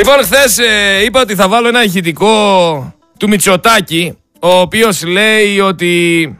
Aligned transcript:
Λοιπόν, 0.00 0.24
χθες 0.24 0.58
ε, 0.58 1.04
είπα 1.04 1.20
ότι 1.20 1.34
θα 1.34 1.48
βάλω 1.48 1.68
ένα 1.68 1.84
ηχητικό 1.84 2.94
του 3.18 3.28
Μητσοτάκη, 3.28 4.18
ο 4.40 4.48
οποίος 4.48 5.04
λέει 5.04 5.60
ότι 5.60 6.38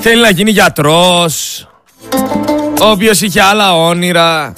θέλει 0.00 0.20
να 0.20 0.30
γίνει 0.30 0.50
γιατρός, 0.50 1.66
ο 2.80 2.90
οποίος 2.90 3.20
είχε 3.20 3.42
άλλα 3.42 3.76
όνειρα, 3.76 4.52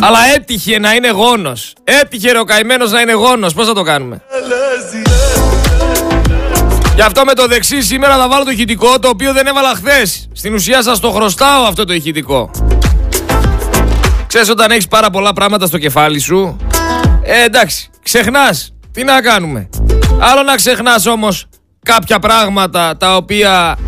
αλλά 0.00 0.18
έτυχε 0.34 0.78
να 0.78 0.92
είναι 0.92 1.10
γόνος. 1.10 1.72
Έτυχε 1.84 2.32
ρε 2.32 2.38
ο 2.38 2.44
καημένος 2.44 2.90
να 2.90 3.00
είναι 3.00 3.12
γόνος. 3.12 3.54
Πώς 3.54 3.66
θα 3.66 3.74
το 3.74 3.82
κάνουμε; 3.82 4.22
Γι' 6.94 7.02
αυτό 7.02 7.24
με 7.24 7.32
το 7.32 7.46
δεξί 7.46 7.82
σήμερα 7.82 8.16
θα 8.16 8.28
βάλω 8.28 8.44
το 8.44 8.50
ηχητικό 8.50 8.98
το 8.98 9.08
οποίο 9.08 9.32
δεν 9.32 9.46
έβαλα 9.46 9.74
χθες. 9.74 10.28
Στην 10.32 10.54
ουσία 10.54 10.82
σας 10.82 11.00
το 11.00 11.10
χρωστάω 11.10 11.64
αυτό 11.64 11.84
το 11.84 11.92
ηχητικό. 11.92 12.50
Ξέρεις 14.34 14.52
όταν 14.52 14.70
έχεις 14.70 14.88
πάρα 14.88 15.10
πολλά 15.10 15.32
πράγματα 15.32 15.66
στο 15.66 15.78
κεφάλι 15.78 16.18
σου 16.18 16.56
Ε 17.22 17.44
εντάξει 17.44 17.90
ξεχνάς 18.02 18.74
Τι 18.92 19.04
να 19.04 19.20
κάνουμε; 19.20 19.68
Άλλο 20.20 20.42
να 20.42 20.54
ξεχνάς 20.54 21.06
όμως 21.06 21.46
κάποια 21.84 22.18
πράγματα 22.18 22.96
τα 22.96 23.16
οποία 23.16 23.78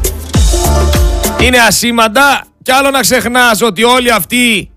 είναι 1.40 1.58
ασήμαντα 1.58 2.44
και 2.62 2.72
άλλο 2.72 2.90
να 2.90 3.00
ξεχνάς 3.00 3.62
ότι 3.62 3.84
όλοι 3.84 4.12
αυτοί 4.12 4.70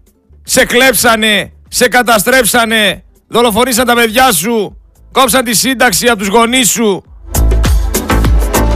σε 0.44 0.66
κλέψανε, 0.66 1.52
σε 1.68 1.88
καταστρέψανε, 1.88 3.04
δολοφονήσαν 3.28 3.86
τα 3.86 3.94
παιδιά 3.96 4.32
σου, 4.32 4.78
κόψαν 5.12 5.44
τη 5.44 5.54
σύνταξη 5.54 6.08
από 6.08 6.18
τους 6.18 6.28
γονείς 6.28 6.70
σου, 6.70 7.04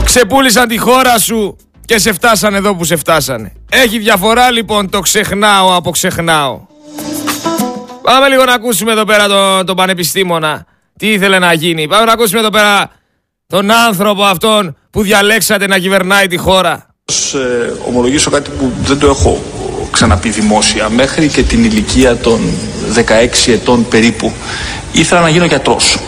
ξεπούλησαν 0.04 0.68
τη 0.68 0.78
χώρα 0.78 1.18
σου 1.18 1.56
και 1.84 1.98
σε 1.98 2.12
φτάσανε 2.12 2.56
εδώ 2.56 2.74
που 2.74 2.84
σε 2.84 2.96
φτάσανε. 2.96 3.52
Έχει 3.70 3.98
διαφορά 3.98 4.50
λοιπόν 4.50 4.90
το 4.90 5.00
ξεχνάω 5.00 5.74
από 5.74 5.90
ξεχνάω. 5.90 6.72
Πάμε 8.04 8.28
λίγο 8.28 8.44
να 8.44 8.52
ακούσουμε 8.52 8.92
εδώ 8.92 9.04
πέρα 9.04 9.26
τον, 9.28 9.66
τον 9.66 9.76
πανεπιστήμονα. 9.76 10.66
Τι 10.98 11.12
ήθελε 11.12 11.38
να 11.38 11.52
γίνει. 11.52 11.88
Πάμε 11.88 12.04
να 12.04 12.12
ακούσουμε 12.12 12.40
εδώ 12.40 12.50
πέρα 12.50 12.90
τον 13.46 13.70
άνθρωπο 13.70 14.22
αυτόν 14.22 14.76
που 14.90 15.02
διαλέξατε 15.02 15.66
να 15.66 15.78
κυβερνάει 15.78 16.26
τη 16.26 16.36
χώρα. 16.36 16.86
Ε, 17.34 17.72
ομολογήσω 17.88 18.30
κάτι 18.30 18.50
που 18.58 18.72
δεν 18.84 18.98
το 18.98 19.06
έχω 19.06 19.42
ξαναπεί 19.90 20.28
δημόσια. 20.28 20.88
Μέχρι 20.88 21.28
και 21.28 21.42
την 21.42 21.64
ηλικία 21.64 22.16
των 22.16 22.40
16 22.94 23.52
ετών 23.52 23.88
περίπου 23.88 24.32
ήθελα 24.92 25.20
να 25.20 25.28
γίνω 25.28 25.44
γιατρός. 25.44 25.98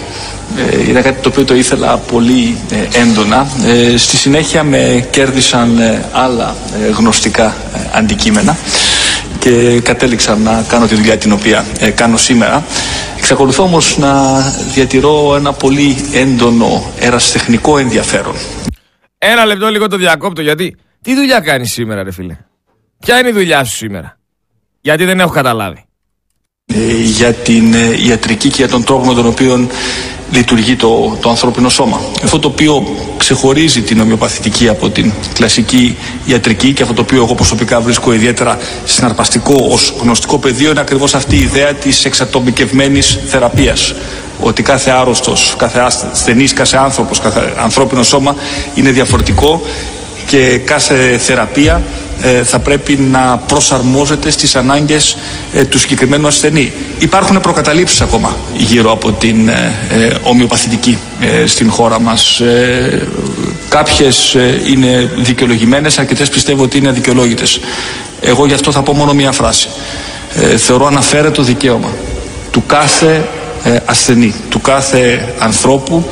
Ε, 0.57 0.91
ήταν 0.91 1.03
κάτι 1.03 1.23
το 1.23 1.29
οποίο 1.29 1.45
το 1.45 1.55
ήθελα 1.55 1.97
πολύ 1.97 2.57
ε, 2.71 3.01
έντονα. 3.01 3.47
Ε, 3.67 3.97
στη 3.97 4.17
συνέχεια 4.17 4.63
με 4.63 5.09
κέρδισαν 5.11 5.79
ε, 5.79 6.05
άλλα 6.13 6.57
ε, 6.83 6.91
γνωστικά 6.91 7.57
αντικείμενα 7.93 8.57
και 9.39 9.81
κατέληξα 9.81 10.37
να 10.37 10.65
κάνω 10.69 10.87
τη 10.87 10.95
δουλειά 10.95 11.19
την 11.19 11.33
οποία 11.33 11.65
κάνω 11.95 12.17
σήμερα. 12.17 12.65
Εξακολουθώ 13.17 13.63
όμως 13.63 13.99
να 13.99 14.41
διατηρώ 14.75 15.37
ένα 15.37 15.53
πολύ 15.53 15.97
έντονο 16.13 16.93
ερασιτεχνικό 16.99 17.79
ενδιαφέρον. 17.79 18.35
Ένα 19.19 19.45
λεπτό 19.45 19.69
λίγο 19.69 19.89
το 19.89 19.97
διακόπτω 19.97 20.41
γιατί 20.41 20.77
τι 21.03 21.15
δουλειά 21.15 21.41
κάνεις 21.41 21.73
σήμερα 21.73 22.03
ρε 22.03 22.13
φίλε; 22.13 22.37
Ποια 22.99 23.19
είναι 23.19 23.29
η 23.29 23.33
δουλειά 23.33 23.65
σου 23.65 23.77
σήμερα; 23.77 24.19
Γιατί 24.81 25.05
δεν 25.05 25.21
έχω 25.21 25.31
καταλάβει. 25.31 25.86
Για 27.05 27.33
την 27.33 27.75
ιατρική 28.09 28.49
και 28.49 28.55
για 28.57 28.69
τον 28.69 28.85
τρόπο 28.85 29.07
με 29.07 29.15
τον 29.15 29.27
οποίο 29.27 29.69
λειτουργεί 30.31 30.77
το, 30.77 31.17
το 31.21 31.29
ανθρώπινο 31.29 31.69
σώμα. 31.69 32.01
Αυτό 32.25 32.39
το 32.39 32.49
οποίο 32.49 32.97
ξεχωρίζει 33.17 33.83
την 33.83 34.01
ομοιοπαθητική 34.01 34.69
από 34.69 34.91
την 34.91 35.13
κλασική 35.35 35.97
ιατρική 36.27 36.73
και 36.73 36.83
αυτό 36.83 36.95
το 36.95 37.01
οποίο 37.01 37.23
εγώ 37.23 37.35
προσωπικά 37.35 37.81
βρίσκω 37.81 38.13
ιδιαίτερα 38.13 38.59
συναρπαστικό 38.85 39.69
ως 39.71 39.95
γνωστικό 40.01 40.39
πεδίο 40.39 40.71
είναι 40.71 40.81
ακριβώς 40.81 41.15
αυτή 41.15 41.37
η 41.37 41.41
ιδέα 41.41 41.75
της 41.75 42.05
εξατομικευμένης 42.05 43.19
θεραπείας 43.27 43.95
ότι 44.41 44.63
κάθε 44.63 44.91
άρρωστος, 44.91 45.55
κάθε 45.59 45.81
ασθενής, 45.81 46.53
κάθε 46.53 46.77
άνθρωπος, 46.77 47.21
κάθε 47.21 47.55
ανθρώπινο 47.57 48.03
σώμα 48.03 48.37
είναι 48.75 48.91
διαφορετικό 48.91 49.63
και 50.27 50.61
κάθε 50.65 51.19
θεραπεία 51.19 51.83
ε, 52.23 52.45
θα 52.45 52.59
πρέπει 52.59 52.97
να 52.97 53.37
προσαρμόζεται 53.47 54.31
στις 54.31 54.57
ανάγκες 54.57 55.17
ε, 55.53 55.65
του 55.65 55.79
συγκεκριμένου 55.79 56.27
ασθενή. 56.27 56.73
Υπάρχουν 56.99 57.41
προκαταλήψεις 57.41 58.01
ακόμα 58.01 58.37
γύρω 58.57 58.93
από 58.93 59.13
την 59.13 59.49
ε, 59.49 59.73
ομοιοπαθητική 60.23 60.99
στην 61.47 61.71
χώρα 61.71 62.01
μας. 62.01 62.43
Κάποιες 63.69 64.37
είναι 64.69 65.11
δικαιολογημένες, 65.17 65.99
αρκετές 65.99 66.29
πιστεύω 66.29 66.63
ότι 66.63 66.79
είναι 66.79 66.89
αδικαιολόγητες. 66.89 67.61
Εγώ 68.21 68.47
γι' 68.47 68.55
αυτό 68.55 68.73
θα 68.73 68.83
πω 68.83 68.95
μόνο 68.95 69.13
μία 69.13 69.33
φράση. 69.33 69.69
Θεωρώ 70.57 70.87
αναφέρετο 70.87 71.43
δικαίωμα 71.43 71.91
του 72.51 72.63
κάθε 72.67 73.29
ασθενή, 73.85 74.35
του 74.49 74.61
κάθε 74.61 75.35
ανθρώπου 75.39 76.11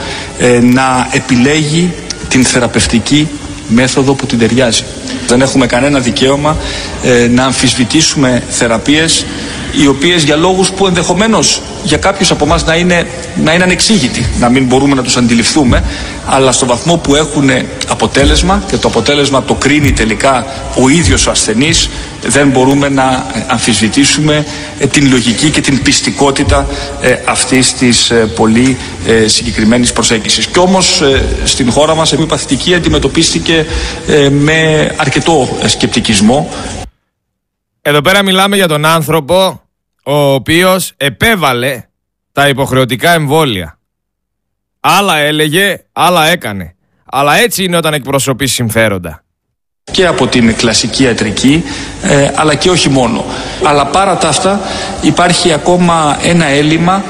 να 0.61 1.09
επιλέγει 1.13 1.93
την 2.29 2.45
θεραπευτική 2.45 3.29
μέθοδο 3.69 4.15
που 4.15 4.27
την 4.27 4.39
ταιριάζει. 4.39 4.85
Δεν 5.27 5.41
έχουμε 5.41 5.67
κανένα 5.67 5.99
δικαίωμα 5.99 6.57
ε, 7.03 7.29
να 7.29 7.45
αμφισβητήσουμε 7.45 8.43
θεραπείες 8.49 9.25
οι 9.83 9.87
οποίες 9.87 10.23
για 10.23 10.37
λόγους 10.37 10.71
που 10.71 10.87
ενδεχομένως 10.87 11.63
για 11.85 11.97
κάποιους 11.97 12.31
από 12.31 12.45
εμάς 12.45 12.65
να 12.65 12.75
είναι, 12.75 13.07
να 13.45 13.53
είναι 13.53 13.65
ανεξήγητοι, 13.65 14.27
να 14.39 14.49
μην 14.49 14.65
μπορούμε 14.65 14.95
να 14.95 15.03
τους 15.03 15.17
αντιληφθούμε, 15.17 15.85
αλλά 16.27 16.53
στο 16.53 16.67
βαθμό 16.67 16.97
που 16.97 17.15
έχουν 17.15 17.51
αποτέλεσμα 17.89 18.63
και 18.71 18.77
το 18.77 18.89
αποτέλεσμα 18.89 19.43
το 19.43 19.55
κρίνει 19.55 19.93
τελικά 19.93 20.47
ο 20.83 20.89
ίδιος 20.89 21.27
ο 21.27 21.31
ασθενής, 21.31 21.91
δεν 22.27 22.49
μπορούμε 22.49 22.89
να 22.89 23.27
αμφισβητήσουμε 23.47 24.47
ε, 24.79 24.87
την 24.87 25.11
λογική 25.11 25.51
και 25.51 25.61
την 25.61 25.83
πιστικότητα 25.83 26.67
ε, 27.01 27.17
αυτής 27.27 27.75
της 27.75 28.11
ε, 28.11 28.27
πολύ 28.27 28.77
συγκεκριμένης 29.27 29.93
προσέγγισης. 29.93 30.47
Κι 30.47 30.59
όμως 30.59 31.03
στην 31.45 31.71
χώρα 31.71 31.95
μας 31.95 32.13
η 32.13 32.27
παθητική 32.27 32.75
αντιμετωπίστηκε 32.75 33.67
με 34.31 34.91
αρκετό 34.97 35.49
σκεπτικισμό. 35.67 36.51
Εδώ 37.83 38.01
πέρα 38.01 38.23
μιλάμε 38.23 38.57
για 38.57 38.69
τον 38.69 38.85
άνθρωπο 38.85 39.63
ο 40.05 40.33
οποίος 40.33 40.93
επέβαλε 40.97 41.83
τα 42.33 42.49
υποχρεωτικά 42.49 43.13
εμβόλια. 43.13 43.79
Άλλα 44.81 45.17
έλεγε, 45.17 45.85
άλλα 45.93 46.27
έκανε. 46.27 46.75
Αλλά 47.05 47.37
έτσι 47.37 47.65
είναι 47.65 47.77
όταν 47.77 47.95
εκπροσωπείς 47.95 48.53
συμφέροντα. 48.53 49.24
Και 49.95 50.07
από 50.07 50.27
την 50.27 50.57
κλασική 50.57 51.03
ιατρική, 51.03 51.65
ε, 52.03 52.31
αλλά 52.35 52.55
και 52.55 52.71
όχι 52.71 52.89
μόνο. 52.89 53.25
Αλλά 53.63 53.87
παρά 53.87 54.17
τα 54.17 54.29
αυτά 54.29 54.61
υπάρχει 55.01 55.53
ακόμα 55.53 56.19
ένα 56.23 56.47
έλλειμμα 56.47 57.05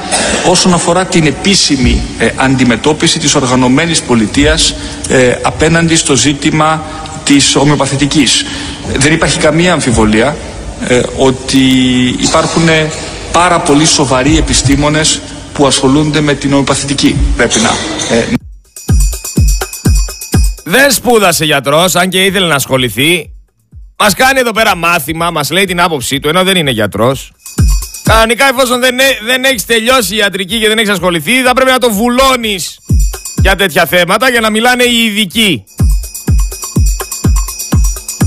όσον 0.49 0.73
αφορά 0.73 1.05
την 1.05 1.25
επίσημη 1.25 2.01
ε, 2.19 2.29
αντιμετώπιση 2.35 3.19
της 3.19 3.35
οργανωμένης 3.35 4.01
πολιτείας 4.01 4.75
ε, 5.09 5.35
απέναντι 5.41 5.95
στο 5.95 6.15
ζήτημα 6.15 6.83
της 7.23 7.55
ομοιοπαθητικής. 7.55 8.45
Δεν 8.97 9.13
υπάρχει 9.13 9.39
καμία 9.39 9.73
αμφιβολία 9.73 10.35
ε, 10.87 11.01
ότι 11.17 11.65
υπάρχουν 12.19 12.69
πάρα 13.31 13.59
πολύ 13.59 13.85
σοβαροί 13.85 14.37
επιστήμονες 14.37 15.21
που 15.53 15.65
ασχολούνται 15.67 16.21
με 16.21 16.33
την 16.33 16.51
ομοιοπαθητική. 16.53 17.15
Πρέπει 17.37 17.59
να... 17.59 17.69
Ε, 20.65 20.71
δεν 20.71 20.91
σπούδασε 20.91 21.45
γιατρός, 21.45 21.95
αν 21.95 22.09
και 22.09 22.25
ήθελε 22.25 22.47
να 22.47 22.55
ασχοληθεί. 22.55 23.31
Μας 23.97 24.13
κάνει 24.13 24.39
εδώ 24.39 24.51
πέρα 24.51 24.75
μάθημα, 24.75 25.31
μας 25.31 25.49
λέει 25.49 25.65
την 25.65 25.81
άποψή 25.81 26.19
του, 26.19 26.27
ενώ 26.27 26.43
δεν 26.43 26.57
είναι 26.57 26.71
γιατρός. 26.71 27.31
Κανονικά, 28.03 28.49
εφόσον 28.49 28.79
δεν, 28.79 28.97
δεν 29.25 29.43
έχεις 29.43 29.65
τελειώσει 29.65 30.13
η 30.13 30.17
ιατρική 30.17 30.59
και 30.59 30.67
δεν 30.67 30.77
έχεις 30.77 30.89
ασχοληθεί, 30.89 31.43
θα 31.43 31.53
πρέπει 31.53 31.71
να 31.71 31.77
το 31.77 31.91
βουλώνεις 31.91 32.79
για 33.41 33.55
τέτοια 33.55 33.85
θέματα 33.85 34.29
για 34.29 34.39
να 34.39 34.49
μιλάνε 34.49 34.83
οι 34.83 35.03
ειδικοί. 35.05 35.63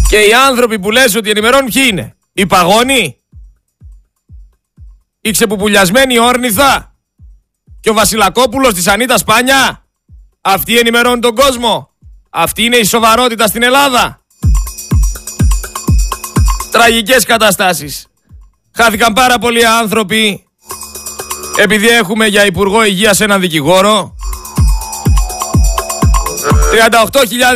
Και 0.08 0.16
οι 0.16 0.32
άνθρωποι 0.46 0.78
που 0.78 0.90
λες 0.90 1.14
ότι 1.14 1.30
ενημερώνουν 1.30 1.70
ποιοι 1.72 1.82
είναι; 1.90 2.16
Η 2.32 2.46
παγόνη. 2.46 3.16
Η 5.20 5.30
ξεπουπουλιασμένη 5.30 6.18
όρνηθα; 6.18 6.94
Και 7.80 7.90
ο 7.90 7.94
Βασιλακόπουλος 7.94 8.74
της 8.74 8.86
Ανίτα 8.86 9.18
Σπάνια; 9.18 9.84
Αυτοί 10.40 10.78
ενημερώνουν 10.78 11.20
τον 11.20 11.34
κόσμο. 11.34 11.87
Αυτή 12.30 12.62
είναι 12.62 12.76
η 12.76 12.84
σοβαρότητα 12.84 13.46
στην 13.46 13.62
Ελλάδα. 13.62 14.20
Τραγικές 16.70 17.24
καταστάσεις. 17.24 18.06
Χάθηκαν 18.74 19.12
πάρα 19.12 19.38
πολλοί 19.38 19.66
άνθρωποι 19.66 20.42
επειδή 21.56 21.88
έχουμε 21.88 22.26
για 22.26 22.46
Υπουργό 22.46 22.84
Υγείας 22.84 23.20
έναν 23.20 23.40
δικηγόρο. 23.40 24.16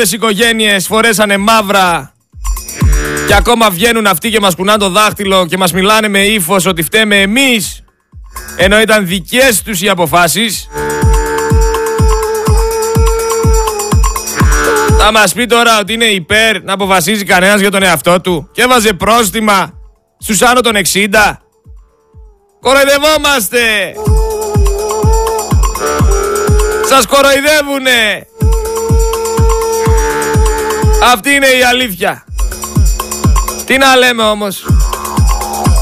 38.000 0.04 0.12
οικογένειες 0.12 0.86
φορέσανε 0.86 1.36
μαύρα 1.36 2.12
και 3.26 3.34
ακόμα 3.34 3.70
βγαίνουν 3.70 4.06
αυτοί 4.06 4.30
και 4.30 4.40
μας 4.40 4.54
κουνάνε 4.54 4.78
το 4.78 4.88
δάχτυλο 4.88 5.46
και 5.46 5.56
μας 5.56 5.72
μιλάνε 5.72 6.08
με 6.08 6.18
ύφος 6.18 6.66
ότι 6.66 6.82
φταίμε 6.82 7.20
εμείς 7.20 7.82
ενώ 8.56 8.80
ήταν 8.80 9.06
δικές 9.06 9.62
τους 9.62 9.80
οι 9.82 9.88
αποφάσεις. 9.88 10.68
Θα 15.04 15.12
μας 15.12 15.32
πει 15.32 15.46
τώρα 15.46 15.78
ότι 15.78 15.92
είναι 15.92 16.04
υπέρ 16.04 16.62
να 16.62 16.72
αποφασίζει 16.72 17.24
κανένας 17.24 17.60
για 17.60 17.70
τον 17.70 17.82
εαυτό 17.82 18.20
του 18.20 18.48
και 18.52 18.62
έβαζε 18.62 18.92
πρόστιμα 18.92 19.72
στους 20.18 20.42
άνω 20.42 20.60
των 20.60 20.72
60. 20.74 21.08
Κοροϊδευόμαστε. 22.60 23.58
Σας 26.88 27.06
κοροϊδεύουνε. 27.06 28.26
Αυτή 31.12 31.30
είναι 31.30 31.46
η 31.46 31.62
αλήθεια. 31.62 32.24
Τι 33.66 33.78
να 33.78 33.96
λέμε 33.96 34.22
όμως. 34.22 34.66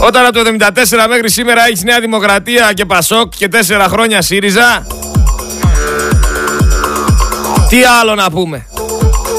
Όταν 0.00 0.24
από 0.24 0.32
το 0.32 0.40
74 0.40 1.06
μέχρι 1.08 1.30
σήμερα 1.30 1.66
έχεις 1.66 1.82
Νέα 1.82 2.00
Δημοκρατία 2.00 2.72
και 2.72 2.84
Πασόκ 2.84 3.32
και 3.36 3.48
4 3.48 3.86
χρόνια 3.88 4.22
ΣΥΡΙΖΑ. 4.22 4.86
Τι 7.68 7.84
άλλο 8.00 8.14
να 8.14 8.30
πούμε. 8.30 8.66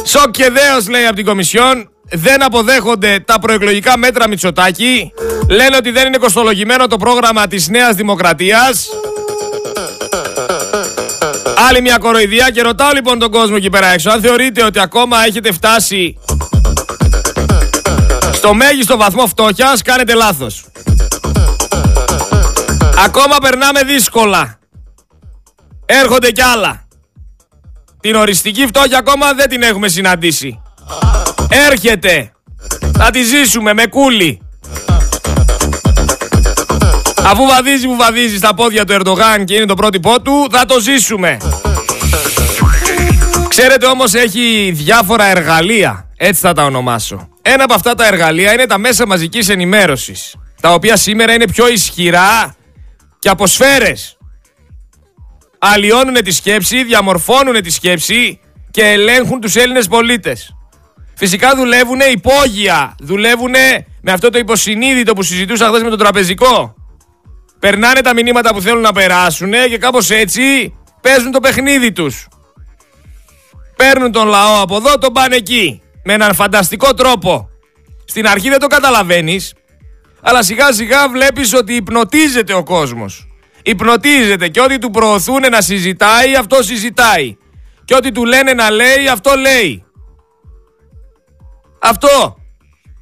Σοκ 0.04 0.32
και 0.32 0.50
δέος 0.50 0.90
λέει 0.90 1.06
από 1.06 1.16
την 1.16 1.26
Κομισιόν. 1.26 1.90
Δεν 2.14 2.44
αποδέχονται 2.44 3.24
τα 3.26 3.40
προεκλογικά 3.40 3.98
μέτρα 3.98 4.28
Μητσοτάκη. 4.28 5.12
Λένε 5.50 5.76
ότι 5.76 5.92
δεν 5.92 6.08
είναι 6.08 6.18
κοστολογημένο 6.18 6.88
το 6.88 6.98
πρόγραμμα 6.98 7.48
της 7.48 7.70
Νέας 7.70 7.96
Δημοκρατίας. 7.96 8.90
Άλλη 11.70 11.82
μια 11.82 11.98
κοροϊδία 11.98 12.50
και 12.50 12.62
ρωτάω 12.62 12.92
λοιπόν 12.94 13.20
τον 13.20 13.32
κόσμο 13.32 13.56
εκεί 13.58 13.70
πέρα 13.70 13.88
έξω 13.88 14.10
αν 14.10 14.22
θεωρείτε 14.22 14.64
ότι 14.64 14.80
ακόμα 14.80 15.26
έχετε 15.26 15.52
φτάσει 15.52 16.18
στο 18.34 18.54
μέγιστο 18.54 18.98
βαθμό 18.98 19.28
φτώχειας 19.28 19.82
κάνετε 19.82 20.14
λάθος. 20.14 20.66
Ακόμα 23.06 23.38
περνάμε 23.42 23.84
δύσκολα. 23.84 24.60
Έρχονται 25.86 26.32
κι 26.32 26.42
άλλα. 26.42 26.81
Την 28.02 28.16
οριστική 28.16 28.66
φτώχεια 28.68 28.98
ακόμα 28.98 29.34
δεν 29.34 29.50
την 29.50 29.62
έχουμε 29.62 29.88
συναντήσει. 29.88 30.62
Έρχεται. 31.70 32.32
Θα 32.98 33.10
τη 33.10 33.24
ζήσουμε 33.24 33.74
με 33.74 33.86
κούλι. 33.86 34.42
Αφού 37.24 37.46
βαδίζει 37.46 37.86
που 37.86 37.96
βαδίζει 37.96 38.38
στα 38.38 38.54
πόδια 38.54 38.86
του 38.86 38.94
Ερντογάν 38.94 39.46
και 39.46 39.56
είναι 39.56 39.66
το 39.66 39.74
πρότυπό 39.74 40.22
του, 40.22 40.48
θα 40.52 40.66
το 40.66 40.80
ζήσουμε. 40.80 41.38
Ξέρετε 43.48 43.86
όμως 43.86 44.14
έχει 44.14 44.72
διάφορα 44.76 45.26
εργαλεία, 45.26 46.08
έτσι 46.18 46.42
θα 46.42 46.54
τα 46.54 46.64
ονομάσω. 46.64 47.30
Ένα 47.42 47.64
από 47.64 47.74
αυτά 47.74 47.96
τα 47.96 48.08
εργαλεία 48.08 48.54
είναι 48.54 48.66
τα 48.66 48.78
μέσα 48.78 49.08
μαζικής 49.08 49.50
ενημέρωσης, 49.50 50.36
τα 50.62 50.74
οποία 50.74 50.96
σήμερα 50.96 51.34
είναι 51.34 51.48
πιο 51.48 51.68
ισχυρά 51.68 52.56
και 53.20 53.30
από 53.30 53.48
σφαίρες. 53.48 54.18
Αλλοιώνουν 55.64 56.14
τη 56.14 56.32
σκέψη, 56.32 56.84
διαμορφώνουν 56.84 57.62
τη 57.62 57.70
σκέψη 57.70 58.40
και 58.72 58.84
ελέγχουν 58.84 59.40
τους 59.40 59.56
Έλληνες 59.56 59.88
πολίτες. 59.88 60.56
Φυσικά 61.16 61.56
δουλεύουν 61.56 62.00
υπόγεια, 62.12 62.96
δουλεύουν 63.00 63.54
με 64.02 64.12
αυτό 64.12 64.30
το 64.30 64.38
υποσυνείδητο 64.38 65.14
που 65.14 65.24
συζητούσα 65.24 65.68
χθες 65.68 65.84
με 65.84 65.90
τον 65.90 65.98
τραπεζικό. 65.98 66.76
Περνάνε 67.60 68.02
τα 68.02 68.14
μηνύματα 68.14 68.54
που 68.54 68.62
θέλουν 68.62 68.82
να 68.82 68.92
περάσουν 68.92 69.52
και 69.70 69.78
κάπως 69.78 70.10
έτσι 70.10 70.74
παίζουν 71.02 71.32
το 71.32 71.40
παιχνίδι 71.40 71.92
τους. 71.92 72.28
Παίρνουν 73.76 74.12
τον 74.12 74.28
λαό 74.28 74.62
από 74.62 74.76
εδώ, 74.76 74.98
τον 74.98 75.14
πάνε 75.14 75.36
εκεί. 75.36 75.82
Με 76.04 76.14
έναν 76.14 76.36
φανταστικό 76.36 76.94
τρόπο. 76.94 77.50
Στην 78.06 78.28
αρχή 78.28 78.50
δεν 78.50 78.60
το 78.60 78.68
καταλαβαίνεις, 78.68 79.54
αλλά 80.22 80.44
σιγά 80.44 80.74
σιγά 80.74 81.10
βλέπεις 81.10 81.54
ότι 81.54 81.74
υπνοτίζεται 81.74 82.54
ο 82.54 82.64
κόσμος. 82.64 83.26
Υπνοτίζεται 83.64 84.48
και 84.48 84.62
ό,τι 84.62 84.78
του 84.78 84.90
προωθούν 84.90 85.42
να 85.52 85.62
συζητάει, 85.62 86.36
αυτό 86.36 86.64
συζητάει. 86.64 87.38
Και 87.86 87.96
ό,τι 87.96 88.12
του 88.12 88.26
λένε 88.26 88.54
να 88.54 88.72
λέει, 88.72 89.08
αυτό 89.12 89.36
λέει. 89.36 89.86
Αυτό. 91.80 92.36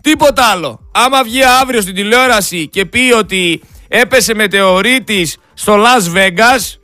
Τίποτα 0.01 0.44
άλλο. 0.45 0.89
Άμα 0.94 1.23
βγει 1.23 1.44
αύριο 1.44 1.81
στην 1.81 1.95
τηλεόραση 1.95 2.67
και 2.67 2.85
πει 2.85 3.11
ότι 3.17 3.61
έπεσε 3.88 4.33
μετεωρίτης 4.33 5.38
στο 5.53 5.75
Las 5.75 6.17
Vegas, 6.17 6.79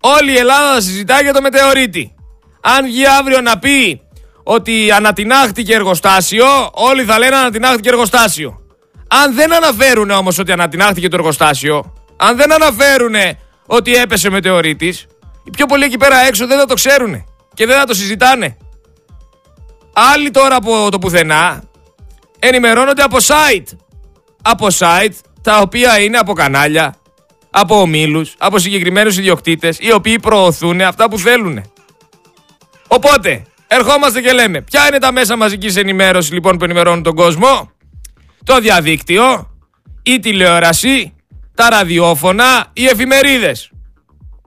όλη 0.00 0.32
η 0.32 0.36
Ελλάδα 0.36 0.74
θα 0.74 0.80
συζητάει 0.80 1.22
για 1.22 1.32
το 1.32 1.40
μετεωρίτη. 1.40 2.14
Αν 2.60 2.84
βγει 2.84 3.06
αύριο 3.06 3.40
να 3.40 3.58
πει 3.58 4.00
ότι 4.42 4.90
ανατινάχτηκε 4.92 5.74
εργοστάσιο, 5.74 6.46
όλοι 6.72 7.04
θα 7.04 7.18
λένε 7.18 7.36
ανατινάχτηκε 7.36 7.88
εργοστάσιο. 7.88 8.60
Αν 9.08 9.34
δεν 9.34 9.54
αναφέρουν 9.54 10.10
όμως 10.10 10.38
ότι 10.38 10.52
ανατινάχτηκε 10.52 11.08
το 11.08 11.16
εργοστάσιο, 11.16 11.92
αν 12.22 12.36
δεν 12.36 12.52
αναφέρουν 12.52 13.14
ότι 13.66 13.94
έπεσε 13.94 14.30
μετεωρίτης, 14.30 15.06
οι 15.44 15.50
πιο 15.50 15.66
πολλοί 15.66 15.84
εκεί 15.84 15.96
πέρα 15.96 16.16
έξω 16.20 16.46
δεν 16.46 16.58
θα 16.58 16.66
το 16.66 16.74
ξέρουν 16.74 17.24
και 17.54 17.66
δεν 17.66 17.78
θα 17.78 17.84
το 17.84 17.94
συζητάνε. 17.94 18.56
Άλλοι 19.92 20.30
τώρα 20.30 20.56
από 20.56 20.90
το 20.90 20.98
πουθενά 20.98 21.62
ενημερώνονται 22.38 23.02
από 23.02 23.16
site. 23.20 23.76
Από 24.42 24.66
site 24.78 25.14
τα 25.42 25.58
οποία 25.58 26.00
είναι 26.00 26.18
από 26.18 26.32
κανάλια, 26.32 26.94
από 27.50 27.80
ομίλους, 27.80 28.34
από 28.38 28.58
συγκεκριμένους 28.58 29.18
ιδιοκτήτες 29.18 29.78
οι 29.80 29.92
οποίοι 29.92 30.18
προωθούν 30.18 30.80
αυτά 30.80 31.08
που 31.08 31.18
θέλουν. 31.18 31.72
Οπότε, 32.88 33.42
ερχόμαστε 33.66 34.20
και 34.20 34.32
λέμε, 34.32 34.60
ποια 34.62 34.86
είναι 34.86 34.98
τα 34.98 35.12
μέσα 35.12 35.36
μαζικής 35.36 35.76
ενημέρωσης 35.76 36.32
λοιπόν 36.32 36.58
που 36.58 36.64
ενημερώνουν 36.64 37.02
τον 37.02 37.14
κόσμο; 37.14 37.70
Το 38.44 38.60
διαδίκτυο, 38.60 39.50
η 40.02 40.18
τηλεόραση, 40.18 41.14
τα 41.54 41.68
ραδιόφωνα, 41.68 42.66
οι 42.72 42.86
εφημερίδες. 42.86 43.70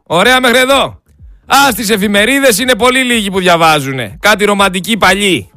Ωραία 0.03 0.39
μέχρι 0.39 0.57
εδώ. 0.57 1.01
Α, 1.45 1.71
στις 1.71 1.89
εφημερίδες 1.89 2.59
είναι 2.59 2.75
πολύ 2.75 3.03
λίγοι 3.03 3.31
που 3.31 3.39
διαβάζουν. 3.39 4.19
Κάτι 4.19 4.45
ρομαντική 4.45 4.97
παλιή. 4.97 5.51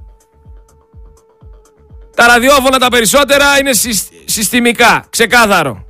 Τα 2.16 2.26
ραδιόφωνα 2.26 2.78
τα 2.78 2.88
περισσότερα 2.88 3.58
είναι 3.58 3.70
συστημικά, 4.24 5.06
ξεκάθαρο. 5.10 5.84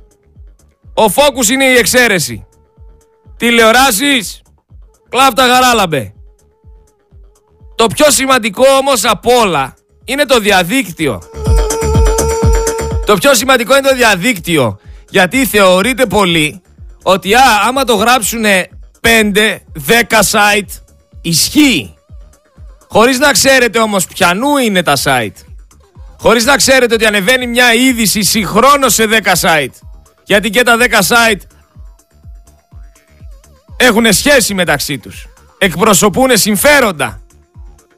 Ο 0.93 1.09
φόκους 1.09 1.49
είναι 1.49 1.65
η 1.65 1.77
εξαίρεση. 1.77 2.47
Τηλεοράσεις, 3.37 4.41
κλάφτα 5.09 5.45
γαράλαμπε. 5.45 6.13
Το 7.75 7.87
πιο 7.95 8.11
σημαντικό 8.11 8.65
όμως 8.79 9.05
από 9.05 9.31
όλα 9.39 9.73
είναι 10.05 10.25
το 10.25 10.39
διαδίκτυο. 10.39 11.21
Το 13.05 13.15
πιο 13.15 13.33
σημαντικό 13.33 13.77
είναι 13.77 13.87
το 13.87 13.95
διαδίκτυο. 13.95 14.79
Γιατί 15.09 15.45
θεωρείται 15.45 16.05
πολύ 16.05 16.61
ότι 17.03 17.33
α, 17.33 17.41
άμα 17.67 17.83
το 17.83 17.95
γράψουν 17.95 18.43
5, 18.43 19.57
10 19.87 20.01
site, 20.31 20.81
ισχύει. 21.21 21.95
Χωρίς 22.89 23.19
να 23.19 23.31
ξέρετε 23.31 23.79
όμως 23.79 24.05
ποιανού 24.05 24.57
είναι 24.57 24.83
τα 24.83 24.93
site. 25.03 25.35
Χωρίς 26.19 26.45
να 26.45 26.55
ξέρετε 26.55 26.93
ότι 26.93 27.05
ανεβαίνει 27.05 27.47
μια 27.47 27.73
είδηση 27.73 28.23
συγχρόνως 28.23 28.93
σε 28.93 29.05
10 29.09 29.21
site. 29.41 29.73
Γιατί 30.23 30.49
και 30.49 30.63
τα 30.63 30.77
10 30.77 30.81
site 31.07 31.41
έχουν 33.77 34.13
σχέση 34.13 34.53
μεταξύ 34.53 34.97
τους. 34.97 35.27
Εκπροσωπούν 35.57 36.37
συμφέροντα. 36.37 37.21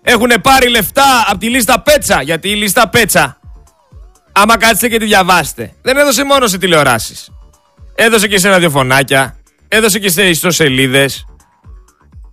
Έχουν 0.01 0.31
πάρει 0.41 0.69
λεφτά 0.69 1.25
από 1.27 1.37
τη 1.37 1.49
λίστα 1.49 1.81
Πέτσα. 1.81 2.21
Γιατί 2.21 2.49
η 2.49 2.55
λίστα 2.55 2.89
Πέτσα, 2.89 3.38
άμα 4.31 4.57
κάτσετε 4.57 4.89
και 4.89 4.99
τη 4.99 5.05
διαβάσετε, 5.05 5.73
δεν 5.81 5.97
έδωσε 5.97 6.23
μόνο 6.23 6.47
σε 6.47 6.57
τηλεοράσεις. 6.57 7.31
Έδωσε 7.95 8.27
και 8.27 8.37
σε 8.37 8.49
ραδιοφωνάκια. 8.49 9.37
Έδωσε 9.67 9.99
και 9.99 10.09
σε 10.09 10.29
ιστοσελίδες. 10.29 11.25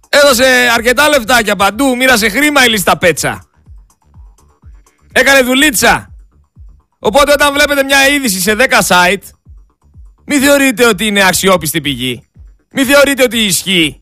Έδωσε 0.09 0.45
αρκετά 0.75 1.09
λεφτάκια 1.09 1.57
παντού. 1.57 1.97
Μοίρασε 1.97 2.29
χρήμα 2.29 2.65
η 2.65 2.69
λίστα 2.69 2.99
Πέτσα. 2.99 3.49
Έκανε 5.13 5.41
δουλίτσα. 5.41 6.15
Οπότε 6.99 7.33
όταν 7.33 7.53
βλέπετε 7.53 7.83
μια 7.83 8.09
είδηση 8.09 8.41
σε 8.41 8.57
10 8.59 8.63
site, 8.87 9.23
μην 10.25 10.41
θεωρείτε 10.41 10.87
ότι 10.87 11.07
είναι 11.07 11.27
αξιόπιστη 11.27 11.81
πηγή. 11.81 12.29
Μην 12.73 12.87
θεωρείτε 12.87 13.23
ότι 13.23 13.39
ισχύει. 13.39 14.01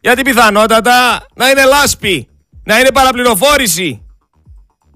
Γιατί 0.00 0.22
πιθανότατα 0.22 1.26
να 1.34 1.48
είναι 1.50 1.64
λάσπη 1.64 2.30
να 2.64 2.78
είναι 2.78 2.92
παραπληροφόρηση 2.92 4.06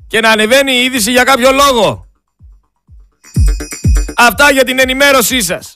και 0.07 0.21
να 0.21 0.31
ανεβαίνει 0.31 0.73
η 0.73 0.85
είδηση 0.85 1.11
για 1.11 1.25
κάποιο 1.25 1.53
λόγο. 1.53 2.04
Αυτά 4.27 4.51
για 4.51 4.65
την 4.65 4.79
ενημέρωσή 4.79 5.41
σας. 5.41 5.75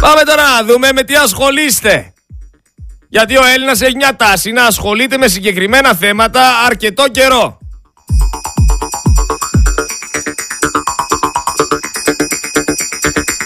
Πάμε 0.00 0.22
τώρα 0.22 0.42
να 0.42 0.64
δούμε 0.64 0.92
με 0.92 1.02
τι 1.02 1.14
ασχολείστε. 1.14 2.12
Γιατί 3.08 3.36
ο 3.36 3.44
Έλληνας 3.44 3.80
έχει 3.80 3.96
μια 3.96 4.16
τάση 4.16 4.52
να 4.52 4.64
ασχολείται 4.64 5.16
με 5.16 5.28
συγκεκριμένα 5.28 5.94
θέματα 5.94 6.58
αρκετό 6.66 7.08
καιρό. 7.08 7.58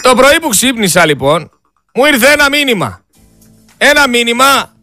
Το 0.01 0.15
πρωί 0.15 0.39
που 0.41 0.49
ξύπνησα 0.49 1.05
λοιπόν, 1.05 1.51
μου 1.93 2.05
ήρθε 2.05 2.31
ένα 2.31 2.49
μήνυμα. 2.49 3.01
Ένα 3.77 4.07
μήνυμα 4.07 4.73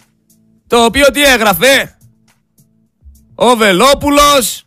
το 0.67 0.85
οποίο 0.85 1.11
τι 1.11 1.23
έγραφε; 1.23 1.97
Ο 3.35 3.57
Βελόπουλος 3.57 4.64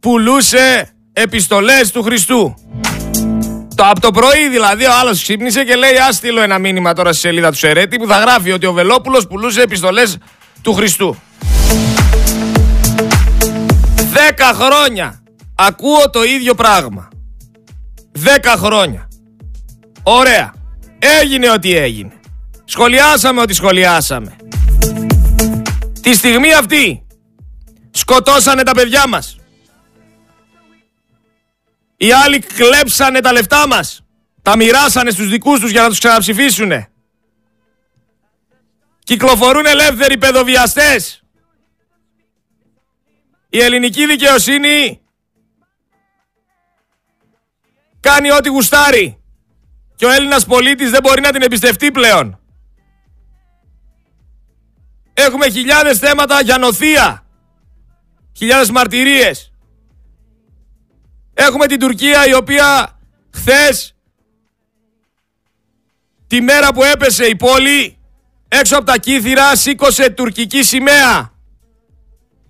πουλούσε 0.00 0.88
επιστολές 1.12 1.90
του 1.90 2.02
Χριστού. 2.02 2.54
Το, 3.76 3.84
από 3.84 4.00
το 4.00 4.10
πρωί 4.10 4.48
δηλαδή 4.48 4.84
ο 4.84 4.90
άλλος 5.00 5.22
ξύπνησε 5.22 5.64
και 5.64 5.76
λέει 5.76 5.96
ας 6.08 6.16
στείλω 6.16 6.40
ένα 6.40 6.58
μήνυμα 6.58 6.92
τώρα 6.92 7.12
στη 7.12 7.20
σελίδα 7.20 7.50
του 7.50 7.56
Σερέτη 7.56 7.96
που 7.96 8.06
θα 8.06 8.18
γράφει 8.18 8.52
ότι 8.52 8.66
ο 8.66 8.72
Βελόπουλος 8.72 9.26
πουλούσε 9.26 9.62
επιστολές 9.62 10.18
του 10.62 10.74
Χριστού. 10.74 11.16
Δέκα 14.10 14.52
χρόνια 14.52 15.22
ακούω 15.54 16.10
το 16.10 16.22
ίδιο 16.22 16.54
πράγμα. 16.54 17.08
Δέκα 18.12 18.56
χρόνια. 18.56 19.08
Ωραία. 20.02 20.54
Έγινε 21.20 21.50
ό,τι 21.50 21.76
έγινε. 21.76 22.12
Σχολιάσαμε 22.64 23.40
ό,τι 23.40 23.54
σχολιάσαμε. 23.54 24.36
Τη 26.00 26.14
στιγμή 26.14 26.52
αυτή 26.52 27.06
σκοτώσανε 27.90 28.62
τα 28.62 28.72
παιδιά 28.72 29.08
μας. 29.08 29.35
Οι 31.96 32.12
άλλοι 32.12 32.38
κλέψανε 32.38 33.20
τα 33.20 33.32
λεφτά 33.32 33.66
μας. 33.66 34.04
Τα 34.42 34.56
μοιράσανε 34.56 35.10
στους 35.10 35.28
δικούς 35.28 35.60
τους 35.60 35.70
για 35.70 35.82
να 35.82 35.88
τους 35.88 35.98
ξαναψηφίσουνε. 35.98 36.90
Κυκλοφορούν 39.04 39.66
ελεύθεροι 39.66 40.18
παιδοβιαστές. 40.18 41.22
Η 43.48 43.58
ελληνική 43.60 44.06
δικαιοσύνη 44.06 45.00
κάνει 48.00 48.30
ό,τι 48.30 48.48
γουστάρει. 48.48 49.20
Και 49.96 50.06
ο 50.06 50.10
Έλληνας 50.10 50.46
πολίτης 50.46 50.90
δεν 50.90 51.02
μπορεί 51.02 51.20
να 51.20 51.32
την 51.32 51.42
εμπιστευτεί 51.42 51.90
πλέον. 51.90 52.40
Έχουμε 55.14 55.50
χιλιάδες 55.50 55.98
θέματα 55.98 56.40
για 56.42 56.58
νοθεία. 56.58 57.26
Χιλιάδες 58.36 58.70
μαρτυρίες. 58.70 59.52
Έχουμε 61.38 61.66
την 61.66 61.78
Τουρκία 61.78 62.26
η 62.26 62.34
οποία 62.34 62.98
χθες 63.34 63.94
τη 66.26 66.40
μέρα 66.40 66.72
που 66.72 66.82
έπεσε 66.82 67.24
η 67.26 67.36
πόλη 67.36 67.98
έξω 68.48 68.76
από 68.76 68.84
τα 68.84 68.98
κύθυρα 68.98 69.56
σήκωσε 69.56 70.10
τουρκική 70.10 70.62
σημαία. 70.62 71.32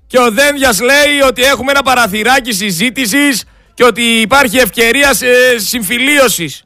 Και 0.07 0.19
ο 0.19 0.31
Δένδιας 0.31 0.81
λέει 0.81 1.21
ότι 1.21 1.43
έχουμε 1.43 1.71
ένα 1.71 1.83
παραθυράκι 1.83 2.53
συζήτησης 2.53 3.45
και 3.75 3.85
ότι 3.85 4.03
υπάρχει 4.03 4.59
ευκαιρία 4.59 5.11
συμφιλίωσης 5.57 6.65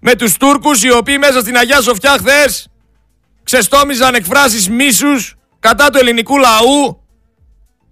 με 0.00 0.14
τους 0.14 0.36
Τούρκους 0.36 0.82
οι 0.82 0.90
οποίοι 0.90 1.16
μέσα 1.20 1.40
στην 1.40 1.56
Αγιά 1.56 1.80
Σοφιά 1.80 2.16
χθες 2.18 2.68
ξεστόμιζαν 3.42 4.14
εκφράσεις 4.14 4.68
μίσους 4.68 5.34
κατά 5.60 5.90
του 5.90 5.98
ελληνικού 5.98 6.38
λαού 6.38 7.02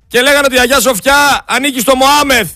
και 0.06 0.22
λέγανε 0.22 0.46
ότι 0.46 0.54
η 0.54 0.58
Αγιά 0.58 0.80
Σοφιά 0.80 1.44
ανήκει 1.46 1.80
στο 1.80 1.96
Μωάμεθ. 1.96 2.50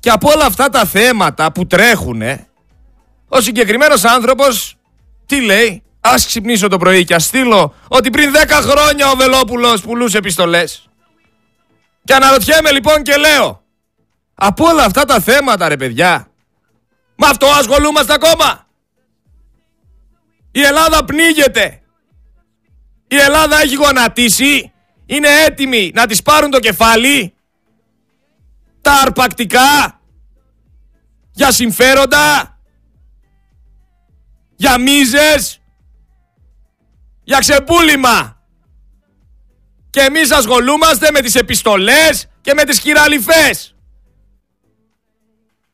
Και 0.00 0.10
από 0.10 0.30
όλα 0.30 0.44
αυτά 0.44 0.68
τα 0.68 0.84
θέματα 0.84 1.52
που 1.52 1.66
τρέχουνε, 1.66 2.46
ο 3.28 3.40
συγκεκριμένος 3.40 4.04
άνθρωπος 4.04 4.76
τι 5.26 5.40
λέει, 5.40 5.82
ας 6.00 6.26
ξυπνήσω 6.26 6.68
το 6.68 6.78
πρωί 6.78 7.04
και 7.04 7.14
ας 7.14 7.24
στείλω 7.24 7.74
ότι 7.88 8.10
πριν 8.10 8.32
10 8.32 8.48
χρόνια 8.62 9.10
ο 9.10 9.16
Βελόπουλος 9.16 9.80
πουλούσε 9.80 10.18
επιστολές. 10.18 10.88
Και 12.04 12.14
αναρωτιέμαι 12.14 12.70
λοιπόν 12.70 13.02
και 13.02 13.16
λέω, 13.16 13.62
από 14.34 14.64
όλα 14.64 14.84
αυτά 14.84 15.04
τα 15.04 15.20
θέματα 15.20 15.68
ρε 15.68 15.76
παιδιά, 15.76 16.28
με 17.16 17.26
αυτό 17.26 17.46
ασχολούμαστε 17.46 18.12
ακόμα. 18.12 18.66
Η 20.52 20.62
Ελλάδα 20.62 21.04
πνίγεται. 21.04 21.80
Η 23.08 23.16
Ελλάδα 23.16 23.60
έχει 23.60 23.74
γονατίσει. 23.74 24.72
Είναι 25.06 25.28
έτοιμοι 25.46 25.90
να 25.94 26.06
τις 26.06 26.22
πάρουν 26.22 26.50
το 26.50 26.58
κεφάλι. 26.58 27.34
Τα 28.80 28.92
αρπακτικά. 28.92 30.00
Για 31.32 31.50
συμφέροντα. 31.50 32.58
Για 34.56 34.78
μίζες. 34.78 35.60
Για 37.22 37.38
ξεπούλημα. 37.38 38.38
Και 39.90 40.00
εμείς 40.00 40.32
ασχολούμαστε 40.32 41.10
με 41.10 41.20
τις 41.20 41.34
επιστολές 41.34 42.28
και 42.40 42.54
με 42.54 42.64
τις 42.64 42.78
χειραλιφές. 42.78 43.74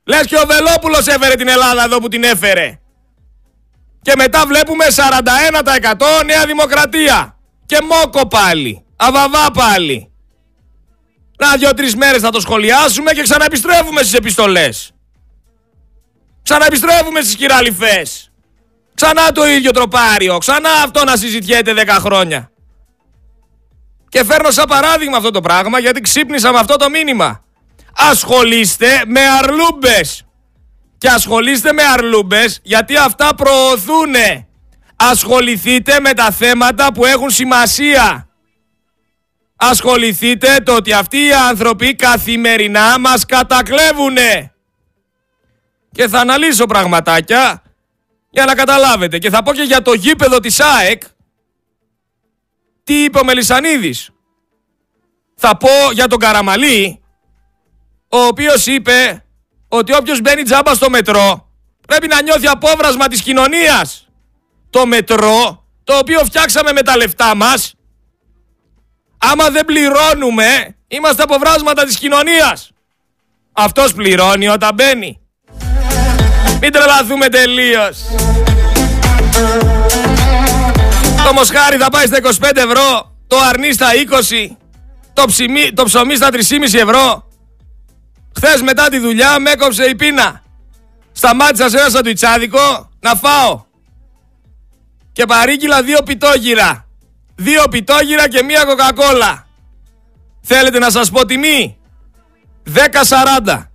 Λες 0.04 0.26
και 0.26 0.36
ο 0.36 0.46
Βελόπουλος 0.46 1.06
έφερε 1.06 1.34
την 1.34 1.48
Ελλάδα 1.48 1.84
εδώ 1.84 1.98
που 1.98 2.08
την 2.08 2.22
έφερε. 2.22 2.80
Και 4.02 4.12
μετά 4.16 4.46
βλέπουμε 4.46 4.84
41% 4.90 6.24
Νέα 6.24 6.46
Δημοκρατία. 6.46 7.38
Και 7.66 7.78
Μόκο 7.82 8.26
πάλι. 8.26 8.84
Αβαβά 8.96 9.50
πάλι. 9.50 10.12
Να 11.38 11.56
δύο-τρεις 11.56 11.96
μέρες 11.96 12.20
θα 12.20 12.30
το 12.30 12.40
σχολιάσουμε 12.40 13.12
και 13.12 13.22
ξαναεπιστρέφουμε 13.22 14.00
στις 14.00 14.12
επιστολές. 14.12 14.90
Ξαναεπιστρέφουμε 16.42 17.20
στις 17.20 17.36
κυραλιφές. 17.36 18.30
Ξανά 18.94 19.32
το 19.32 19.46
ίδιο 19.46 19.70
τροπάριο. 19.70 20.38
Ξανά 20.38 20.70
αυτό 20.84 21.04
να 21.04 21.16
συζητιέται 21.16 21.72
10 21.74 21.86
χρόνια. 22.00 22.50
Και 24.08 24.24
φέρνω 24.24 24.50
σαν 24.50 24.64
παράδειγμα 24.68 25.16
αυτό 25.16 25.30
το 25.30 25.40
πράγμα 25.40 25.78
γιατί 25.78 26.00
ξύπνησα 26.00 26.52
με 26.52 26.58
αυτό 26.58 26.76
το 26.76 26.90
μήνυμα. 26.90 27.44
Ασχολείστε 27.96 29.02
με 29.06 29.20
αρλούμπες 29.20 30.26
και 30.98 31.08
ασχολείστε 31.08 31.72
με 31.72 31.82
αρλούμπες 31.82 32.60
γιατί 32.62 32.96
αυτά 32.96 33.34
προωθούνε. 33.34 34.46
Ασχοληθείτε 34.96 36.00
με 36.00 36.12
τα 36.12 36.30
θέματα 36.30 36.92
που 36.92 37.04
έχουν 37.04 37.30
σημασία. 37.30 38.25
Ασχοληθείτε 39.56 40.56
το 40.64 40.74
ότι 40.74 40.92
αυτοί 40.92 41.24
οι 41.24 41.32
άνθρωποι 41.32 41.94
καθημερινά 41.94 42.98
μας 42.98 43.26
κατακλέβουνε. 43.26 44.54
Και 45.92 46.08
θα 46.08 46.20
αναλύσω 46.20 46.66
πραγματάκια 46.66 47.62
για 48.30 48.44
να 48.44 48.54
καταλάβετε. 48.54 49.18
Και 49.18 49.30
θα 49.30 49.42
πω 49.42 49.52
και 49.54 49.62
για 49.62 49.82
το 49.82 49.92
γήπεδο 49.92 50.40
της 50.40 50.60
ΑΕΚ. 50.60 51.02
Τι 52.84 53.04
είπε 53.04 53.18
ο 53.18 53.24
Μελισανίδης. 53.24 54.10
Θα 55.36 55.56
πω 55.56 55.68
για 55.92 56.06
τον 56.06 56.18
Καραμαλή, 56.18 57.02
ο 58.08 58.18
οποίος 58.18 58.66
είπε 58.66 59.24
ότι 59.68 59.94
όποιος 59.94 60.20
μπαίνει 60.20 60.42
τζάμπα 60.42 60.74
στο 60.74 60.90
μετρό 60.90 61.50
πρέπει 61.86 62.06
να 62.06 62.22
νιώθει 62.22 62.46
απόβρασμα 62.46 63.08
της 63.08 63.22
κοινωνίας. 63.22 64.08
Το 64.70 64.86
μετρό, 64.86 65.64
το 65.84 65.98
οποίο 65.98 66.24
φτιάξαμε 66.24 66.72
με 66.72 66.82
τα 66.82 66.96
λεφτά 66.96 67.34
μας, 67.34 67.74
άμα 69.30 69.50
δεν 69.50 69.64
πληρώνουμε, 69.64 70.76
είμαστε 70.88 71.22
αποβράσματα 71.22 71.84
της 71.84 71.98
κοινωνίας. 71.98 72.70
Αυτός 73.52 73.92
πληρώνει 73.92 74.48
όταν 74.48 74.74
μπαίνει. 74.74 75.20
Μην 76.60 76.72
τρελαθούμε 76.72 77.28
τελείως. 77.28 77.98
Το 81.26 81.32
μοσχάρι 81.32 81.76
θα 81.76 81.90
πάει 81.90 82.06
στα 82.06 82.16
25 82.16 82.56
ευρώ, 82.56 83.16
το 83.26 83.38
αρνί 83.38 83.72
στα 83.72 83.86
20, 83.94 84.56
το, 85.12 85.24
ψημί, 85.26 85.72
το 85.72 85.84
ψωμί 85.84 86.16
στα 86.16 86.28
3,5 86.32 86.78
ευρώ, 86.78 87.26
Χθες 88.36 88.62
μετά 88.62 88.88
τη 88.88 88.98
δουλειά 88.98 89.40
με 89.40 89.50
έκοψε 89.50 89.84
η 89.84 89.94
πείνα. 89.94 90.42
Σταμάτησα 91.12 91.68
σε 91.68 91.78
ένα 91.78 91.88
σαντουιτσάδικο 91.88 92.90
να 93.00 93.14
φάω. 93.14 93.64
Και 95.12 95.24
παρήγγειλα 95.24 95.82
δύο 95.82 96.02
πιτόγυρα. 96.02 96.85
Δύο 97.36 97.68
πιτόγυρα 97.70 98.28
και 98.28 98.42
μία 98.42 98.64
κοκακόλα. 98.64 99.46
Θέλετε 100.42 100.78
να 100.78 100.90
σας 100.90 101.10
πω 101.10 101.26
τιμή; 101.26 101.78
10.40. 103.46 103.70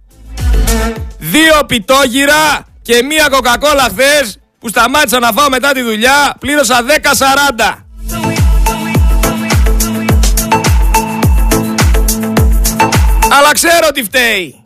Δύο 1.17 1.65
πιτόγυρα 1.67 2.65
και 2.81 3.03
μία 3.03 3.27
κοκακόλα 3.29 3.83
χθες 3.83 4.39
που 4.59 4.69
σταμάτησα 4.69 5.19
να 5.19 5.31
φάω 5.31 5.49
μετά 5.49 5.71
τη 5.71 5.81
δουλειά 5.81 6.35
πλήρωσα 6.39 6.85
10.40. 6.87 7.85
Αλλά 13.31 13.51
ξέρω 13.53 13.91
τι 13.93 14.03
φταίει. 14.03 14.63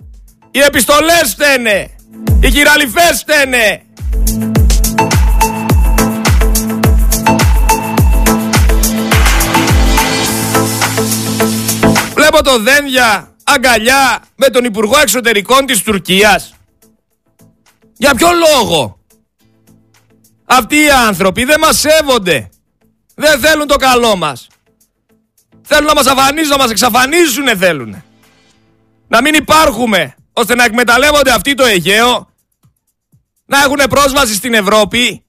Οι 0.51 0.59
επιστολές 0.59 1.23
φταίνε. 1.29 1.89
Οι 2.39 2.49
κυραλιφές 2.49 3.23
φταίνε. 3.25 3.81
Βλέπω 12.35 12.49
το 12.49 12.63
Δένδια 12.63 13.35
αγκαλιά 13.43 14.23
με 14.35 14.49
τον 14.49 14.63
Υπουργό 14.63 14.99
Εξωτερικών 14.99 15.65
της 15.65 15.83
Τουρκίας. 15.83 16.53
Για 17.97 18.15
ποιο 18.15 18.27
λόγο. 18.33 18.99
Αυτοί 20.45 20.75
οι 20.75 20.89
άνθρωποι 20.89 21.43
δεν 21.43 21.59
μας 21.59 21.79
σέβονται. 21.79 22.49
Δεν 23.15 23.39
θέλουν 23.39 23.67
το 23.67 23.75
καλό 23.75 24.15
μας. 24.15 24.47
Θέλουν 25.61 25.85
να 25.85 25.93
μας 25.93 26.05
αφανίζουν, 26.05 26.49
να 26.49 26.57
μας 26.57 26.69
εξαφανίσουν 26.69 27.57
θέλουν 27.57 28.03
να 29.07 29.21
μην 29.21 29.33
υπάρχουμε 29.33 30.15
ώστε 30.33 30.55
να 30.55 30.63
εκμεταλλεύονται 30.63 31.31
αυτοί 31.31 31.53
το 31.53 31.65
Αιγαίο, 31.65 32.29
να 33.45 33.57
έχουν 33.63 33.79
πρόσβαση 33.89 34.33
στην 34.33 34.53
Ευρώπη, 34.53 35.25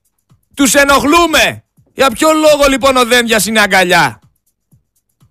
τους 0.55 0.73
ενοχλούμε. 0.73 1.63
Για 1.93 2.09
ποιο 2.09 2.33
λόγο 2.33 2.67
λοιπόν 2.69 2.97
ο 2.97 3.05
Δένδιας 3.05 3.45
είναι 3.45 3.59
αγκαλιά; 3.59 4.19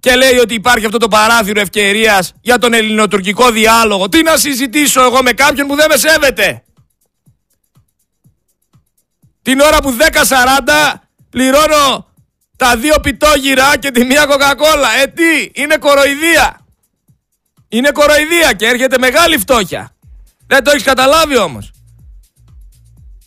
Και 0.07 0.17
λέει 0.17 0.39
ότι 0.39 0.55
υπάρχει 0.55 0.85
αυτό 0.85 0.99
το 0.99 1.09
παράθυρο 1.09 1.61
ευκαιρίας 1.61 2.33
για 2.41 2.59
τον 2.59 2.73
ελληνοτουρκικό 2.73 3.51
διάλογο. 3.51 4.09
Τι 4.09 4.23
να 4.23 4.37
συζητήσω 4.37 5.03
εγώ 5.03 5.23
με 5.23 5.33
κάποιον 5.33 5.67
που 5.67 5.75
δεν 5.75 5.87
με 5.89 5.97
σέβεται; 5.97 6.63
Την 9.43 9.61
ώρα 9.61 9.79
που 9.79 9.97
10.40 9.99 10.95
πληρώνω 11.31 12.07
τα 12.57 12.77
δύο 12.77 12.95
πιτόγυρα 13.03 13.79
και 13.79 13.91
τη 13.91 14.05
μία 14.05 14.27
κοκακόλα. 14.27 14.89
Ε 15.03 15.07
τι, 15.07 15.51
είναι 15.53 15.77
κοροϊδία. 15.77 16.67
Είναι 17.69 17.91
κοροϊδία 17.91 18.53
και 18.53 18.67
έρχεται 18.67 18.99
μεγάλη 18.99 19.39
φτώχεια. 19.39 19.95
Δεν 20.47 20.65
το 20.65 20.71
έχεις 20.71 20.83
καταλάβει 20.83 21.37
όμως. 21.37 21.71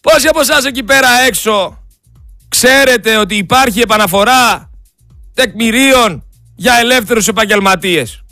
Πόσοι 0.01 0.27
από 0.27 0.39
εσάς 0.39 0.65
εκεί 0.65 0.83
πέρα 0.83 1.09
έξω 1.27 1.83
ξέρετε 2.49 3.17
ότι 3.17 3.35
υπάρχει 3.35 3.81
επαναφορά 3.81 4.69
τεκμηρίων 5.33 6.23
για 6.59 6.77
ελεύθερους 6.79 7.27
επαγγελματίες. 7.27 8.23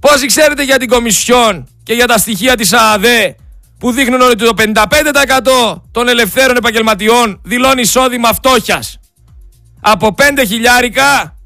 Πόσοι 0.00 0.26
ξέρετε 0.26 0.62
για 0.62 0.78
την 0.78 0.88
Κομισιόν 0.88 1.68
και 1.82 1.92
για 1.92 2.06
τα 2.06 2.18
στοιχεία 2.18 2.56
της 2.56 2.72
ΑΑΔΕ 2.72 3.36
που 3.78 3.92
δείχνουν 3.92 4.20
ότι 4.20 4.36
το 4.36 4.54
55% 4.56 5.82
των 5.90 6.08
ελευθέρων 6.08 6.56
επαγγελματιών 6.56 7.40
δηλώνει 7.44 7.80
εισόδημα 7.80 8.32
φτώχειας. 8.32 8.98
Από 9.80 10.14
5 10.18 10.44
χιλιάρικα 10.46 11.36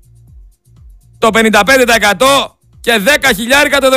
το 1.19 1.31
55% 1.33 1.47
και 2.81 3.01
10 3.05 3.33
χιλιάρικα 3.35 3.79
το 3.79 3.89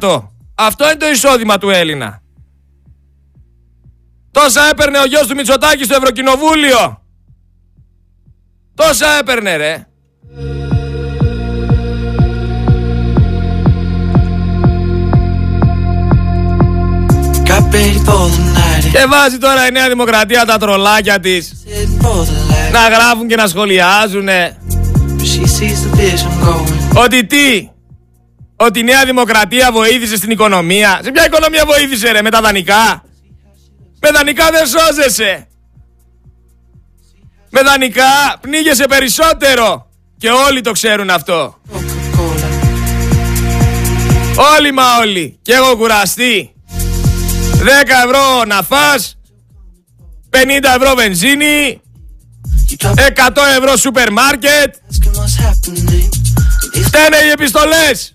73%. 0.00 0.28
Αυτό 0.54 0.84
είναι 0.84 0.96
το 0.96 1.06
εισόδημα 1.06 1.58
του 1.58 1.70
Έλληνα. 1.70 2.22
Τόσα 4.30 4.68
έπαιρνε 4.68 4.98
ο 4.98 5.04
γιος 5.04 5.26
του 5.26 5.34
Μητσοτάκης 5.34 5.86
στο 5.86 5.94
Ευρωκοινοβούλιο. 5.94 6.99
Τόσα 8.86 9.18
έπαιρνε 9.18 9.56
ρε. 9.56 9.84
Και 18.92 19.06
βάζει 19.08 19.38
τώρα 19.38 19.66
η 19.66 19.70
Νέα 19.70 19.88
Δημοκρατία 19.88 20.44
τα 20.44 20.58
τρολάκια 20.58 21.20
της 21.20 21.52
να 22.72 22.88
γράφουν 22.88 23.28
και 23.28 23.36
να 23.36 23.46
σχολιάζουν 23.46 24.28
ότι 26.94 27.26
τι; 27.26 27.68
Ότι 28.56 28.80
η 28.80 28.82
Νέα 28.82 29.04
Δημοκρατία 29.04 29.72
βοήθησε 29.72 30.16
στην 30.16 30.30
οικονομία. 30.30 31.00
Σε 31.02 31.10
ποια 31.10 31.24
οικονομία 31.24 31.64
βοήθησε 31.66 32.10
ρε 32.10 32.22
με 32.22 32.30
τα 32.30 32.40
δανεικά; 32.40 33.04
Με 34.00 34.10
δανεικά 34.10 34.50
δεν 34.50 34.66
σώζεσαι. 34.66 35.49
Με 37.50 37.60
δανεικά 37.62 38.38
πνίγεσαι 38.40 38.84
περισσότερο. 38.86 39.86
Και 40.18 40.30
όλοι 40.30 40.60
το 40.60 40.72
ξέρουν 40.72 41.10
αυτό. 41.10 41.60
Όλοι 44.56 44.72
μα 44.72 44.96
όλοι. 45.00 45.38
Και 45.42 45.52
εγώ 45.52 45.76
κουραστεί. 45.76 46.54
10 47.58 48.04
ευρώ 48.06 48.44
να 48.46 48.62
φας. 48.62 49.18
50 50.30 50.74
ευρώ 50.76 50.94
βενζίνη. 50.94 51.80
100 52.94 53.42
ευρώ 53.58 53.76
σούπερ 53.76 54.12
μάρκετ. 54.12 54.74
Φταίνε 56.84 57.16
οι 57.26 57.30
επιστολές. 57.30 58.14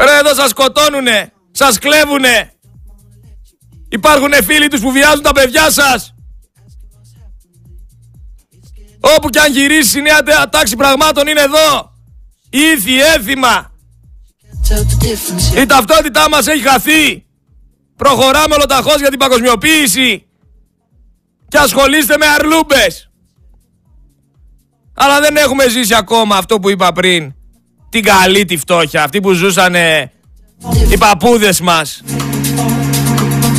Ρε 0.00 0.18
εδώ 0.18 0.34
σας 0.34 0.50
σκοτώνουνε, 0.50 1.32
σας 1.50 1.78
κλέβουνε. 1.78 2.50
Υπάρχουν 3.88 4.32
φίλοι 4.44 4.68
τους 4.68 4.80
που 4.80 4.90
βιάζουν 4.90 5.22
τα 5.22 5.32
παιδιά 5.32 5.70
σας. 5.70 6.14
Όπου 9.00 9.28
κι 9.28 9.38
αν 9.38 9.52
γυρίσει 9.52 9.98
η 9.98 10.02
νέα 10.02 10.48
τάξη 10.48 10.76
πραγμάτων 10.76 11.26
είναι 11.26 11.40
εδώ. 11.40 11.92
Ήθη, 12.50 13.00
έθιμα. 13.00 13.70
Η 15.62 15.66
ταυτότητά 15.66 16.28
μας 16.28 16.46
έχει 16.46 16.62
χαθεί. 16.62 17.26
Προχωράμε 17.96 18.54
ολοταχώς 18.54 18.96
για 18.96 19.10
την 19.10 19.18
παγκοσμιοποίηση. 19.18 20.26
Και 21.48 21.58
ασχολείστε 21.58 22.16
με 22.16 22.26
αρλούμπες. 22.26 23.10
Αλλά 24.94 25.20
δεν 25.20 25.36
έχουμε 25.36 25.68
ζήσει 25.68 25.94
ακόμα 25.94 26.36
αυτό 26.36 26.60
που 26.60 26.70
είπα 26.70 26.92
πριν. 26.92 27.34
Την 27.88 28.02
καλή 28.02 28.44
τη 28.44 28.56
φτώχεια. 28.56 29.02
Αυτή 29.02 29.20
που 29.20 29.32
ζούσαν 29.32 29.74
οι 30.90 30.98
παππούδες 30.98 31.60
μας. 31.60 32.02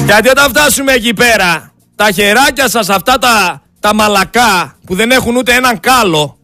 Γιατί 0.08 0.30
όταν 0.30 0.50
φτάσουμε 0.50 0.91
εκεί 0.91 1.13
πέρα, 1.13 1.72
τα 1.96 2.12
χεράκια 2.12 2.70
σας 2.70 2.89
αυτά 2.89 3.17
τα, 3.17 3.62
τα 3.80 3.93
μαλακά 3.93 4.78
που 4.86 4.96
δεν 4.96 5.12
έχουν 5.12 5.36
ούτε 5.36 5.54
έναν 5.54 5.80
κάλο, 5.80 6.38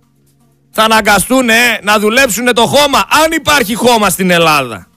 θα 0.72 0.84
αναγκαστούν 0.84 1.50
να 1.84 2.00
δουλέψουν 2.00 2.54
το 2.54 2.66
χώμα, 2.66 3.00
αν 3.24 3.32
υπάρχει 3.32 3.76
χώμα 3.76 4.10
στην 4.10 4.30
Ελλάδα. 4.30 4.88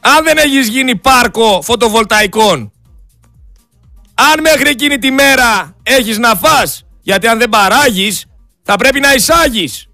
Αν 0.00 0.24
δεν 0.24 0.36
έχεις 0.36 0.68
γίνει 0.68 0.96
πάρκο 0.96 1.62
φωτοβολταϊκών. 1.62 2.72
Αν 4.14 4.40
μέχρι 4.40 4.68
εκείνη 4.68 4.98
τη 4.98 5.10
μέρα 5.10 5.76
έχεις 5.82 6.18
να 6.18 6.34
φας, 6.34 6.84
γιατί 7.02 7.26
αν 7.26 7.38
δεν 7.38 7.48
παράγεις, 7.48 8.24
θα 8.62 8.76
πρέπει 8.76 9.00
να 9.00 9.14
εισάγεις. 9.14 9.86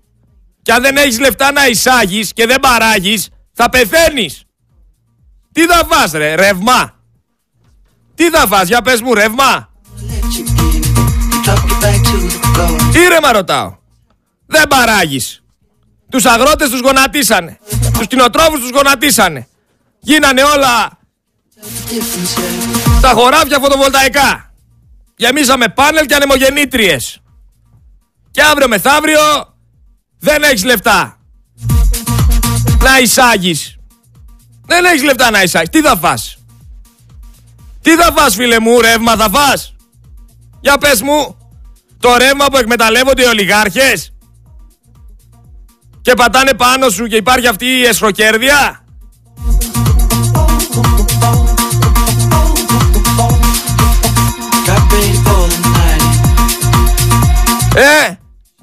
Και 0.62 0.72
αν 0.72 0.83
δεν 0.83 0.96
έχεις 0.96 1.18
λεφτά 1.18 1.52
να 1.52 1.66
εισάγεις 1.66 2.33
και 2.33 2.46
δεν 2.46 2.61
παράγεις, 2.61 3.28
θα 3.52 3.68
πεθαίνεις. 3.68 4.42
Τι 5.52 5.66
θα 5.66 5.87
φας 5.90 6.12
ρε, 6.12 6.35
ρεύμα; 6.35 6.97
Τι 8.18 8.31
θα 8.31 8.46
φας, 8.46 8.68
για 8.68 8.83
πες 8.83 9.00
μου 9.00 9.14
ρεύμα. 9.14 9.68
Ήρεμα 12.92 13.33
ρωτάω. 13.33 13.76
Δεν 14.46 14.68
παράγεις. 14.68 15.42
Τους 16.11 16.24
αγρότες 16.24 16.70
τους 16.70 16.81
γονατίσανε. 16.81 17.59
Τους 17.92 18.07
κτηνοτρόφους 18.07 18.61
τους 18.61 18.70
γονατίσανε. 18.70 19.48
Γίνανε 20.00 20.42
όλα 20.42 20.98
τα 23.00 23.09
χωράφια 23.09 23.59
φωτοβολταϊκά. 23.59 24.52
Γεμίσαμε 25.16 25.68
πάνελ 25.68 26.07
και 26.07 26.14
ανεμογεννήτριες. 26.14 27.20
Και 28.31 28.42
αύριο 28.42 28.68
μεθαύριο 28.68 29.20
δεν 30.18 30.42
έχεις 30.42 30.64
λεφτά. 30.64 31.18
Να 32.83 32.98
εισάγεις. 32.98 33.76
Δεν 34.66 34.85
έχεις 34.85 35.02
λεφτά 35.02 35.31
να 35.31 35.42
εισάγεις. 35.42 35.68
Τι 35.68 35.81
θα 35.81 35.96
φας. 35.96 36.38
Τι 37.88 37.94
θα 37.94 38.12
φας 38.16 38.35
φίλε 38.35 38.61
μου, 38.61 38.81
ρεύμα 38.81 39.16
θα 39.16 39.29
φας; 39.33 39.74
Για 40.61 40.79
πες 40.79 41.03
μου, 41.03 41.37
το 42.01 42.16
ρεύμα 42.16 42.46
που 42.46 42.57
εκμεταλλεύονται 42.57 43.22
οι 43.22 43.27
ολιγάρχες 43.27 44.12
και 46.01 46.14
πατάνε 46.14 46.55
πάνω 46.55 46.88
σου 46.88 47.07
και 47.07 47.16
υπάρχει 47.16 47.46
αυτή 47.46 47.66
η 47.66 47.85
εσχροκέρδεια. 47.85 48.85
Ε, 57.74 58.12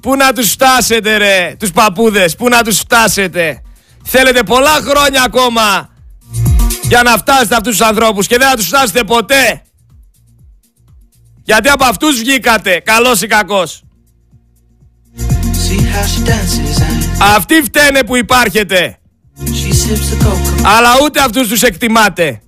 πού 0.00 0.16
να 0.16 0.32
τους 0.32 0.50
φτάσετε 0.50 1.16
ρε, 1.16 1.56
τους 1.58 1.70
παππούδες, 1.70 2.36
πού 2.36 2.48
να 2.48 2.62
τους 2.62 2.78
φτάσετε; 2.78 3.62
Θέλετε 4.04 4.42
πολλά 4.42 4.80
χρόνια 4.82 5.22
ακόμα 5.22 5.94
για 6.88 7.02
να 7.02 7.16
φτάσετε 7.16 7.54
αυτούς 7.54 7.76
τους 7.76 7.86
ανθρώπους 7.86 8.26
και 8.26 8.36
δεν 8.38 8.48
θα 8.48 8.56
τους 8.56 8.66
φτάσετε 8.66 9.04
ποτέ. 9.04 9.62
Γιατί 11.42 11.68
από 11.68 11.84
αυτούς 11.84 12.18
βγήκατε, 12.18 12.80
καλός 12.80 13.22
ή 13.22 13.26
κακός. 13.26 13.82
Αυτοί 17.36 17.62
φταίνε 17.62 18.04
που 18.04 18.16
υπάρχετε. 18.16 18.98
Αλλά 20.64 20.90
ούτε 21.02 21.20
αυτούς 21.20 21.48
τους 21.48 21.62
εκτιμάτε. 21.62 22.40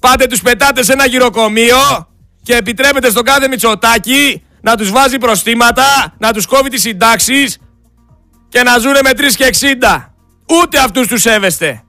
Πάτε 0.00 0.26
τους 0.26 0.42
πετάτε 0.42 0.82
σε 0.82 0.92
ένα 0.92 1.06
γυροκομείο 1.06 2.08
και 2.42 2.54
επιτρέπετε 2.54 3.10
στον 3.10 3.24
κάθε 3.24 3.48
Μητσοτάκι 3.48 4.42
να 4.60 4.76
τους 4.76 4.90
βάζει 4.90 5.18
προστήματα, 5.18 6.14
να 6.18 6.32
τους 6.32 6.46
κόβει 6.46 6.68
τις 6.68 6.80
συντάξεις 6.80 7.58
και 8.48 8.62
να 8.62 8.78
ζουνε 8.78 9.00
με 9.02 9.10
3 9.14 9.34
και 9.36 9.44
60. 9.44 10.14
Ούτε 10.50 10.78
αυτούς 10.78 11.06
τους 11.06 11.20
σέβεστε. 11.20 11.82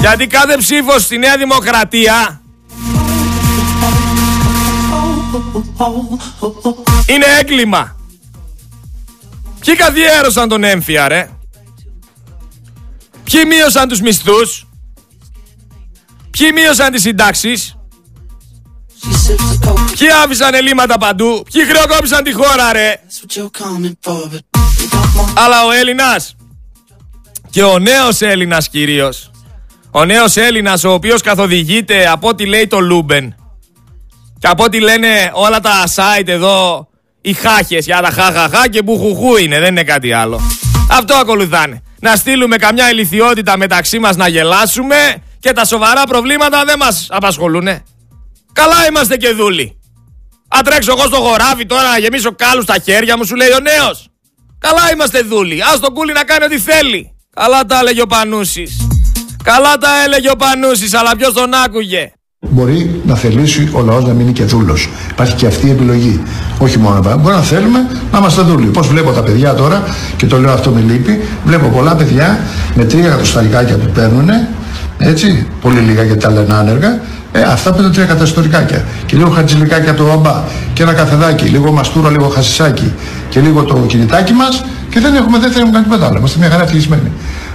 Γιατί 0.00 0.26
κάθε 0.26 0.56
ψήφος 0.56 1.02
στη 1.02 1.18
Νέα 1.18 1.36
Δημοκρατία 1.36 2.40
είναι 7.06 7.24
έγκλημα. 7.40 7.96
Ποιοι 9.60 9.76
καθιέρωσαν 9.76 10.48
τον 10.48 10.64
έμφυα 10.64 11.08
ρε; 11.08 11.28
Ποιοι 13.24 13.42
μείωσαν 13.46 13.88
τους 13.88 14.00
μισθούς; 14.00 14.66
Ποιοι 16.30 16.50
μείωσαν 16.54 16.92
τις 16.92 17.02
συντάξεις; 17.02 17.76
Ποιοι 19.98 20.08
άφησαν 20.24 20.54
ελλείμματα 20.54 20.98
παντού; 20.98 21.44
Ποιοι 21.52 21.64
χρεοκόπησαν 21.64 22.24
τη 22.24 22.32
χώρα 22.32 22.72
ρε; 22.72 23.00
Αλλά 25.34 25.64
ο 25.64 25.70
Έλληνας 25.70 26.36
και 27.50 27.62
ο 27.62 27.78
νέος 27.78 28.20
Έλληνας 28.20 28.68
κυρίως. 28.68 29.30
Ο 29.96 30.04
νέος 30.04 30.36
Έλληνας 30.36 30.84
ο 30.84 30.92
οποίος 30.92 31.20
καθοδηγείται 31.20 32.08
από 32.08 32.28
ό,τι 32.28 32.46
λέει 32.46 32.66
το 32.66 32.80
Λούμπεν 32.80 33.34
και 34.38 34.46
από 34.46 34.64
ό,τι 34.64 34.80
λένε 34.80 35.30
όλα 35.32 35.60
τα 35.60 35.84
site 35.94 36.28
εδώ 36.28 36.88
οι 37.20 37.32
χάχες 37.32 37.84
για 37.84 38.00
τα 38.00 38.10
χαχαχά 38.10 38.68
και 38.68 38.82
μπουχουχού 38.82 39.36
είναι, 39.36 39.58
δεν 39.60 39.68
είναι 39.68 39.82
κάτι 39.82 40.12
άλλο. 40.12 40.40
Αυτό 40.90 41.14
ακολουθάνε. 41.14 41.82
Να 42.00 42.16
στείλουμε 42.16 42.56
καμιά 42.56 42.90
ηλιθιότητα 42.90 43.56
μεταξύ 43.56 43.98
μας 43.98 44.16
να 44.16 44.28
γελάσουμε 44.28 44.96
και 45.40 45.52
τα 45.52 45.64
σοβαρά 45.64 46.04
προβλήματα 46.04 46.64
δεν 46.64 46.78
μας 46.78 47.06
απασχολούν. 47.10 47.68
Καλά 48.52 48.86
είμαστε 48.88 49.16
και 49.16 49.28
δούλοι. 49.28 49.80
Αν 50.48 50.64
τρέξω 50.64 50.92
εγώ 50.98 51.06
στο 51.06 51.16
χωράφι 51.16 51.66
τώρα 51.66 51.88
να 51.88 51.98
γεμίσω 51.98 52.34
κάλους 52.34 52.64
στα 52.64 52.76
χέρια 52.84 53.16
μου, 53.16 53.24
σου 53.24 53.36
λέει 53.36 53.52
ο 53.52 53.60
νέος. 53.60 54.08
Καλά 54.58 54.92
είμαστε 54.92 55.22
δούλοι. 55.22 55.62
Α 55.62 55.78
τον 55.80 55.94
κούλι 55.94 56.12
να 56.12 56.24
κάνει 56.24 56.44
ό,τι 56.44 56.58
θέλει. 56.58 57.16
Καλά 57.34 57.64
τα 57.64 57.78
έλεγε 57.78 58.02
ο 58.02 58.06
Πανούσης. 58.06 58.83
Καλά 59.50 59.76
τα 59.80 59.88
έλεγε 60.04 60.30
ο 60.30 60.36
Πανούσης, 60.36 60.94
αλλά 60.94 61.16
ποιος 61.16 61.32
τον 61.32 61.50
άκουγε; 61.64 62.12
Μπορεί 62.50 63.00
να 63.06 63.14
θελήσει 63.14 63.68
ο 63.72 63.80
λαός 63.80 64.04
να 64.04 64.12
μείνει 64.12 64.32
και 64.32 64.44
δούλος. 64.44 64.88
Υπάρχει 65.10 65.34
και 65.34 65.46
αυτή 65.46 65.66
η 65.66 65.70
επιλογή. 65.70 66.22
Όχι 66.58 66.78
μόνο 66.78 67.00
να 67.00 67.16
Μπορεί 67.16 67.34
να 67.34 67.42
θέλουμε 67.42 67.86
να 68.12 68.18
είμαστε 68.18 68.42
δούλοι. 68.42 68.66
Πώς 68.66 68.86
βλέπω 68.88 69.10
τα 69.10 69.22
παιδιά 69.22 69.54
τώρα, 69.54 69.82
και 70.16 70.26
το 70.26 70.38
λέω 70.38 70.52
αυτό 70.52 70.70
με 70.70 70.80
λύπη, 70.80 71.20
βλέπω 71.44 71.66
πολλά 71.66 71.94
παιδιά 71.94 72.38
με 72.74 72.84
τρία 72.84 73.06
εκατοσταρικάκια 73.06 73.76
που 73.76 73.90
παίρνουν, 73.94 74.30
έτσι, 74.98 75.46
πολύ 75.60 75.80
λίγα 75.80 76.02
γιατί 76.02 76.20
τα 76.20 76.30
λένε 76.30 76.54
άνεργα, 76.54 77.00
ε, 77.32 77.42
αυτά 77.42 77.72
πέντε 77.72 77.90
τρία 77.90 78.04
καταστορικάκια. 78.04 78.84
Και 79.06 79.16
λίγο 79.16 79.30
χατζηλικάκια 79.30 79.90
από 79.90 80.02
το 80.02 80.08
μπαμπά. 80.08 80.42
Και 80.72 80.82
ένα 80.82 80.92
καφεδάκι, 80.92 81.44
λίγο 81.44 81.72
μαστούρα, 81.72 82.10
λίγο 82.10 82.28
χασισάκι. 82.28 82.92
Και 83.28 83.40
λίγο 83.40 83.62
το 83.62 83.84
κινητάκι 83.86 84.32
μας 84.32 84.64
και 84.90 85.00
δεν 85.00 85.14
έχουμε, 85.14 85.38
δεν 85.38 85.50
θέλουμε 85.52 85.72
κάτι 85.72 85.84
τίποτα 85.84 86.06
άλλο. 86.06 86.18
Είμαστε 86.18 86.38
μια 86.38 86.50
χαρά 86.50 86.62
ευτυχισμένοι. 86.62 87.10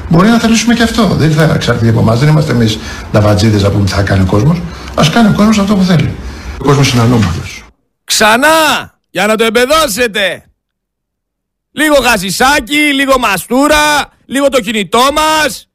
Μπορεί 0.10 0.28
να 0.30 0.40
θελήσουμε 0.40 0.74
και 0.74 0.84
αυτό. 0.84 1.08
Δεν 1.08 1.32
θα 1.32 1.44
εξαρτηθεί 1.44 1.90
από 1.90 2.00
εμάς. 2.00 2.20
Δεν 2.20 2.30
είμαστε 2.30 2.52
εμείς 2.52 2.78
νταβατζίδε 3.12 3.60
να 3.60 3.70
πούμε 3.70 3.86
τι 3.86 3.92
θα 3.92 4.02
κάνει 4.02 4.22
ο 4.22 4.26
κόσμος. 4.26 4.62
Α 4.96 5.04
κάνει 5.14 5.28
ο 5.28 5.34
κόσμος 5.36 5.60
αυτό 5.60 5.76
που 5.76 5.84
θέλει. 5.84 6.16
Ο 6.60 6.64
κόσμος 6.64 6.94
είναι 6.94 7.02
ανώμαλος. 7.02 7.64
Ξανά! 8.04 8.48
Για 9.10 9.28
να 9.28 9.36
το 9.36 9.44
εμπεδώσετε! 9.44 10.44
Λίγο 11.72 11.96
γαζισάκι, 11.96 12.94
λίγο 12.94 13.20
μαστούρα, 13.20 14.10
λίγο 14.26 14.50
το 14.50 14.62
κινητό 14.62 15.02
μας 15.14 15.70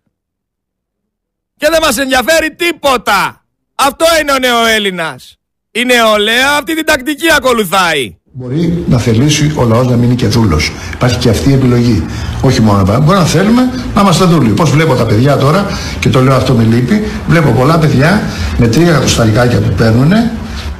και 1.56 1.68
δεν 1.70 1.80
μας 1.82 1.98
ενδιαφέρει 1.98 2.54
τίποτα. 2.54 3.44
Αυτό 3.74 4.04
είναι 4.20 4.32
ο 4.32 4.38
νεοέλληνας. 4.38 5.36
Η 5.70 5.84
νεολαία 5.84 6.50
αυτή 6.58 6.74
την 6.74 6.84
τακτική 6.84 7.32
ακολουθάει. 7.36 8.16
Μπορεί 8.32 8.84
να 8.88 8.98
θελήσει 8.98 9.52
ο 9.56 9.64
λαός 9.64 9.86
να 9.86 9.96
μείνει 9.96 10.14
και 10.14 10.26
δούλος. 10.26 10.72
Υπάρχει 10.92 11.18
και 11.18 11.28
αυτή 11.28 11.50
η 11.50 11.52
επιλογή. 11.52 12.04
Όχι 12.46 12.60
μόνο 12.60 12.82
να 12.82 12.98
Μπορεί 12.98 13.18
να 13.18 13.24
θέλουμε 13.24 13.62
να 13.94 14.00
είμαστε 14.00 14.24
δούλοι. 14.24 14.48
Πώς 14.48 14.70
βλέπω 14.70 14.94
τα 14.94 15.04
παιδιά 15.04 15.36
τώρα, 15.36 15.66
και 15.98 16.08
το 16.08 16.20
λέω 16.20 16.34
αυτό 16.34 16.52
με 16.52 16.62
λύπη, 16.62 17.04
βλέπω 17.28 17.50
πολλά 17.50 17.78
παιδιά 17.78 18.22
με 18.58 18.66
τρία 18.66 18.88
εκατοσταρικάκια 18.88 19.58
που 19.58 19.72
παίρνουν, 19.76 20.12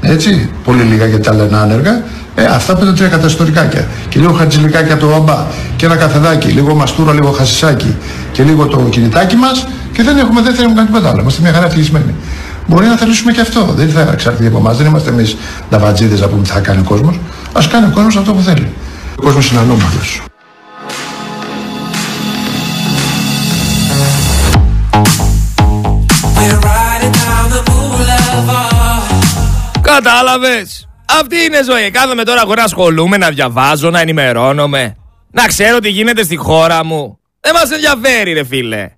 έτσι, 0.00 0.50
πολύ 0.64 0.82
λίγα 0.82 1.06
γιατί 1.06 1.24
τα 1.24 1.34
λένε 1.34 1.56
άνεργα, 1.56 2.02
ε, 2.34 2.44
αυτά 2.44 2.76
πέντε 2.76 2.92
τρία 2.92 3.08
καταστορικάκια. 3.08 3.86
Και 4.08 4.18
λίγο 4.20 4.32
χατζηλικάκια 4.32 4.94
από 4.94 5.06
το 5.06 5.10
μπαμπά. 5.10 5.44
Και 5.76 5.86
ένα 5.86 5.96
καφεδάκι, 5.96 6.48
λίγο 6.48 6.74
μαστούρα, 6.74 7.12
λίγο 7.12 7.30
χασισάκι. 7.30 7.96
Και 8.32 8.42
λίγο 8.42 8.66
το 8.66 8.76
κινητάκι 8.90 9.36
μας 9.36 9.66
και 9.92 10.02
δεν 10.02 10.18
έχουμε, 10.18 10.42
δεν 10.42 10.54
θέλουμε 10.54 10.74
κάτι 10.74 10.86
τίποτα 10.86 11.10
άλλο. 11.10 11.20
Είμαστε 11.20 11.40
μια 11.42 11.52
χαρά 11.52 11.66
ευτυχισμένοι. 11.66 12.14
Μπορεί 12.66 12.86
να 12.86 12.96
θελήσουμε 12.96 13.32
και 13.32 13.40
αυτό. 13.40 13.74
Δεν 13.76 13.88
θα 13.88 14.00
εξαρτηθεί 14.12 14.46
από 14.46 14.58
εμάς. 14.58 14.76
Δεν 14.76 14.86
είμαστε 14.86 15.10
εμείς 15.10 15.36
νταβατζίδε 15.70 16.16
να 16.20 16.26
πούμε 16.26 16.42
τι 16.42 16.50
θα 16.50 16.60
κάνει 16.60 16.80
ο 16.80 16.88
κόσμος. 16.88 17.20
Α 17.52 17.60
κάνει 17.70 17.86
ο 17.86 17.90
κόσμος 17.94 18.16
αυτό 18.16 18.32
που 18.32 18.40
θέλει. 18.40 18.68
Ο 19.18 19.22
κόσμος 19.22 19.50
είναι 19.50 19.60
ανώμαλος. 19.60 20.22
Κατάλαβες; 30.14 30.88
Αυτή 31.20 31.44
είναι 31.44 31.62
ζωή. 31.62 31.90
Κάθομαι 31.90 32.24
τώρα 32.24 32.40
εγώ 32.40 32.54
να 32.54 32.62
ασχολούμαι, 32.62 33.16
να 33.16 33.30
διαβάζω, 33.30 33.90
να 33.90 34.00
ενημερώνομαι. 34.00 34.96
Να 35.30 35.46
ξέρω 35.46 35.78
τι 35.78 35.88
γίνεται 35.88 36.22
στη 36.22 36.36
χώρα 36.36 36.84
μου. 36.84 37.18
Δεν 37.40 37.52
μας 37.54 37.70
ενδιαφέρει 37.70 38.32
ρε 38.32 38.44
φίλε. 38.44 38.90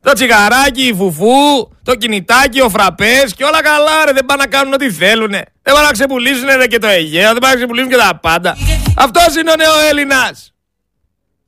Το 0.00 0.12
τσιγαράκι, 0.12 0.82
η 0.86 0.94
φουφού, 0.94 1.68
το 1.82 1.94
κινητάκι, 1.94 2.60
ο 2.60 2.68
φραπές 2.68 3.34
και 3.36 3.44
όλα 3.44 3.62
καλά 3.62 4.04
ρε. 4.04 4.12
Δεν 4.12 4.24
πάνε 4.26 4.42
να 4.42 4.48
κάνουν 4.48 4.72
ό,τι 4.72 4.90
θέλουνε. 4.90 5.42
Δεν 5.62 5.74
πάνε 5.74 5.86
να 5.86 5.92
ξεπουλήσουν 5.92 6.48
ρε 6.56 6.66
και 6.66 6.78
το 6.78 6.86
Αιγαίο, 6.86 7.32
δεν 7.32 7.38
πάνε 7.38 7.52
να 7.52 7.58
ξεπουλήσουν 7.58 7.90
και 7.90 7.96
τα 7.96 8.18
πάντα. 8.22 8.56
Αυτός 8.96 9.36
είναι 9.36 9.50
ο 9.50 9.56
νέος 9.56 9.88
Έλληνας. 9.90 10.54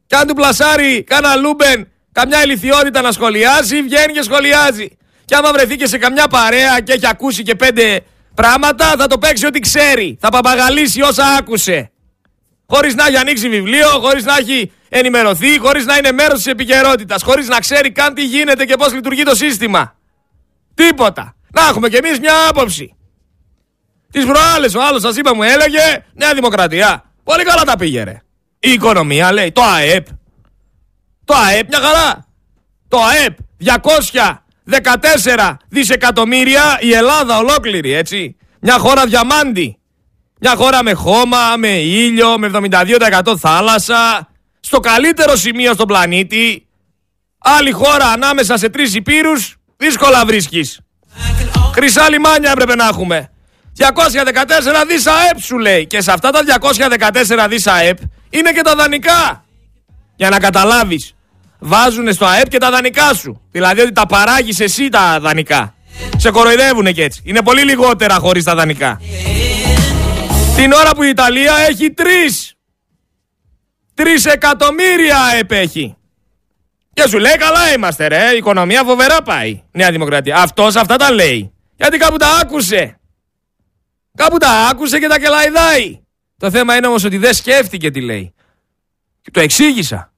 Κι 0.06 0.14
αν 0.14 0.26
του 0.26 0.34
πλασάρει 0.34 1.02
κάνα 1.02 1.36
λούμπεν, 1.36 1.88
καμιά 2.12 2.42
ηλικιότητα 2.42 3.00
να 3.00 3.12
σχολιάσει, 3.12 3.82
βγαίνει 3.82 4.12
και 4.12 4.22
σχολιάζει. 4.22 4.96
Και 5.24 5.34
άμα 5.34 5.52
βρεθεί 5.52 5.76
και 5.76 5.86
σε 5.86 5.98
καμιά 5.98 6.26
παρέα 6.26 6.80
και 6.80 6.92
έχει 6.92 7.06
ακούσει 7.06 7.42
και 7.42 7.54
πέντε 7.54 8.02
πράγματα, 8.34 8.94
θα 8.98 9.06
το 9.06 9.18
παίξει 9.18 9.46
ό,τι 9.46 9.60
ξέρει. 9.60 10.16
Θα 10.20 10.28
παπαγαλίσει 10.28 11.02
όσα 11.02 11.24
άκουσε. 11.24 11.92
Χωρίς 12.66 12.94
να 12.94 13.06
έχει 13.06 13.16
ανοίξει 13.16 13.48
βιβλίο, 13.48 13.88
χωρίς 13.88 14.24
να 14.24 14.36
έχει 14.36 14.72
ενημερωθεί, 14.88 15.58
χωρίς 15.58 15.84
να 15.84 15.96
είναι 15.96 16.12
μέρος 16.12 16.36
της 16.36 16.46
επικαιρότητας, 16.46 17.22
χωρίς 17.22 17.48
να 17.48 17.58
ξέρει 17.58 17.92
καν 17.92 18.14
τι 18.14 18.24
γίνεται 18.24 18.64
και 18.64 18.76
πώς 18.76 18.92
λειτουργεί 18.92 19.22
το 19.22 19.34
σύστημα. 19.34 19.96
Τίποτα. 20.74 21.36
Να 21.50 21.68
έχουμε 21.68 21.88
κι 21.88 21.96
εμείς 21.96 22.18
μια 22.18 22.48
άποψη. 22.48 22.96
Τις 24.12 24.24
προάλλες 24.24 24.74
ο 24.74 24.82
άλλος, 24.82 25.02
σας 25.02 25.16
είπα, 25.16 25.34
μου 25.34 25.42
έλεγε 25.42 26.04
Νέα 26.12 26.34
Δημοκρατία. 26.34 27.04
Πολύ 27.24 27.44
καλά 27.44 27.62
τα 27.62 27.76
πήγε, 27.76 28.22
Η 28.58 28.70
οικονομία 28.70 29.32
λέει, 29.32 29.52
το 29.52 29.62
ΑΕΠ. 29.62 30.06
Το 31.24 31.34
ΑΕΠ 31.34 31.68
μια 31.68 31.80
χαρά. 31.80 32.26
Το 32.88 32.98
ΑΕΠ 32.98 33.36
214 34.70 35.56
δισεκατομμύρια 35.68 36.78
η 36.80 36.92
Ελλάδα 36.92 37.36
ολόκληρη, 37.38 37.92
έτσι. 37.92 38.36
Μια 38.60 38.78
χώρα 38.78 39.06
διαμάντη. 39.06 39.76
Μια 40.40 40.54
χώρα 40.56 40.82
με 40.82 40.92
χώμα, 40.92 41.56
με 41.56 41.68
ήλιο, 41.68 42.38
με 42.38 42.46
72% 42.46 43.36
θάλασσα, 43.38 44.28
στο 44.60 44.80
καλύτερο 44.80 45.36
σημείο 45.36 45.72
στον 45.72 45.86
πλανήτη. 45.86 46.66
Άλλη 47.38 47.70
χώρα 47.70 48.06
ανάμεσα 48.06 48.56
σε 48.56 48.68
τρεις 48.68 48.94
υπήρους, 48.94 49.56
δύσκολα 49.76 50.24
βρίσκεις. 50.24 50.80
Χρυσά 51.74 52.10
λιμάνια 52.10 52.50
έπρεπε 52.50 52.74
να 52.74 52.86
έχουμε. 52.86 53.30
214 53.76 54.84
δις 54.88 55.06
ΑΕΠ 55.06 55.40
σου 55.40 55.58
λέει. 55.58 55.86
Και 55.86 56.00
σε 56.00 56.12
αυτά 56.12 56.30
τα 56.30 56.40
214 56.42 57.48
δις 57.48 57.66
ΑΕΠ 57.66 57.98
είναι 58.30 58.52
και 58.52 58.60
τα 58.62 58.74
δανεικά. 58.74 59.44
Για 60.16 60.28
να 60.30 60.38
καταλάβεις. 60.38 61.14
Βάζουν 61.64 62.12
στο 62.12 62.26
ΑΕΠ 62.26 62.48
και 62.48 62.58
τα 62.58 62.70
δανεικά 62.70 63.14
σου. 63.14 63.40
Δηλαδή 63.50 63.80
ότι 63.80 63.92
τα 63.92 64.06
παράγεις 64.06 64.60
εσύ 64.60 64.88
τα 64.88 65.20
δανεικά. 65.20 65.74
Σε 66.16 66.30
κοροϊδεύουν 66.30 66.92
και 66.92 67.02
έτσι. 67.02 67.20
Είναι 67.24 67.42
πολύ 67.42 67.62
λιγότερα 67.62 68.14
χωρίς 68.14 68.44
τα 68.44 68.54
δανεικά. 68.54 69.00
Την 70.56 70.72
ώρα 70.72 70.90
που 70.94 71.02
η 71.02 71.08
Ιταλία 71.08 71.54
έχει 71.68 71.90
τρεις. 71.90 72.54
Τρεις 73.94 74.24
εκατομμύρια 74.26 75.18
επέχει. 75.38 75.96
Και 76.92 77.08
σου 77.08 77.18
λέει 77.18 77.36
καλά 77.36 77.72
είμαστε 77.72 78.06
ρε, 78.06 78.32
η 78.32 78.36
οικονομία 78.36 78.82
φοβερά 78.84 79.22
πάει. 79.22 79.62
Νέα 79.72 79.90
Δημοκρατία. 79.90 80.36
Αυτός 80.36 80.76
αυτά 80.76 80.96
τα 80.96 81.12
λέει. 81.12 81.52
Γιατί 81.76 81.98
κάπου 81.98 82.16
τα 82.16 82.28
άκουσε. 82.40 83.00
Κάπου 84.14 84.36
τα 84.36 84.50
άκουσε 84.50 84.98
και 84.98 85.06
τα 85.06 85.18
κελαϊδάει. 85.18 86.00
Το 86.36 86.50
θέμα 86.50 86.76
είναι 86.76 86.86
όμως 86.86 87.04
ότι 87.04 87.16
δεν 87.16 87.34
σκέφτηκε 87.34 87.90
τι 87.90 88.00
λέει. 88.00 88.34
Και 89.20 89.30
το 89.30 89.40
εξήγησα. 89.40 90.11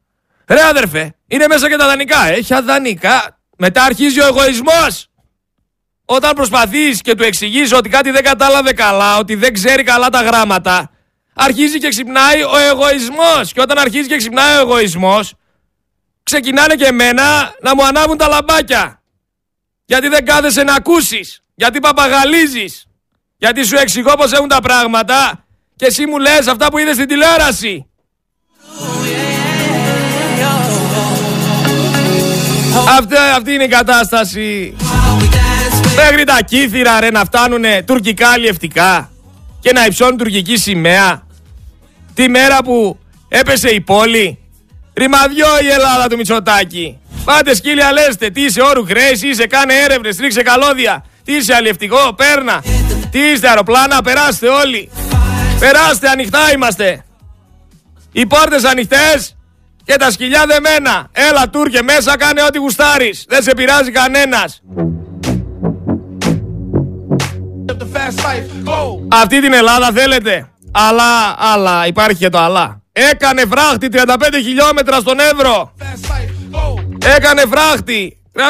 Ρε 0.46 0.62
αδερφέ, 0.62 1.14
είναι 1.26 1.46
μέσα 1.48 1.68
και 1.68 1.76
τα 1.76 1.86
δανεικά. 1.86 2.26
Έχει 2.26 2.54
αδανεικά. 2.54 3.38
Μετά 3.56 3.82
αρχίζει 3.82 4.20
ο 4.20 4.26
εγωισμός. 4.26 5.08
Όταν 6.04 6.34
προσπαθείς 6.34 7.00
και 7.00 7.14
του 7.14 7.22
εξηγείς 7.22 7.72
ότι 7.72 7.88
κάτι 7.88 8.10
δεν 8.10 8.22
κατάλαβε 8.22 8.72
καλά, 8.72 9.16
ότι 9.18 9.34
δεν 9.34 9.52
ξέρει 9.52 9.82
καλά 9.82 10.08
τα 10.08 10.22
γράμματα, 10.22 10.90
αρχίζει 11.34 11.78
και 11.78 11.88
ξυπνάει 11.88 12.42
ο 12.42 12.56
εγωισμός. 12.56 13.52
Και 13.52 13.60
όταν 13.60 13.78
αρχίζει 13.78 14.08
και 14.08 14.16
ξυπνάει 14.16 14.56
ο 14.56 14.60
εγωισμός, 14.60 15.34
ξεκινάνε 16.22 16.74
και 16.74 16.84
εμένα 16.84 17.54
να 17.60 17.74
μου 17.74 17.84
ανάβουν 17.84 18.16
τα 18.16 18.28
λαμπάκια. 18.28 19.02
Γιατί 19.84 20.08
δεν 20.08 20.24
κάθεσαι 20.24 20.62
να 20.62 20.74
ακούσεις. 20.74 21.40
Γιατί 21.54 21.80
παπαγαλίζεις. 21.80 22.86
Γιατί 23.36 23.64
σου 23.64 23.76
εξηγώ 23.76 24.14
πως 24.14 24.32
έχουν 24.32 24.48
τα 24.48 24.60
πράγματα 24.60 25.44
και 25.76 25.86
εσύ 25.86 26.06
μου 26.06 26.18
λες 26.18 26.46
αυτά 26.46 26.70
που 26.70 26.78
είδες 26.78 26.94
στην 26.94 27.08
τηλεόραση. 27.08 27.90
Αυτή, 32.98 33.14
αυτή 33.36 33.52
είναι 33.52 33.64
η 33.64 33.68
κατάσταση. 33.68 34.76
Μέχρι 35.96 36.24
τα 36.24 36.38
κύθυρα 36.44 37.00
ρε 37.00 37.10
να 37.10 37.24
φτάνουνε 37.24 37.82
τουρκικά 37.82 38.28
αλλιευτικά 38.28 39.10
και 39.60 39.72
να 39.72 39.84
υψώνουν 39.84 40.16
τουρκική 40.16 40.56
σημαία. 40.56 41.22
Τη 42.14 42.28
μέρα 42.28 42.62
που 42.64 42.98
έπεσε 43.28 43.68
η 43.68 43.80
πόλη. 43.80 44.38
Ρημαδιό 44.94 45.46
η 45.62 45.68
Ελλάδα 45.68 46.06
του 46.08 46.16
Μητσοτάκη. 46.16 46.98
Πάτε 47.24 47.54
σκύλια 47.54 47.92
λέστε, 47.92 48.30
τι 48.30 48.40
είσαι 48.42 48.62
όρου 48.62 48.84
χρέης, 48.84 49.22
είσαι 49.22 49.46
κάνε 49.46 49.74
έρευνες, 49.74 50.18
ρίξε 50.18 50.42
καλώδια. 50.42 51.04
Τι 51.24 51.32
είσαι 51.32 51.54
αλλιευτικό, 51.54 52.14
παίρνα. 52.16 52.62
Τι 53.10 53.18
είστε 53.18 53.48
αεροπλάνα, 53.48 54.02
περάστε 54.02 54.48
όλοι. 54.48 54.90
Περάστε, 55.58 56.08
ανοιχτά 56.08 56.52
είμαστε. 56.54 57.04
Οι 58.12 58.26
πόρτες 58.26 58.64
ανοιχτές 58.64 59.36
και 59.84 59.96
τα 59.96 60.10
σκυλιά 60.10 60.44
δεμένα. 60.46 61.08
Έλα 61.12 61.48
Τούρκε 61.48 61.82
μέσα, 61.82 62.16
κάνε 62.16 62.42
ό,τι 62.42 62.58
γουστάρεις. 62.58 63.24
Δεν 63.28 63.42
σε 63.42 63.54
πειράζει 63.54 63.90
κανένας. 63.90 64.62
Αυτή 69.08 69.40
την 69.40 69.52
Ελλάδα 69.52 69.90
θέλετε; 69.92 70.48
Αλλά, 70.72 71.34
αλλά, 71.38 71.86
υπάρχει 71.86 72.18
και 72.18 72.28
το 72.28 72.38
αλλά. 72.38 72.82
Έκανε 72.92 73.42
φράχτη 73.46 73.88
35 73.92 74.06
χιλιόμετρα 74.42 75.00
στον 75.00 75.20
Εύρο. 75.20 75.72
Έκανε 77.16 77.42
φράχτη 77.50 78.18
335 78.32 78.40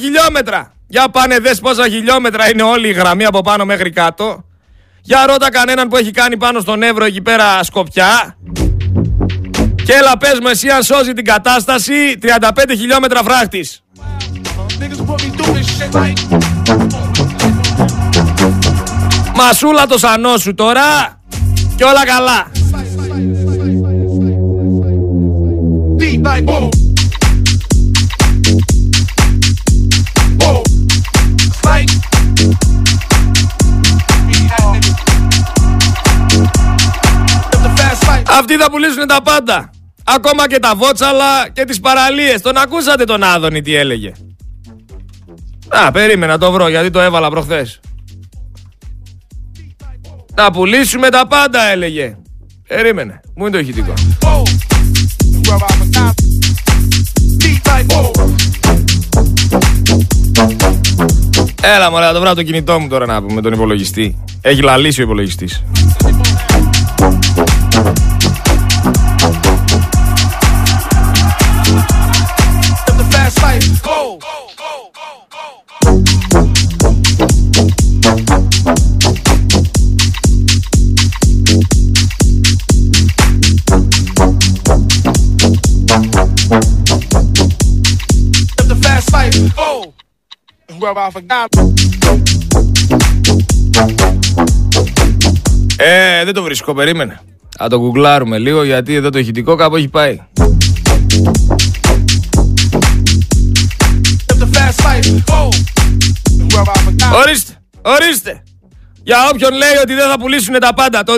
χιλιόμετρα. 0.00 0.72
Για 0.86 1.08
πάνε 1.08 1.38
δες 1.38 1.60
πόσα 1.60 1.88
χιλιόμετρα 1.88 2.50
είναι 2.50 2.62
όλη 2.62 2.88
η 2.88 2.92
γραμμή 2.92 3.24
από 3.24 3.40
πάνω 3.40 3.64
μέχρι 3.64 3.90
κάτω. 3.90 4.44
Για 5.02 5.26
ρώτα 5.26 5.50
κανέναν 5.50 5.88
που 5.88 5.96
έχει 5.96 6.10
κάνει 6.10 6.36
πάνω 6.36 6.60
στον 6.60 6.82
Εύρο 6.82 7.04
εκεί 7.04 7.20
πέρα 7.22 7.62
σκοπιά. 7.62 8.36
Και 9.90 9.96
έλα 9.96 10.16
πες 10.16 10.38
μου 10.42 10.48
εσύ 10.48 10.68
αν 10.68 10.82
σώζει 10.82 11.12
την 11.12 11.24
κατάσταση 11.24 12.18
35 12.22 12.28
χιλιόμετρα 12.68 13.22
φράχτης. 13.22 13.82
Μασούλα 19.34 19.86
το 19.86 19.98
σανό 19.98 20.36
σου 20.36 20.54
τώρα 20.54 21.20
και 21.76 21.84
όλα 21.84 22.04
καλά. 22.04 22.50
Αυτοί 38.38 38.56
θα 38.56 38.70
πουλήσουν 38.70 39.06
τα 39.06 39.22
πάντα. 39.22 39.70
Ακόμα 40.14 40.48
και 40.48 40.58
τα 40.58 40.74
βότσαλα 40.74 41.48
και 41.52 41.64
τις 41.64 41.80
παραλίες. 41.80 42.40
Τον 42.42 42.56
ακούσατε 42.56 43.04
τον 43.04 43.22
Άδωνη 43.22 43.62
τι 43.62 43.74
έλεγε; 43.74 44.12
Α, 45.68 45.90
περίμενα 45.90 46.38
το 46.38 46.50
βρω 46.52 46.68
γιατί 46.68 46.90
το 46.90 47.00
έβαλα 47.00 47.30
προχθές. 47.30 47.80
Να 50.34 50.50
πουλήσουμε 50.50 51.08
τα 51.08 51.26
πάντα 51.26 51.62
έλεγε. 51.62 52.16
Περίμενε. 52.68 53.20
Μου 53.34 53.46
είναι 53.46 53.50
το 53.50 53.58
ηχητικό. 53.58 53.94
Έλα 61.62 61.90
μωρέ, 61.90 62.06
θα 62.06 62.12
το 62.12 62.20
βρω 62.20 62.34
το 62.34 62.42
κινητό 62.42 62.80
μου 62.80 62.88
τώρα 62.88 63.06
να 63.06 63.22
πούμε 63.22 63.40
τον 63.40 63.52
υπολογιστή. 63.52 64.24
Έχει 64.40 64.62
λαλήσει 64.62 65.00
ο 65.00 65.04
υπολογιστής. 65.04 65.62
Ε, 95.76 96.24
δεν 96.24 96.34
το 96.34 96.42
βρίσκω, 96.42 96.74
περίμενε. 96.74 97.20
Θα 97.58 97.68
το 97.68 97.78
γκουγκλάρουμε 97.78 98.38
λίγο 98.38 98.64
γιατί 98.64 98.94
εδώ 98.94 99.10
το 99.10 99.18
ηχητικό 99.18 99.54
κάπου 99.54 99.76
έχει 99.76 99.88
πάει. 99.88 100.20
Ορίστε, 107.14 107.52
ορίστε. 107.82 108.42
Για 109.02 109.28
όποιον 109.32 109.52
λέει 109.52 109.76
ότι 109.82 109.94
δεν 109.94 110.08
θα 110.08 110.18
πουλήσουν 110.18 110.58
τα 110.58 110.74
πάντα. 110.74 111.02
Το 111.02 111.12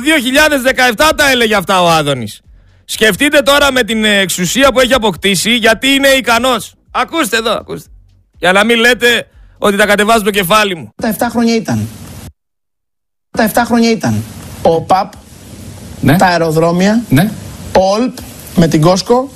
2017 0.96 1.10
τα 1.16 1.30
έλεγε 1.30 1.54
αυτά 1.54 1.82
ο 1.82 1.90
Άδωνης. 1.90 2.40
Σκεφτείτε 2.84 3.40
τώρα 3.42 3.72
με 3.72 3.82
την 3.82 4.04
εξουσία 4.04 4.72
που 4.72 4.80
έχει 4.80 4.94
αποκτήσει 4.94 5.54
γιατί 5.54 5.88
είναι 5.88 6.08
ικανός. 6.08 6.74
Ακούστε 6.90 7.36
εδώ, 7.36 7.52
ακούστε. 7.52 7.88
Για 8.38 8.52
να 8.52 8.64
μην 8.64 8.78
λέτε 8.78 9.26
ότι 9.64 9.76
τα 9.76 9.86
κατεβάζω 9.86 10.22
το 10.22 10.30
κεφάλι 10.30 10.74
μου. 10.76 10.88
Τα 11.02 11.14
7 11.18 11.26
χρόνια 11.30 11.54
ήταν. 11.54 11.88
Τα 13.30 13.50
7 13.54 13.62
χρόνια 13.66 13.90
ήταν. 13.90 14.22
Ο 14.62 14.80
ΠΑΠ, 14.80 15.12
Ναι. 16.00 16.16
τα 16.16 16.26
αεροδρόμια, 16.26 17.02
Ναι. 17.08 17.30
ο 17.78 17.92
ΟΛΠ 17.92 18.16
με 18.56 18.66
την 18.68 18.80
Κόσκο 18.80 19.30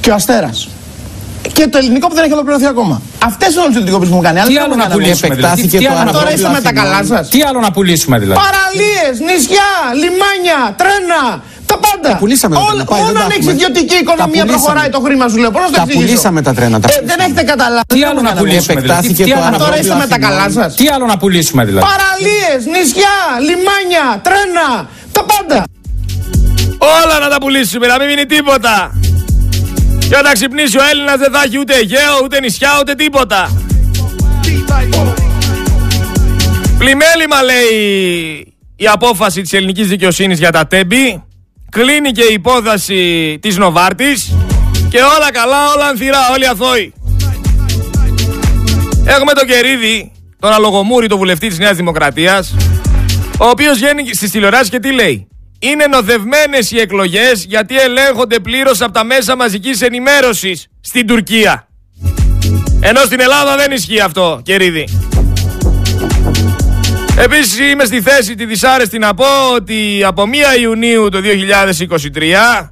και 0.00 0.10
ο 0.10 0.14
Αστέρας. 0.14 0.68
Και 1.52 1.68
το 1.68 1.78
ελληνικό 1.78 2.08
που 2.08 2.14
δεν 2.14 2.24
έχει 2.24 2.32
ολοκληρωθεί 2.32 2.66
ακόμα. 2.66 3.02
Αυτές 3.24 3.52
είναι 3.54 3.60
όλες 3.62 3.74
τι 3.84 3.90
που 4.08 4.14
μου 4.14 4.20
κάνει. 4.20 4.40
Τι 4.40 4.52
δεν 4.52 4.62
άλλο 4.62 4.74
μπορούμε 4.74 4.76
να 4.76 4.88
κάνουμε. 4.88 5.04
πουλήσουμε, 5.04 5.34
δηλαδή. 5.34 5.60
Επεκτάθηκε 5.60 5.78
Τι 5.78 5.84
το 5.84 5.90
άλλο 5.90 5.98
να 6.04 6.10
αεροδρόμιο 6.10 6.20
πουλήσουμε. 6.20 6.48
Τώρα 6.48 6.60
είστε 6.60 6.70
με 6.70 6.76
τα 6.76 6.82
καλά 6.82 7.04
σας; 7.04 7.28
Τι 7.28 7.40
άλλο 7.48 7.60
να 7.60 7.70
πουλήσουμε 7.70 8.18
δηλαδή; 8.18 8.40
Παραλίες, 8.44 9.14
νησιά, 9.28 9.70
λιμάνια, 10.02 10.60
τρένα. 10.80 11.22
Τα 11.74 11.78
πάντα. 11.86 12.08
Τα 12.12 12.16
πουλήσαμε 12.22 12.54
τα 12.54 12.60
Όλα- 12.60 12.68
τρένα, 12.70 12.84
πάει, 12.90 13.00
δεν 13.00 13.06
Μόνο 13.08 13.18
τα 13.18 13.24
αν 13.24 13.30
έχεις 13.34 13.46
έχουμε. 13.46 13.56
ιδιωτική 13.58 13.94
Τα 13.98 14.02
οικονομία 14.04 14.42
πουλήσαμε. 14.44 14.52
προχωράει 14.52 14.88
το 14.96 15.00
χρήμα 15.06 15.24
σου 15.32 15.38
λέω. 15.42 15.50
Πώς 15.56 15.62
να 15.64 15.68
το 15.70 15.76
Τα 15.78 15.82
εξηγήσω; 15.82 16.04
πουλήσαμε 16.06 16.40
τα 16.46 16.52
τρένα, 16.58 16.76
τα 16.82 16.86
Ε, 16.88 16.92
δεν 16.92 17.00
πουλήσαμε. 17.00 17.24
έχετε 17.26 17.42
καταλάβει. 17.52 17.86
Τι 17.92 17.98
Δεν 17.98 18.02
άλλο 18.08 18.14
μπορούμε 18.14 18.28
να 18.28 18.34
κάνουμε. 18.34 18.42
πουλήσουμε 18.42 18.80
δηλαδή. 18.84 19.06
Επεκτάθηκε 19.06 19.22
Τι 19.26 19.30
το 19.30 19.36
άλλο 19.46 19.56
να 19.56 19.58
Τώρα 19.64 19.76
είστε 19.80 19.96
με 20.04 20.06
τα 20.14 20.18
καλά 20.26 20.46
σας. 20.58 20.70
Τι 20.80 20.86
άλλο 20.94 21.04
να 21.12 21.16
πουλήσουμε 21.22 21.62
δηλαδή. 21.68 21.84
Παραλίες, 21.92 22.60
νησιά, 22.74 23.14
λιμάνια, 23.48 24.04
τρένα. 24.26 24.66
Τα 25.16 25.22
πάντα. 25.30 25.58
Όλα 27.00 27.16
να 27.24 27.28
τα 27.32 27.38
πουλήσουμε, 27.42 27.84
να 27.92 27.96
μην 28.00 28.06
μείνει 28.10 28.26
τίποτα. 28.34 28.74
Και 30.08 30.16
όταν 30.22 30.32
ξυπνήσει 30.38 30.76
ο 30.82 30.84
Έλληνας 30.90 31.18
δεν 31.22 31.30
θα 31.34 31.40
έχει 31.46 31.56
ούτε 31.62 31.72
Αιγαίο, 31.80 32.14
ούτε 32.24 32.36
νησιά, 32.44 32.70
ούτε 32.80 32.92
τίποτα. 33.02 33.40
Πλημέλημα 36.78 37.42
λέει 37.42 37.68
η 38.76 38.86
απόφαση 38.86 39.40
της 39.42 39.52
ελληνικής 39.52 39.88
δικαιοσύνης 39.88 40.38
για 40.38 40.50
τα 40.52 40.66
τέμπη. 40.66 41.22
Κλείνει 41.74 42.10
και 42.10 42.22
η 42.22 42.32
υπόθεση 42.32 43.38
της 43.40 43.56
Νοβάρτης. 43.56 44.34
Και 44.90 44.98
όλα 44.98 45.32
καλά, 45.32 45.72
όλα 45.74 45.86
ανθυρά, 45.86 46.18
όλοι 46.32 46.46
αθώοι. 46.46 46.92
Έχουμε 49.04 49.32
τον 49.32 49.46
Κερίδη, 49.46 50.12
τον 50.38 50.52
αλογομούρη, 50.52 51.06
τον 51.06 51.18
βουλευτή 51.18 51.48
της 51.48 51.58
Νέας 51.58 51.76
Δημοκρατίας, 51.76 52.54
ο 53.38 53.46
οποίος 53.46 53.78
βγαίνει 53.78 54.14
στις 54.14 54.30
τηλεοράσεις 54.30 54.68
και 54.68 54.78
τι 54.78 54.92
λέει. 54.92 55.28
Είναι 55.58 55.86
νοθευμένες 55.86 56.70
οι 56.70 56.80
εκλογές 56.80 57.44
γιατί 57.44 57.78
ελέγχονται 57.78 58.38
πλήρως 58.38 58.80
από 58.80 58.92
τα 58.92 59.04
μέσα 59.04 59.36
μαζικής 59.36 59.80
ενημέρωσης 59.80 60.66
στην 60.80 61.06
Τουρκία. 61.06 61.68
Ενώ 62.80 63.00
στην 63.00 63.20
Ελλάδα 63.20 63.56
δεν 63.56 63.72
ισχύει 63.72 64.00
αυτό, 64.00 64.40
Κερίδη. 64.44 64.88
Επίσης 67.18 67.58
είμαι 67.58 67.84
στη 67.84 68.00
θέση 68.00 68.34
τη 68.34 68.44
δυσάρεστη 68.44 68.98
να 68.98 69.14
πω 69.14 69.26
ότι 69.54 70.04
από 70.04 70.24
1 70.56 70.60
Ιουνίου 70.60 71.08
του 71.08 71.20
2023, 71.22 72.68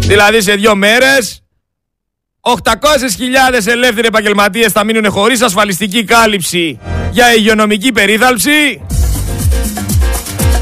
δηλαδή 0.00 0.40
σε 0.40 0.54
δύο 0.54 0.74
μέρες, 0.76 1.42
800.000 2.40 3.66
ελεύθεροι 3.66 4.06
επαγγελματίες 4.06 4.72
θα 4.72 4.84
μείνουν 4.84 5.10
χωρίς 5.10 5.42
ασφαλιστική 5.42 6.04
κάλυψη 6.04 6.78
για 7.10 7.34
υγειονομική 7.34 7.92
περίθαλψη. 7.92 8.80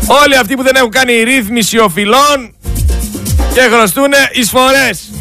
Όλοι 0.06 0.36
αυτοί 0.36 0.54
που 0.54 0.62
δεν 0.62 0.76
έχουν 0.76 0.90
κάνει 0.90 1.22
ρύθμιση 1.22 1.78
οφειλών 1.78 2.54
και 3.54 3.60
χρωστούν 3.60 4.10
εισφορές. 4.32 5.13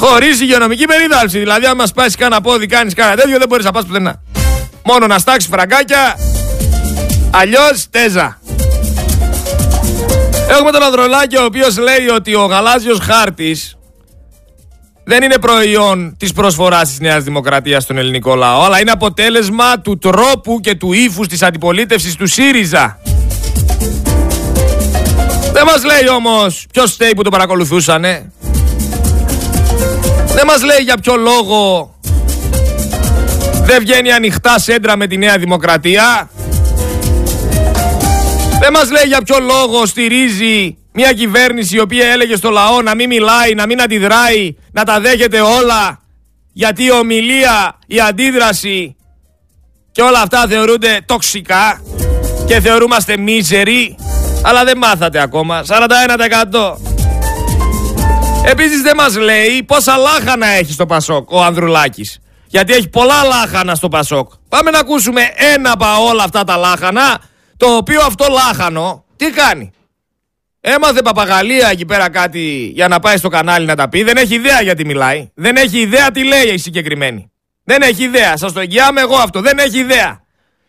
Χωρίς 0.00 0.40
υγειονομική 0.40 0.84
περίθαλψη. 0.84 1.38
Δηλαδή, 1.38 1.66
αν 1.66 1.76
μας 1.76 1.92
πάσει 1.92 2.16
κάνα 2.16 2.40
πόδι, 2.40 2.66
κάνεις 2.66 2.94
κάνα 2.94 3.16
τέτοιο, 3.16 3.38
δεν 3.38 3.48
μπορείς 3.48 3.64
να 3.64 3.72
πας 3.72 3.84
πουθενά. 3.84 4.22
Μόνο 4.84 5.06
να 5.06 5.18
στάξεις 5.18 5.50
φραγκάκια, 5.50 6.18
αλλιώς 7.30 7.86
τέζα. 7.90 8.38
Έχουμε 10.50 10.70
τον 10.70 10.82
Ανδρολάκη 10.82 11.36
ο 11.36 11.44
οποίος 11.44 11.78
λέει 11.78 12.08
ότι 12.14 12.34
ο 12.34 12.44
γαλάζιος 12.44 12.98
χάρτης 12.98 13.78
δεν 15.04 15.22
είναι 15.22 15.38
προϊόν 15.38 16.16
της 16.18 16.32
προσφοράς 16.32 16.88
της 16.88 17.00
Νέας 17.00 17.24
Δημοκρατίας 17.24 17.82
στον 17.82 17.98
ελληνικό 17.98 18.34
λαό, 18.34 18.62
αλλά 18.62 18.80
είναι 18.80 18.90
αποτέλεσμα 18.90 19.80
του 19.80 19.98
τρόπου 19.98 20.60
και 20.60 20.74
του 20.74 20.92
ύφους 20.92 21.26
της 21.26 21.42
αντιπολίτευσης 21.42 22.14
του 22.14 22.26
ΣΥΡΙΖΑ. 22.26 22.98
Δεν 25.52 25.64
μας 25.64 25.84
λέει 25.84 26.08
όμως 26.14 26.66
ποιος 26.72 26.90
στέει 26.90 27.14
που 27.14 27.22
το 27.22 27.30
παρακολουθούσανε. 27.30 28.32
Δεν 30.34 30.46
μας 30.46 30.62
λέει 30.62 30.82
για 30.82 30.96
ποιο 30.96 31.16
λόγο 31.16 31.94
δεν 33.70 33.80
βγαίνει 33.80 34.12
ανοιχτά 34.12 34.58
σέντρα 34.58 34.96
με 34.96 35.06
τη 35.06 35.16
Νέα 35.16 35.38
Δημοκρατία. 35.38 36.30
Δεν 38.60 38.72
μας 38.72 38.90
λέει 38.90 39.04
για 39.06 39.22
ποιο 39.22 39.36
λόγο 39.40 39.86
στηρίζει 39.86 40.76
μια 40.92 41.12
κυβέρνηση 41.12 41.76
η 41.76 41.80
οποία 41.80 42.06
έλεγε 42.06 42.36
στο 42.36 42.50
λαό 42.50 42.82
να 42.82 42.94
μην 42.94 43.08
μιλάει, 43.08 43.54
να 43.54 43.66
μην 43.66 43.82
αντιδράει, 43.82 44.56
να 44.72 44.84
τα 44.84 45.00
δέχεται 45.00 45.40
όλα. 45.40 46.00
Γιατί 46.52 46.84
η 46.84 46.90
ομιλία, 46.90 47.78
η 47.86 48.00
αντίδραση 48.00 48.96
και 49.92 50.02
όλα 50.02 50.20
αυτά 50.20 50.46
θεωρούνται 50.48 51.00
τοξικά 51.06 51.82
και 52.46 52.60
θεωρούμαστε 52.60 53.16
μίζεροι. 53.16 53.96
Αλλά 54.42 54.64
δεν 54.64 54.78
μάθατε 54.78 55.20
ακόμα. 55.20 55.62
41%. 55.66 56.89
Επίσης 58.44 58.82
δεν 58.82 58.96
μας 58.96 59.16
λέει 59.16 59.62
πόσα 59.62 59.96
λάχανα 59.96 60.46
έχει 60.46 60.72
στο 60.72 60.86
Πασόκ 60.86 61.30
ο 61.30 61.42
Ανδρουλάκης. 61.42 62.18
Γιατί 62.46 62.72
έχει 62.72 62.88
πολλά 62.88 63.24
λάχανα 63.24 63.74
στο 63.74 63.88
Πασόκ. 63.88 64.32
Πάμε 64.48 64.70
να 64.70 64.78
ακούσουμε 64.78 65.22
ένα 65.54 65.72
από 65.72 65.86
όλα 66.08 66.24
αυτά 66.24 66.44
τα 66.44 66.56
λάχανα, 66.56 67.20
το 67.56 67.66
οποίο 67.76 68.00
αυτό 68.00 68.26
λάχανο 68.30 69.04
τι 69.16 69.30
κάνει. 69.30 69.72
Έμαθε 70.60 71.02
παπαγαλία 71.02 71.68
εκεί 71.70 71.84
πέρα 71.84 72.10
κάτι 72.10 72.70
για 72.74 72.88
να 72.88 72.98
πάει 72.98 73.16
στο 73.16 73.28
κανάλι 73.28 73.66
να 73.66 73.76
τα 73.76 73.88
πει. 73.88 74.02
Δεν 74.02 74.16
έχει 74.16 74.34
ιδέα 74.34 74.62
γιατί 74.62 74.84
μιλάει. 74.84 75.30
Δεν 75.34 75.56
έχει 75.56 75.78
ιδέα 75.78 76.10
τι 76.10 76.24
λέει 76.24 76.48
η 76.54 76.58
συγκεκριμένη. 76.58 77.30
Δεν 77.64 77.82
έχει 77.82 78.02
ιδέα. 78.02 78.36
Σας 78.36 78.52
το 78.52 78.60
εγγυάμαι 78.60 79.00
εγώ 79.00 79.16
αυτό. 79.16 79.40
Δεν 79.40 79.58
έχει 79.58 79.78
ιδέα. 79.78 80.20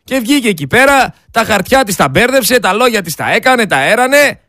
Και 0.03 0.19
βγήκε 0.19 0.47
εκεί 0.47 0.67
πέρα, 0.67 1.13
τα 1.31 1.43
χαρτιά 1.43 1.83
της 1.83 1.95
τα 1.95 2.09
μπέρδεψε, 2.09 2.59
τα 2.59 2.73
λόγια 2.73 3.01
της 3.01 3.15
τα 3.15 3.31
έκανε, 3.31 3.65
τα 3.67 3.81
έρανε 3.81 4.39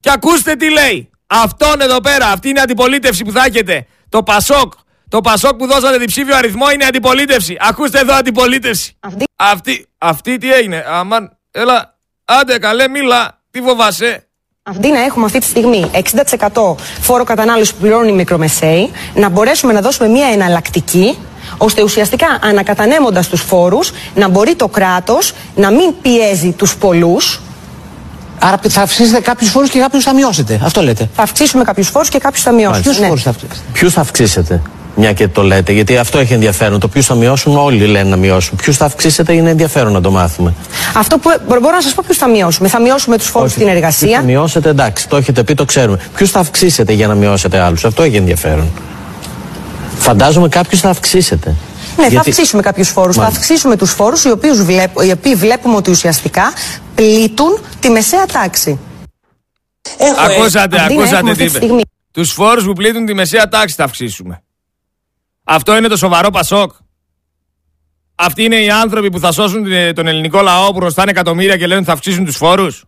Και 0.00 0.10
ακούστε 0.10 0.54
τι 0.54 0.70
λέει. 0.70 1.08
Αυτόν 1.26 1.80
εδώ 1.80 2.00
πέρα, 2.00 2.26
αυτή 2.26 2.48
είναι 2.48 2.58
η 2.58 2.62
αντιπολίτευση 2.62 3.24
που 3.24 3.32
θα 3.32 3.44
έχετε. 3.44 3.86
Το 4.08 4.22
Πασόκ. 4.22 4.72
Το 5.08 5.20
Πασόκ 5.20 5.54
που 5.56 5.66
δώσατε 5.66 5.98
διψήφιο 5.98 6.36
αριθμό 6.36 6.70
είναι 6.70 6.84
αντιπολίτευση. 6.84 7.56
Ακούστε 7.60 7.98
εδώ 7.98 8.14
αντιπολίτευση. 8.14 8.96
Αυτή. 9.00 9.24
Αυτή, 9.36 9.86
αυτή 9.98 10.38
τι 10.38 10.52
έγινε. 10.52 10.84
Αμάν, 10.88 11.38
έλα, 11.50 11.98
άντε 12.24 12.58
καλέ, 12.58 12.88
μίλα. 12.88 13.42
Τι 13.50 13.60
φοβάσαι; 13.60 14.28
Αντί 14.62 14.90
να 14.90 15.00
έχουμε 15.00 15.24
αυτή 15.24 15.38
τη 15.38 15.46
στιγμή 15.46 15.90
60% 15.92 16.74
φόρο 17.00 17.24
κατανάλωσης 17.24 17.74
που 17.74 17.80
πληρώνουν 17.80 18.08
οι 18.08 18.12
μικρομεσαίοι, 18.12 18.90
να 19.14 19.28
μπορέσουμε 19.28 19.72
να 19.72 19.80
δώσουμε 19.80 20.08
μια 20.08 20.26
εναλλακτική, 20.26 21.18
ώστε 21.58 21.82
ουσιαστικά 21.82 22.38
ανακατανέμοντας 22.42 23.28
τους 23.28 23.40
φόρους, 23.40 23.92
να 24.14 24.28
μπορεί 24.28 24.54
το 24.54 24.68
κράτος 24.68 25.32
να 25.54 25.70
μην 25.70 25.94
πιέζει 26.02 26.52
τους 26.52 26.76
πολλούς. 26.76 27.40
Άρα 28.38 28.58
θα 28.68 28.82
αυξήσετε 28.82 29.20
κάποιους 29.20 29.50
φόρους 29.50 29.70
και 29.70 29.78
κάποιους 29.78 30.04
θα 30.04 30.14
μειώσετε. 30.14 30.60
Αυτό 30.64 30.82
λέτε. 30.82 31.08
Θα 31.16 31.22
αυξήσουμε 31.22 31.64
κάποιους 31.64 31.88
φόρους 31.88 32.08
και 32.08 32.18
κάποιους 32.18 32.42
θα 32.42 32.52
μειώσουμε. 32.52 32.80
Ποιους 32.82 32.98
Ναι. 32.98 33.06
φόρους 33.06 33.22
θα 33.22 33.30
αυξήσετε; 33.30 33.60
Ποιους 33.72 33.92
θα 33.92 34.00
αυξήσετε, 34.00 34.62
μια 34.96 35.12
και 35.12 35.28
το 35.28 35.42
λέτε, 35.42 35.72
γιατί 35.72 35.96
αυτό 35.96 36.18
έχει 36.18 36.32
ενδιαφέρον. 36.32 36.80
Το 36.80 36.88
ποιους 36.88 37.06
θα 37.06 37.14
μειώσουν, 37.14 37.56
όλοι 37.56 37.86
λένε 37.86 38.08
να 38.08 38.16
μειώσουν. 38.16 38.56
Ποιους 38.56 38.76
θα 38.76 38.84
αυξήσετε 38.84 39.32
είναι 39.32 39.50
ενδιαφέρον 39.50 39.92
να 39.92 40.00
το 40.00 40.10
μάθουμε. 40.10 40.54
Αυτό 40.94 41.18
που 41.18 41.30
μπο- 41.48 41.58
μπορώ 41.60 41.74
να 41.74 41.80
σας 41.82 41.94
πω 41.94 42.02
ποιους 42.06 42.18
θα 42.18 42.28
μειώσουμε. 42.28 42.68
Θα 42.68 42.80
μειώσουμε 42.80 43.18
τους 43.18 43.26
φόρους 43.28 43.50
στην 43.50 43.62
Ποιους 43.62 43.74
εργασία. 43.76 44.16
θα 44.18 44.22
μειώσετε, 44.24 44.68
εντάξει, 44.68 45.08
το 45.08 45.16
έχετε 45.16 45.42
πει, 45.42 45.54
το 45.54 45.64
ξέρουμε. 45.64 45.98
Ποιους 46.16 46.30
θα 46.30 46.38
αυξήσετε 46.40 46.92
για 46.92 47.06
να 47.06 47.14
μειώσετε 47.14 47.58
άλλους, 47.58 47.84
αυτό 47.84 48.02
έχει 48.02 48.16
ενδιαφέρον. 48.16 48.70
Φαντάζομαι 49.98 50.48
κάποιους 50.48 50.80
θα 50.80 50.88
αυξήσετε. 50.90 51.54
Ναι, 51.96 52.02
θα 52.02 52.08
Γιατί- 52.08 52.30
αυξήσουμε 52.30 52.62
κάποιους 52.62 52.88
φόρους. 52.88 53.14
Θα 53.16 53.22
Μάλιστα. 53.22 53.42
αυξήσουμε 53.42 53.76
τους 53.76 53.90
φόρους 53.92 54.24
οι, 54.24 54.30
οποίους 54.30 54.62
βλέπ- 54.64 55.02
οι 55.04 55.10
οποίοι 55.10 55.34
βλέπουμε 55.34 55.76
ότι 55.76 55.90
ουσιαστικά 55.90 56.52
πλήττουν 56.94 57.58
τη 57.80 57.90
μεσαία 57.90 58.26
τάξη. 58.26 58.78
Ακούσατε, 60.18 60.58
Αντί 60.58 60.76
να 60.76 60.82
έχουμε 60.82 61.00
ακούσατε 61.02 61.30
αυτή 61.30 61.30
τι 61.30 61.36
τη 61.36 61.44
είπε. 61.44 61.56
στιγμή- 61.64 61.82
Τους 62.12 62.32
φόρους 62.32 62.64
που 62.64 62.72
πλήττουν 62.72 63.06
τη 63.06 63.14
μεσαία 63.14 63.48
τάξη 63.48 63.74
θα 63.74 63.84
αυξήσουμε. 63.84 64.42
Αυτό 65.44 65.76
είναι 65.76 65.88
το 65.88 65.96
σοβαρό 65.96 66.30
Πασόκ. 66.30 66.72
Αυτοί 68.14 68.44
είναι 68.44 68.56
οι 68.56 68.70
άνθρωποι 68.70 69.10
που 69.10 69.18
θα 69.18 69.32
σώσουν 69.32 69.64
την- 69.64 69.94
τον 69.94 70.06
ελληνικό 70.06 70.40
λαό 70.40 70.72
που 70.72 70.78
χρωστάνε 70.78 71.10
εκατομμύρια 71.10 71.56
και 71.56 71.62
λένε 71.66 71.76
ότι 71.76 71.84
θα 71.86 71.92
αυξήσουν 71.92 72.24
τους 72.24 72.36
φόρους. 72.36 72.84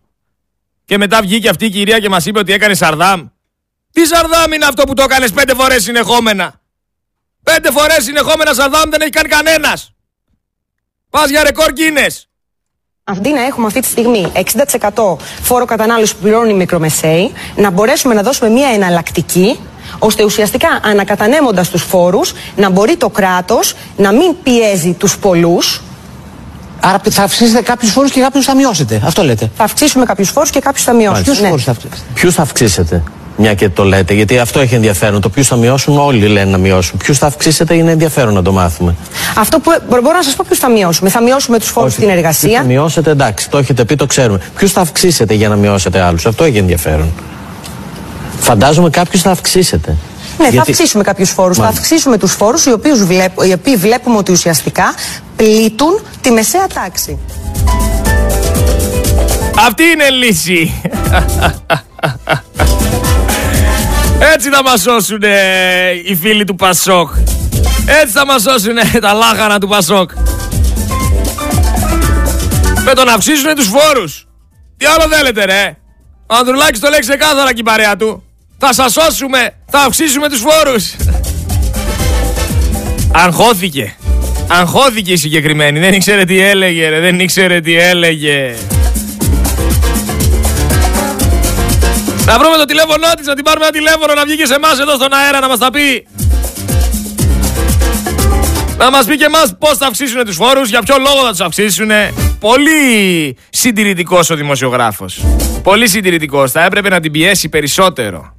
Και 0.85 0.97
μετά 0.97 1.21
βγήκε 1.21 1.49
αυτή 1.49 1.65
η 1.65 1.69
κυρία 1.69 1.99
και 1.99 2.09
μας 2.09 2.25
είπε 2.25 2.39
ότι 2.39 2.53
έκανε 2.53 2.73
Σαρδάμ. 2.73 3.27
Τι 3.91 4.05
Σαρδάμ 4.05 4.51
είναι 4.51 4.65
αυτό 4.65 4.83
που 4.83 4.93
το 4.93 5.03
έκανες 5.03 5.31
πέντε 5.31 5.53
φορές 5.53 5.83
συνεχόμενα; 5.83 6.56
Πέντε 7.53 7.71
φορές 7.71 8.03
συνεχόμενα 8.03 8.53
Σαρδάμ 8.53 8.89
δεν 8.89 9.01
έχει 9.01 9.09
κάνει 9.09 9.27
κανένας. 9.29 9.91
Πας 11.09 11.29
για 11.29 11.43
ρεκόρ 11.43 11.69
Guinness. 11.77 12.15
Αντί 13.03 13.29
να 13.33 13.41
έχουμε 13.45 13.67
αυτή 13.67 13.79
τη 13.79 13.87
στιγμή 13.87 14.31
60% 14.33 15.17
φόρο 15.41 15.65
κατανάλωσης 15.65 16.15
που 16.15 16.21
πληρώνουν 16.21 16.49
οι 16.49 16.53
μικρομεσαίοι, 16.53 17.31
να 17.55 17.69
μπορέσουμε 17.69 18.13
να 18.13 18.21
δώσουμε 18.21 18.49
μια 18.49 18.67
εναλλακτική, 18.67 19.59
ώστε 19.99 20.23
ουσιαστικά 20.23 20.67
ανακατανέμοντας 20.83 21.69
τους 21.69 21.81
φόρους, 21.83 22.33
να 22.55 22.69
μπορεί 22.69 22.95
το 22.97 23.09
κράτος 23.09 23.73
να 23.97 24.11
μην 24.11 24.35
πιέζει 24.43 24.93
τους 24.93 25.17
πολλούς. 25.17 25.81
Άρα 26.79 27.01
θα 27.09 27.23
αυξήσετε 27.23 27.61
κάποιους 27.61 27.91
φόρους 27.91 28.11
και 28.11 28.19
κάποιους 28.21 28.45
θα 28.45 28.55
μειώσετε. 28.55 29.01
Αυτό 29.05 29.23
λέτε. 29.23 29.51
Θα 29.55 29.63
αυξήσουμε 29.63 30.05
κάποιους 30.05 30.29
φόρους 30.29 30.49
και 30.49 30.59
κάποιους 30.59 30.83
θα 30.83 30.93
μειώσουμε. 30.93 31.21
Ποιου 31.21 31.41
Ναι. 31.41 31.47
φόρους 31.47 31.63
θα 31.63 31.71
αυξήσετε; 31.71 32.01
Ποιους 32.13 32.33
θα 32.33 32.41
αυξήσετε, 32.41 33.03
μια 33.37 33.53
και 33.53 33.69
το 33.69 33.83
λέτε, 33.83 34.13
γιατί 34.13 34.39
αυτό 34.39 34.59
έχει 34.59 34.75
ενδιαφέρον. 34.75 35.21
Το 35.21 35.29
ποιους 35.29 35.47
θα 35.47 35.55
μειώσουν, 35.55 35.97
όλοι 35.97 36.27
λένε 36.27 36.51
να 36.51 36.57
μειώσουν. 36.57 36.97
Ποιους 36.97 37.17
θα 37.17 37.25
αυξήσετε 37.27 37.73
είναι 37.75 37.91
ενδιαφέρον 37.91 38.33
να 38.33 38.41
το 38.41 38.51
μάθουμε. 38.51 38.95
Αυτό 39.37 39.59
που 39.59 39.71
μπο- 39.89 40.01
μπορώ 40.01 40.15
να 40.17 40.23
σας 40.23 40.35
πω 40.35 40.43
ποιους 40.47 40.59
θα 40.59 40.69
μειώσουμε. 40.69 41.09
Θα 41.09 41.21
μειώσουμε 41.21 41.59
τους 41.59 41.69
φόρους 41.69 41.91
στην 41.93 42.03
Ποιους 42.05 42.17
εργασία. 42.17 42.57
θα 42.57 42.63
μειώσετε, 42.65 43.09
εντάξει, 43.11 43.49
το 43.49 43.57
έχετε 43.57 43.85
πει, 43.85 43.95
το 43.95 44.05
ξέρουμε. 44.05 44.39
Ποιους 44.57 44.71
θα 44.71 44.81
αυξήσετε 44.81 45.33
για 45.33 45.49
να 45.49 45.55
μειώσετε 45.55 46.01
άλλους, 46.01 46.25
αυτό 46.25 46.43
έχει 46.43 46.57
ενδιαφέρον. 46.57 47.13
Φαντάζομαι 48.39 48.89
κάποιους 48.89 49.21
θα 49.21 49.31
αυξήσετε. 49.31 49.89
Ναι, 50.37 50.43
θα 50.45 50.51
Γιατί- 50.51 50.71
αυξήσουμε 50.71 51.03
κάποιους 51.03 51.29
φόρους. 51.29 51.57
Θα 51.57 51.63
Μάλιστα. 51.63 51.83
αυξήσουμε 51.83 52.17
τους 52.17 52.31
φόρους 52.33 52.65
οι, 52.65 52.71
οποίους 52.71 53.03
βλέπ- 53.05 53.43
οι 53.47 53.53
οποίοι 53.53 53.75
βλέπουμε 53.75 54.17
ότι 54.17 54.31
ουσιαστικά 54.31 54.93
πλήττουν 55.35 55.99
τη 56.21 56.31
μεσαία 56.31 56.67
τάξη. 56.73 57.17
Αυτή 59.67 59.83
είναι 59.83 60.09
λύση. 60.09 60.73
Έτσι 64.19 64.49
θα 64.49 64.63
μας 64.63 64.81
σώσουν 64.81 65.21
οι 66.05 66.15
φίλοι 66.15 66.43
του 66.43 66.55
Πασόκ. 66.55 67.09
Έτσι 68.01 68.13
θα 68.13 68.25
μας 68.25 68.41
σώσουν 68.41 68.75
τα 69.01 69.13
λάχανα 69.13 69.59
του 69.59 69.67
Πασόκ. 69.67 70.11
Με 72.85 72.93
το 72.93 73.03
να 73.03 73.13
αυξήσουν 73.13 73.55
τους 73.55 73.67
φόρους. 73.67 74.27
Τι 74.77 74.85
άλλο 74.85 75.15
θέλετε 75.15 75.45
ρε; 75.45 75.77
Ο 76.27 76.35
Ανδρουλάκης 76.35 76.79
το 76.79 76.89
λέει 76.89 76.99
ξεκάθαρα 76.99 77.53
και 77.53 77.59
η 77.59 77.63
παρέα 77.63 77.95
του. 77.95 78.23
Θα 78.57 78.73
σας 78.73 78.91
σώσουμε. 78.91 79.51
Θα 79.69 79.79
αυξήσουμε 79.79 80.29
τους 80.29 80.39
φόρους. 80.39 80.95
Αγχώθηκε. 83.11 83.95
Αγχώθηκε 84.47 85.11
η 85.11 85.17
συγκεκριμένη. 85.17 85.79
Δεν 85.79 85.93
ήξερε 85.93 86.23
τι 86.23 86.39
έλεγε 86.39 86.89
ρε. 86.89 86.99
Δεν 86.99 87.19
ήξερε 87.19 87.61
τι 87.61 87.77
έλεγε. 87.79 88.55
Να 92.27 92.39
βρούμε 92.39 92.57
το 92.57 92.65
τηλέφωνό 92.65 93.07
της, 93.17 93.27
να 93.27 93.35
την 93.35 93.43
πάρουμε 93.43 93.65
ένα 93.65 93.73
τηλέφωνο 93.73 94.13
να 94.13 94.25
βγει 94.25 94.35
και 94.35 94.45
σε 94.45 94.53
εμάς 94.53 94.79
εδώ 94.79 94.93
στον 94.95 95.13
αέρα 95.13 95.39
να 95.39 95.47
μας 95.47 95.59
τα 95.59 95.69
πει. 95.71 96.07
Να 98.77 98.89
μας 98.89 99.05
πει 99.05 99.17
και 99.17 99.25
εμάς 99.25 99.55
πώς 99.59 99.77
θα 99.77 99.87
αυξήσουν 99.87 100.25
τους 100.25 100.35
φόρους, 100.35 100.69
για 100.69 100.81
ποιο 100.81 100.95
λόγο 100.97 101.23
θα 101.23 101.29
τους 101.29 101.39
αυξήσουν. 101.39 101.89
Πολύ 102.39 103.37
συντηρητικός 103.49 104.29
ο 104.29 104.35
δημοσιογράφος. 104.35 105.25
Πολύ 105.63 105.87
συντηρητικός. 105.87 106.51
Θα 106.51 106.63
έπρεπε 106.63 106.89
να 106.89 106.99
την 106.99 107.11
πιέσει 107.11 107.49
περισσότερο. 107.49 108.35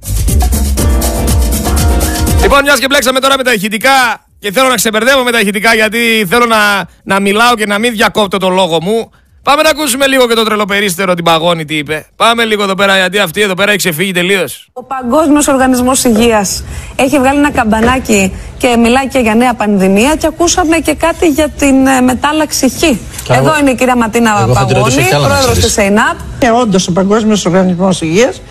Λοιπόν, 2.41 2.61
μιας 2.61 2.79
και 2.79 2.85
μπλέξαμε 2.89 3.19
τώρα 3.19 3.37
με 3.37 3.43
τα 3.43 3.53
ηχητικά 3.53 4.25
και 4.39 4.51
θέλω 4.51 4.67
να 4.67 4.75
ξεμπερδεύω 4.75 5.23
με 5.23 5.31
τα 5.31 5.39
ηχητικά 5.39 5.75
γιατί 5.75 6.25
θέλω 6.29 6.45
να, 6.45 6.87
να 7.03 7.19
μιλάω 7.19 7.55
και 7.55 7.65
να 7.65 7.77
μην 7.77 7.91
διακόπτω 7.91 8.37
τον 8.37 8.53
λόγο 8.53 8.81
μου. 8.81 9.11
Πάμε 9.49 9.61
να 9.61 9.69
ακούσουμε 9.69 10.07
λίγο 10.07 10.27
και 10.27 10.33
το 10.33 10.43
τρελοπερίστερο 10.43 11.13
την 11.13 11.23
παγώνη 11.23 11.65
τι 11.65 11.75
είπε. 11.77 12.05
Πάμε 12.15 12.45
λίγο 12.45 12.63
εδώ 12.63 12.75
πέρα 12.75 12.97
γιατί 12.97 13.19
αυτή 13.19 13.41
εδώ 13.41 13.53
πέρα 13.53 13.69
έχει 13.69 13.77
ξεφύγει 13.77 14.11
τελείως. 14.11 14.69
Ο 14.73 14.83
Παγκόσμιος 14.83 15.47
Οργανισμός 15.47 16.03
Υγείας 16.03 16.63
έχει 16.95 17.19
βγάλει 17.19 17.37
ένα 17.37 17.51
καμπανάκι 17.51 18.33
και 18.57 18.75
μιλάει 18.77 19.07
και 19.07 19.19
για 19.19 19.35
νέα 19.35 19.53
πανδημία 19.53 20.15
και 20.15 20.27
ακούσαμε 20.27 20.77
και 20.77 20.93
κάτι 20.93 21.27
για 21.27 21.49
την 21.49 21.87
ε, 21.87 22.01
μετάλλαξη 22.01 22.69
Χ. 22.69 22.83
Εδώ 23.29 23.59
είναι 23.59 23.69
η 23.69 23.75
κυρία 23.75 23.95
Ματίνα 23.95 24.39
Εγώ 24.41 24.53
θα 24.53 24.65
τη 24.65 24.73
ρωτήσω 24.73 24.95
Παγώνη, 24.95 25.09
κι 25.09 25.15
άλλα 25.15 25.27
να 25.27 25.33
πρόεδρος 25.33 25.57
ξέρεις. 25.57 25.75
της 25.75 25.85
ΕΙΝΑΠ. 25.85 26.17
Και 26.39 26.49
όντως 26.61 26.87
ο 26.87 26.91
Παγκόσμιος 26.91 27.45
Οργανισμός 27.45 28.01
Υγείας 28.01 28.41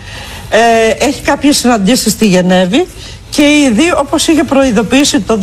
ε, 0.49 1.05
έχει 1.05 1.21
κάποιες 1.21 1.57
συναντήσεις 1.57 2.11
στη 2.11 2.27
Γενέβη 2.27 2.87
και 3.29 3.43
ήδη 3.43 3.93
όπως 3.97 4.27
είχε 4.27 4.43
προειδοποιήσει 4.43 5.19
το 5.19 5.39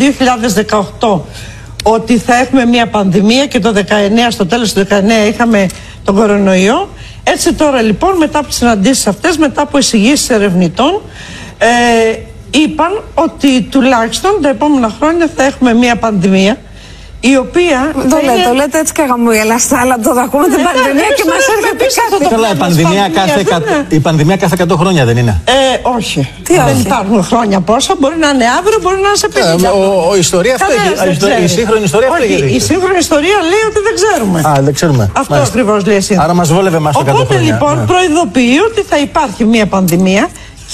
2018 1.01 1.21
ότι 1.89 2.19
θα 2.19 2.37
έχουμε 2.37 2.65
μια 2.65 2.87
πανδημία 2.87 3.47
και 3.47 3.59
το 3.59 3.73
19, 3.77 3.81
στο 4.29 4.47
τέλος 4.47 4.73
του 4.73 4.87
19 4.91 5.29
είχαμε 5.29 5.67
τον 6.05 6.15
κορονοϊό. 6.15 6.89
Έτσι 7.25 7.55
τώρα 7.55 7.83
λοιπόν 7.83 8.17
μετά 8.17 8.39
από 8.39 8.49
τις 8.49 8.57
συναντήσεις 8.57 9.07
αυτές, 9.07 9.37
μετά 9.37 9.63
από 9.63 9.79
εισηγήσεις 9.79 10.31
ερευνητών, 10.31 11.01
ε, 11.59 11.67
είπαν 12.51 13.03
ότι 13.15 13.63
τουλάχιστον 13.63 14.31
τα 14.43 14.49
επόμενα 14.49 14.93
χρόνια 15.01 15.29
θα 15.37 15.45
έχουμε 15.45 15.75
μια 15.75 15.97
πανδημία 15.97 16.57
η 17.21 17.35
οποία 17.45 17.79
Το, 17.95 18.01
θα 18.13 18.21
λέτε, 18.27 18.33
είναι- 18.33 18.47
το 18.49 18.53
λέτε 18.61 18.77
έτσι 18.83 18.93
και 18.97 19.05
γαμουγελαστά, 19.11 19.77
αλλά 19.83 19.97
το 20.05 20.11
ακούμε 20.25 20.47
την 20.53 20.61
Ναι, 20.61 20.67
πανδημία 20.69 21.09
ναι, 21.11 21.17
και 21.19 21.25
ναι, 21.27 21.33
μας 21.33 21.43
ναι, 21.47 21.53
έρχεται 21.55 21.71
επίσης 21.77 21.97
κάτι. 22.01 22.13
αυτό 22.15 22.19
το 22.25 22.31
Καλά, 22.35 22.49
η 22.49 22.53
θέμα 22.55 22.63
πανδημία, 22.65 23.05
της 23.09 23.15
κάθε, 23.19 23.33
πανδημίας, 23.33 23.47
εκατό- 23.47 23.71
ναι. 23.91 23.97
η 23.99 24.01
πανδημία 24.07 24.37
κάθε 24.43 24.55
100 24.63 24.77
χρόνια 24.83 25.03
δεν 25.09 25.17
είναι. 25.21 25.35
Ε, 25.59 25.61
όχι. 25.99 26.21
Τι 26.47 26.53
δεν 26.69 26.75
όχι; 26.77 26.81
υπάρχουν 26.89 27.19
χρόνια 27.31 27.59
πόσα. 27.71 27.93
Μπορεί 28.01 28.17
να 28.25 28.29
είναι 28.35 28.47
αύριο, 28.59 28.79
μπορεί 28.85 28.99
να 29.05 29.09
είναι 29.11 29.21
σε 29.25 29.29
50. 29.37 29.69
Ε, 29.69 29.79
ο- 29.81 29.97
ο- 30.09 30.15
η 30.19 30.23
ιστορία 30.27 30.55
αυτό 30.59 30.67
Κανένας 30.67 30.87
έχει- 30.89 30.99
δεν 31.01 31.09
η 31.13 31.15
ιστορία- 31.19 31.39
η 31.39 31.45
ξέρει. 31.49 31.57
σύγχρονη 31.59 31.85
ιστορία 31.91 32.09
αυτό 32.11 32.19
Όχι, 32.23 32.33
έχει 32.33 32.43
η 32.43 32.47
δείξει. 32.53 32.67
σύγχρονη 32.71 32.99
ιστορία 33.07 33.37
λέει 33.53 33.65
ότι 33.71 33.81
δεν 33.87 33.95
ξέρουμε. 34.01 34.39
Α, 34.51 34.53
δεν 34.67 34.73
ξέρουμε. 34.79 35.05
Αυτό 35.21 35.31
Μάλιστα. 35.35 35.53
ακριβώς 35.53 35.79
λέει 35.89 35.99
η 36.03 36.05
σύγχρονη. 36.09 36.25
Άρα 36.29 36.35
μας 36.41 36.49
βόλευε 36.57 36.79
εμάς 36.83 36.93
το 36.97 37.01
100 37.01 37.13
Οπότε 37.15 37.35
χρόνια. 37.35 37.53
λοιπόν 37.53 37.75
Ναι. 37.79 37.85
προειδοποιεί 37.91 38.57
ότι 38.69 38.81
θα 38.91 38.97
υπάρχει 39.09 39.43
μια 39.55 39.67
πανδημία 39.75 40.25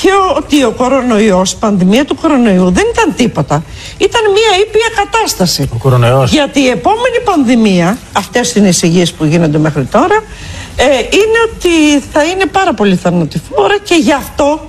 και 0.02 0.08
ο- 0.10 0.34
ότι 0.36 0.64
ο 0.64 0.70
κορονοϊός, 0.70 1.52
η 1.52 1.56
πανδημία 1.56 2.04
του 2.04 2.14
κορονοϊού 2.16 2.70
δεν 2.70 2.84
ήταν 2.94 3.14
τίποτα. 3.16 3.62
Ήταν 3.98 4.20
μια 4.32 4.58
ήπια 4.66 4.88
κατάσταση. 5.04 5.68
Ο 5.74 5.76
κορονοϊός. 5.78 6.32
Γιατί 6.32 6.60
η 6.60 6.68
επόμενη 6.68 7.18
πανδημία, 7.24 7.98
αυτές 8.12 8.54
είναι 8.54 8.66
οι 8.66 8.68
εισηγήσεις 8.68 9.12
που 9.12 9.24
γίνονται 9.24 9.58
μέχρι 9.58 9.84
τώρα, 9.84 10.22
ε, 10.76 10.84
είναι 10.98 11.38
ότι 11.54 12.04
θα 12.12 12.24
είναι 12.24 12.46
πάρα 12.46 12.74
πολύ 12.74 12.96
θανατηφόρα 12.96 13.78
και 13.82 13.94
γι' 13.94 14.12
αυτό 14.12 14.60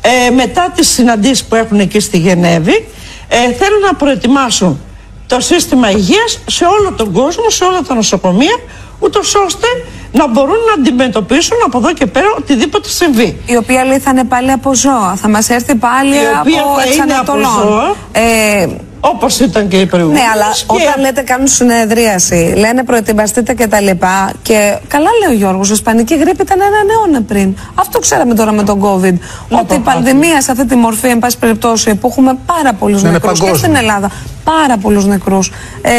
ε, 0.00 0.30
μετά 0.30 0.72
τις 0.76 0.88
συναντήσεις 0.88 1.44
που 1.44 1.54
έχουν 1.54 1.80
εκεί 1.80 2.00
στη 2.00 2.18
Γενέβη 2.18 2.88
ε, 3.28 3.36
θέλουν 3.52 3.80
να 3.80 3.94
προετοιμάσουν 3.94 4.80
το 5.26 5.40
σύστημα 5.40 5.90
υγείας 5.90 6.38
σε 6.46 6.64
όλο 6.64 6.92
τον 6.96 7.12
κόσμο, 7.12 7.44
σε 7.50 7.64
όλα 7.64 7.82
τα 7.82 7.94
νοσοκομεία 7.94 8.56
ούτως 8.98 9.34
ώστε 9.34 9.66
να 10.12 10.28
μπορούν 10.28 10.56
να 10.68 10.82
αντιμετωπίσουν 10.82 11.56
από 11.66 11.78
εδώ 11.78 11.92
και 11.92 12.06
πέρα 12.06 12.26
οτιδήποτε 12.38 12.88
συμβεί. 12.88 13.38
Η 13.46 13.56
οποία 13.56 13.84
λέει 13.84 13.98
θα 13.98 14.10
είναι 14.10 14.24
πάλι 14.24 14.50
από 14.50 14.74
ζώα. 14.74 15.14
Θα 15.16 15.28
μας 15.28 15.48
έρθει 15.50 15.74
πάλι 15.74 16.14
Η 16.14 16.18
οποία 16.40 16.60
από 16.62 16.80
θα 16.80 16.84
είναι 16.92 17.14
από 17.14 17.32
εξανατολών. 17.38 17.68
ζώα. 17.68 17.94
Ε, 18.12 18.66
Όπως 19.00 19.38
ήταν 19.40 19.68
και 19.68 19.76
η 19.80 19.86
προηγούμενη. 19.86 20.20
ναι, 20.20 20.26
αλλά 20.34 20.46
όταν 20.66 21.00
λέτε 21.02 21.20
κάνουν 21.22 21.46
συνεδρίαση, 21.46 22.54
λένε 22.56 22.84
προετοιμαστείτε 22.84 23.54
και 23.54 23.66
τα 23.66 23.80
λοιπά. 23.80 24.32
Και 24.42 24.78
καλά 24.88 25.08
λέει 25.20 25.34
ο 25.34 25.38
Γιώργος, 25.38 25.68
η 25.68 25.72
Ισπανική 25.72 26.14
γρήπη 26.16 26.42
ήταν 26.42 26.58
έναν 26.60 26.88
αιώνα 26.90 27.22
πριν. 27.22 27.54
Αυτό 27.74 27.98
ξέραμε 27.98 28.34
τώρα 28.34 28.52
με 28.52 28.62
τον 28.62 28.80
COVID. 28.82 29.14
ότι 29.60 29.74
η 29.74 29.78
πανδημία 29.78 30.40
σε 30.42 30.50
αυτή 30.50 30.66
τη 30.66 30.74
μορφή, 30.76 31.08
εν 31.08 31.18
πάση 31.18 31.38
περιπτώσει, 31.38 31.94
που 31.94 32.08
έχουμε 32.08 32.38
πάρα 32.46 32.72
πολλούς 32.72 33.00
είναι 33.00 33.10
νεκρούς 33.10 33.38
και 33.38 33.44
παγκόσμια. 33.44 33.70
στην 33.70 33.82
Ελλάδα. 33.84 34.10
Πάρα 34.44 34.76
πολλούς 34.76 35.06
νεκρούς. 35.06 35.50
Ε, 35.82 35.90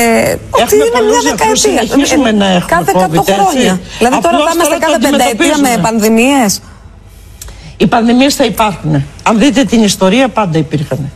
ότι 0.49 0.75
είναι 0.75 0.85
πολλούς 0.93 1.23
μια 1.23 1.31
νεκρούς, 1.31 1.61
δεκαετία. 1.61 1.85
συνεχίζουμε 1.87 2.31
να 2.31 2.45
έχουμε 2.45 2.65
κάθε 2.67 2.91
100 2.95 3.19
COVID, 3.19 3.27
έτσι. 3.55 3.79
Χρόνια. 4.07 4.19
Δηλαδή 4.19 4.21
τώρα 4.21 4.37
Απλώς 4.37 4.45
θα 4.45 4.53
είμαστε 4.53 4.77
τώρα 4.77 4.79
το 4.79 4.85
κάθε 4.85 4.97
πενταετία 5.09 5.57
με 5.57 5.69
αντιμετωπίζουμε. 5.69 5.81
πανδημίες. 5.87 6.59
Οι 7.77 7.87
πανδημίες 7.87 8.35
θα 8.35 8.45
υπάρχουν. 8.45 9.03
Αν 9.23 9.39
δείτε 9.39 9.63
την 9.63 9.83
ιστορία 9.83 10.27
πάντα 10.27 10.57
υπήρχαν. 10.57 11.11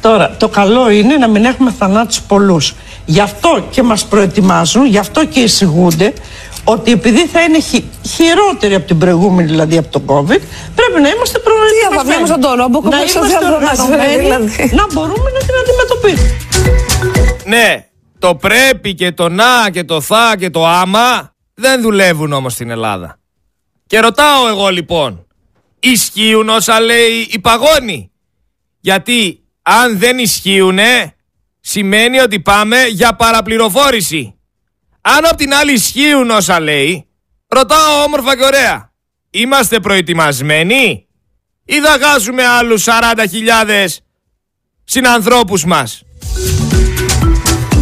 Τώρα, 0.00 0.34
το 0.38 0.48
καλό 0.48 0.90
είναι 0.90 1.16
να 1.16 1.28
μην 1.28 1.44
έχουμε 1.44 1.70
θανάτους 1.78 2.20
πολλούς. 2.20 2.74
Γι' 3.04 3.20
αυτό 3.20 3.64
και 3.70 3.82
μας 3.82 4.04
προετοιμάζουν, 4.04 4.86
γι' 4.86 4.98
αυτό 4.98 5.24
και 5.24 5.40
εισηγούνται 5.40 6.12
ότι 6.64 6.90
επειδή 6.92 7.26
θα 7.26 7.40
είναι 7.42 7.60
χει- 7.60 7.84
χειρότερη 8.14 8.74
από 8.74 8.86
την 8.86 8.98
προηγούμενη, 8.98 9.48
δηλαδή 9.48 9.76
από 9.76 9.88
τον 9.88 10.02
COVID, 10.06 10.40
πρέπει 10.74 11.00
να 11.02 11.08
είμαστε 11.08 11.38
προετοιμασμένοι. 11.38 12.08
αφήνουμε 12.08 12.26
στον 12.26 12.40
τον 12.40 12.52
ρόμπο, 12.54 12.80
Να 12.88 12.96
κόβει 12.96 13.08
στο 13.08 13.18
είμαστε 13.18 13.38
διάδρομο 13.38 13.66
μας, 13.66 13.78
οργανωμένοι, 13.78 14.22
δηλαδή. 14.22 14.74
να 14.74 14.84
μπορούμε 14.92 15.30
να 15.36 15.40
την 15.46 15.54
αντιμετωπίσουμε. 15.62 16.36
Ναι, 17.44 17.84
το 18.18 18.34
πρέπει 18.34 18.94
και 18.94 19.12
το 19.12 19.28
να 19.28 19.70
και 19.72 19.84
το 19.84 20.00
θα 20.00 20.34
και 20.38 20.50
το 20.50 20.66
άμα 20.66 21.34
δεν 21.58 21.80
δουλεύουν 21.82 22.32
όμως 22.32 22.52
στην 22.52 22.70
Ελλάδα. 22.70 23.18
Και 23.86 24.00
ρωτάω 24.00 24.48
εγώ 24.48 24.68
λοιπόν, 24.68 25.26
ισχύουν 25.80 26.48
όσα 26.48 26.80
λέει 26.80 27.28
η 27.30 27.38
παγόνη; 27.38 28.10
Γιατί 28.80 29.44
αν 29.62 29.98
δεν 29.98 30.18
ισχύουνε, 30.18 31.14
σημαίνει 31.60 32.18
ότι 32.18 32.40
πάμε 32.40 32.84
για 32.84 33.14
παραπληροφόρηση. 33.16 34.38
Αν 35.00 35.26
απ' 35.26 35.36
την 35.36 35.54
άλλη 35.54 35.72
ισχύουν 35.72 36.30
όσα 36.30 36.60
λέει, 36.60 37.08
ρωτάω 37.48 38.02
όμορφα 38.04 38.36
και 38.36 38.44
ωραία. 38.44 38.92
Είμαστε 39.30 39.80
προετοιμασμένοι; 39.80 41.06
Ή 41.64 41.80
θα 41.80 41.98
χάσουμε 42.00 42.46
άλλους 42.46 42.84
40.000 42.84 44.02
συνανθρώπους 44.84 45.64
μας; 45.64 46.02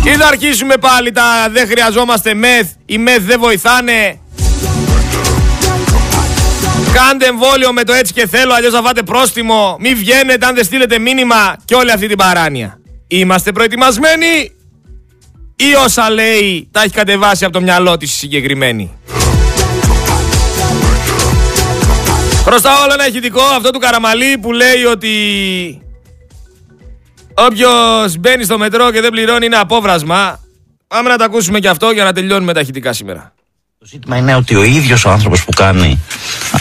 Ή 0.04 0.16
θα 0.16 0.26
αρχίσουμε 0.26 0.76
πάλι 0.76 1.12
τα 1.12 1.22
δεν 1.50 1.66
χρειαζόμαστε 1.68 2.34
μεθ, 2.34 2.66
οι 2.86 2.98
μεθ 2.98 3.22
δεν 3.22 3.40
βοηθάνε. 3.40 4.18
Κάντε 6.92 7.26
εμβόλιο 7.26 7.72
με 7.72 7.84
το 7.84 7.92
έτσι 7.92 8.12
και 8.12 8.26
θέλω, 8.26 8.54
αλλιώς 8.54 8.72
θα 8.72 8.82
φάτε 8.82 9.02
πρόστιμο. 9.02 9.76
Μη 9.80 9.94
βγαίνετε 9.94 10.46
αν 10.46 10.54
δεν 10.54 10.64
στείλετε 10.64 10.98
μήνυμα 10.98 11.56
και 11.64 11.74
όλη 11.74 11.90
αυτή 11.90 12.06
την 12.06 12.16
παράνοια. 12.16 12.78
Είμαστε 13.06 13.52
προετοιμασμένοι 13.52 14.52
ή 15.56 15.74
όσα 15.84 16.10
λέει 16.10 16.68
τα 16.70 16.82
έχει 16.82 16.94
κατεβάσει 16.94 17.44
από 17.44 17.52
το 17.52 17.60
μυαλό 17.60 17.96
της 17.96 18.12
η 18.12 18.16
συγκεκριμένη. 18.16 18.98
Χρωστάω 22.44 22.82
όλο 22.82 22.92
ένα 22.92 23.08
ηχητικό 23.08 23.42
αυτό 23.42 23.70
του 23.70 23.78
Καραμαλή 23.78 24.38
που 24.38 24.52
λέει 24.52 24.84
ότι 24.92 25.10
όποιος 27.34 28.16
μπαίνει 28.18 28.44
στο 28.44 28.58
μετρό 28.58 28.90
και 28.90 29.00
δεν 29.00 29.10
πληρώνει 29.10 29.46
είναι 29.46 29.56
απόβρασμα. 29.56 30.40
Πάμε 30.86 31.08
να 31.08 31.16
τα 31.16 31.24
ακούσουμε 31.24 31.58
και 31.58 31.68
αυτό 31.68 31.90
για 31.90 32.04
να 32.04 32.12
τελειώνουμε 32.12 32.52
τα 32.52 32.60
ηχητικά 32.60 32.92
σήμερα. 32.92 33.32
Το 33.78 33.86
ζήτημα 33.86 34.16
είναι 34.16 34.34
ότι 34.34 34.54
ο 34.54 34.62
ίδιος 34.62 35.04
ο 35.04 35.10
άνθρωπος 35.10 35.44
που 35.44 35.52
κάνει 35.56 36.00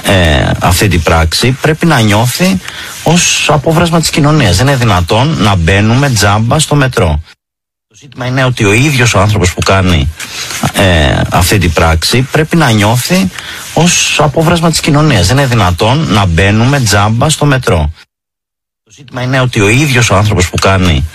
ε, 0.03 0.51
αυτή 0.59 0.87
την 0.87 1.01
πράξη 1.01 1.57
πρέπει 1.61 1.85
να 1.85 1.99
νιώθει 1.99 2.59
ως 3.03 3.49
απόβρασμα 3.49 3.99
της 3.99 4.09
κοινωνίας. 4.09 4.57
Δεν 4.57 4.67
είναι 4.67 4.75
δυνατόν 4.75 5.37
να 5.41 5.55
μπαίνουμε 5.55 6.09
τζάμπα 6.09 6.59
στο 6.59 6.75
μετρό. 6.75 7.21
Το 7.87 7.95
ζήτημα 7.95 8.25
είναι 8.25 8.43
ότι 8.43 8.65
ο 8.65 8.73
ίδιος 8.73 9.13
ο 9.13 9.19
άνθρωπος 9.19 9.53
που 9.53 9.61
κάνει 9.65 10.09
ε, 10.73 11.21
αυτή 11.31 11.57
την 11.57 11.73
πράξη 11.73 12.21
πρέπει 12.31 12.55
να 12.55 12.71
νιώθει 12.71 13.29
ως 13.73 14.19
απόβρασμα 14.21 14.69
της 14.69 14.79
κοινωνίας. 14.79 15.27
Δεν 15.27 15.37
είναι 15.37 15.47
δυνατόν 15.47 16.07
να 16.11 16.25
μπαίνουμε 16.25 16.79
τζάμπα 16.79 17.29
στο 17.29 17.45
μετρό. 17.45 17.91
Το 18.95 18.99
ζήτημα 19.01 19.21
είναι 19.21 19.39
ότι 19.39 19.61
ο 19.61 19.67
ίδιος 19.67 20.09
ο 20.09 20.15
άνθρωπος 20.15 20.49
που 20.49 20.57
κάνει 20.57 21.05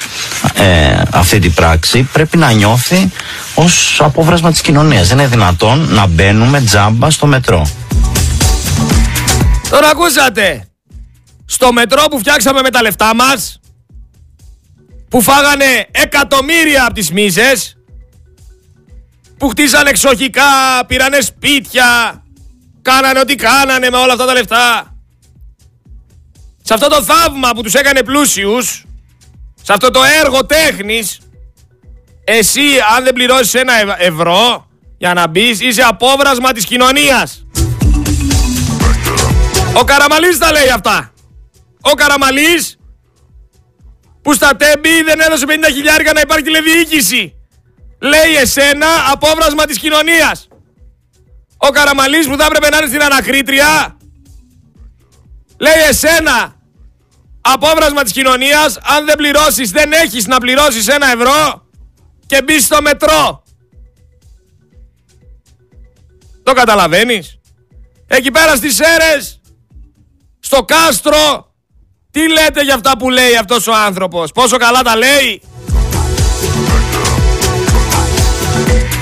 ε, 0.55 1.03
αυτή 1.13 1.39
την 1.39 1.55
πράξη 1.55 2.03
πρέπει 2.03 2.37
να 2.37 2.51
νιώθει 2.51 3.11
ως 3.55 4.01
απόβρασμα 4.01 4.51
της 4.51 4.61
κοινωνίας. 4.61 5.09
Δεν 5.09 5.19
είναι 5.19 5.27
δυνατόν 5.27 5.95
να 5.95 6.07
μπαίνουμε 6.07 6.61
τζάμπα 6.61 7.11
στο 7.11 7.27
μετρό. 7.27 7.71
Τον 9.71 9.85
ακούσατε; 9.85 10.69
Στο 11.47 11.73
μετρό 11.73 12.05
που 12.11 12.19
φτιάξαμε 12.19 12.61
με 12.63 12.71
τα 12.71 12.83
λεφτά 12.83 13.15
μας, 13.15 13.61
που 15.09 15.23
φάγανε 15.23 15.87
εκατομμύρια 15.91 16.85
από 16.85 16.95
τις 16.95 17.11
μίζες, 17.11 17.77
που 19.39 19.49
χτίσανε 19.49 19.91
εξοχικά, 19.91 20.45
πήρανε 20.87 21.21
σπίτια, 21.21 22.23
κάνανε 22.83 23.19
ό,τι 23.19 23.35
κάνανε 23.35 23.91
με 23.91 23.97
όλα 23.97 24.13
αυτά 24.13 24.27
τα 24.27 24.33
λεφτά. 24.33 24.98
Σε 26.69 26.75
αυτό 26.75 26.89
το 26.89 27.03
θαύμα 27.03 27.51
που 27.55 27.63
τους 27.63 27.75
έκανε 27.75 28.03
πλούσιους, 28.03 28.85
σε 29.63 29.73
αυτό 29.73 29.91
το 29.91 30.01
έργο 30.25 30.47
τέχνης, 30.47 31.19
εσύ 32.25 32.61
αν 32.97 33.05
δεν 33.05 33.13
πληρώσεις 33.13 33.55
ένα 33.55 33.73
ευ- 33.81 33.95
ευρώ 33.99 34.67
για 34.99 35.15
να 35.15 35.27
μπεις, 35.27 35.61
είσαι 35.61 35.83
απόβρασμα 35.83 36.53
της 36.53 36.65
κοινωνίας. 36.65 37.47
Ο 39.75 39.85
Καραμαλής 39.85 40.39
τα 40.39 40.53
λέει 40.53 40.69
αυτά. 40.75 41.13
Ο 41.81 41.91
Καραμαλής 41.91 42.79
που 44.23 44.33
στα 44.33 44.57
τέμπη 44.57 45.03
δεν 45.05 45.21
έδωσε 45.21 45.45
50 45.49 45.71
χιλιάρικα 45.73 46.13
να 46.13 46.21
υπάρχει 46.21 46.45
τηλεδιοίκηση. 46.45 47.35
Λέει 48.01 48.35
εσένα 48.41 48.87
απόβρασμα 49.13 49.65
της 49.65 49.79
κοινωνίας. 49.79 50.49
Ο 51.57 51.69
Καραμαλής 51.69 52.27
που 52.29 52.37
θα 52.39 52.45
έπρεπε 52.45 52.69
να 52.69 52.77
είναι 52.77 52.87
στην 52.87 53.03
ανακρίτρια. 53.03 53.97
Λέει 55.59 55.83
εσένα 55.89 56.57
απόβρασμα 57.53 58.03
της 58.03 58.13
κοινωνίας 58.13 58.79
αν 58.83 59.05
δεν 59.07 59.17
πληρώσεις 59.17 59.71
δεν 59.71 59.93
έχεις 59.93 60.27
να 60.27 60.39
πληρώσεις 60.39 60.89
ένα 60.89 61.07
ευρώ 61.13 61.67
και 62.27 62.43
μπεις 62.43 62.65
στο 62.65 62.83
μετρό. 62.83 63.43
Το 66.43 66.53
καταλαβαίνεις; 66.53 67.39
Εκεί 68.07 68.31
πέρα 68.31 68.57
στις 68.57 68.75
Σέρες, 68.75 69.41
στο 70.41 70.63
κάστρο, 70.63 71.53
τι 72.11 72.29
λέτε 72.29 72.63
για 72.63 72.75
αυτά 72.75 72.97
που 72.97 73.11
λέει 73.11 73.37
αυτός 73.37 73.67
ο 73.67 73.75
άνθρωπος; 73.75 74.33
Πόσο 74.33 74.57
καλά 74.57 74.83
τα 74.83 74.97
λέει; 74.97 75.43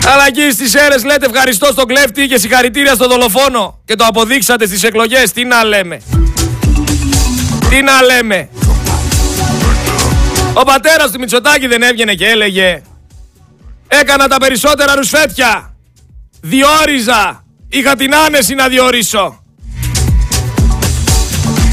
Αλλά 0.09 0.27
εκεί 0.27 0.51
στις 0.51 0.75
αίρες 0.75 1.05
λέτε 1.05 1.27
ευχαριστώ 1.27 1.67
στον 1.67 1.87
κλέφτη 1.87 2.27
και 2.27 2.39
συγχαρητήρια 2.39 2.95
στον 2.95 3.09
δολοφόνο. 3.09 3.81
Και 3.85 3.95
το 3.95 4.05
αποδείξατε 4.05 4.67
στις 4.67 4.83
εκλογές. 4.83 5.33
Τι 5.33 5.45
να 5.45 5.65
λέμε. 5.65 6.01
Τι 7.71 7.83
να 7.83 8.03
λέμε. 8.03 8.49
Ο 10.55 10.63
πατέρας 10.63 11.11
του 11.11 11.19
Μητσοτάκη 11.19 11.67
δεν 11.67 11.83
έβγαινε 11.83 12.15
και 12.15 12.27
έλεγε 12.27 12.83
Έκανα 13.89 14.29
τα 14.29 14.37
περισσότερα 14.37 14.95
ρουσφέτια. 14.95 15.75
Διόριζα. 16.41 17.45
Είχα 17.69 17.97
την 17.97 18.15
άνεση 18.15 18.55
να 18.55 18.69
διορίσω. 18.69 19.45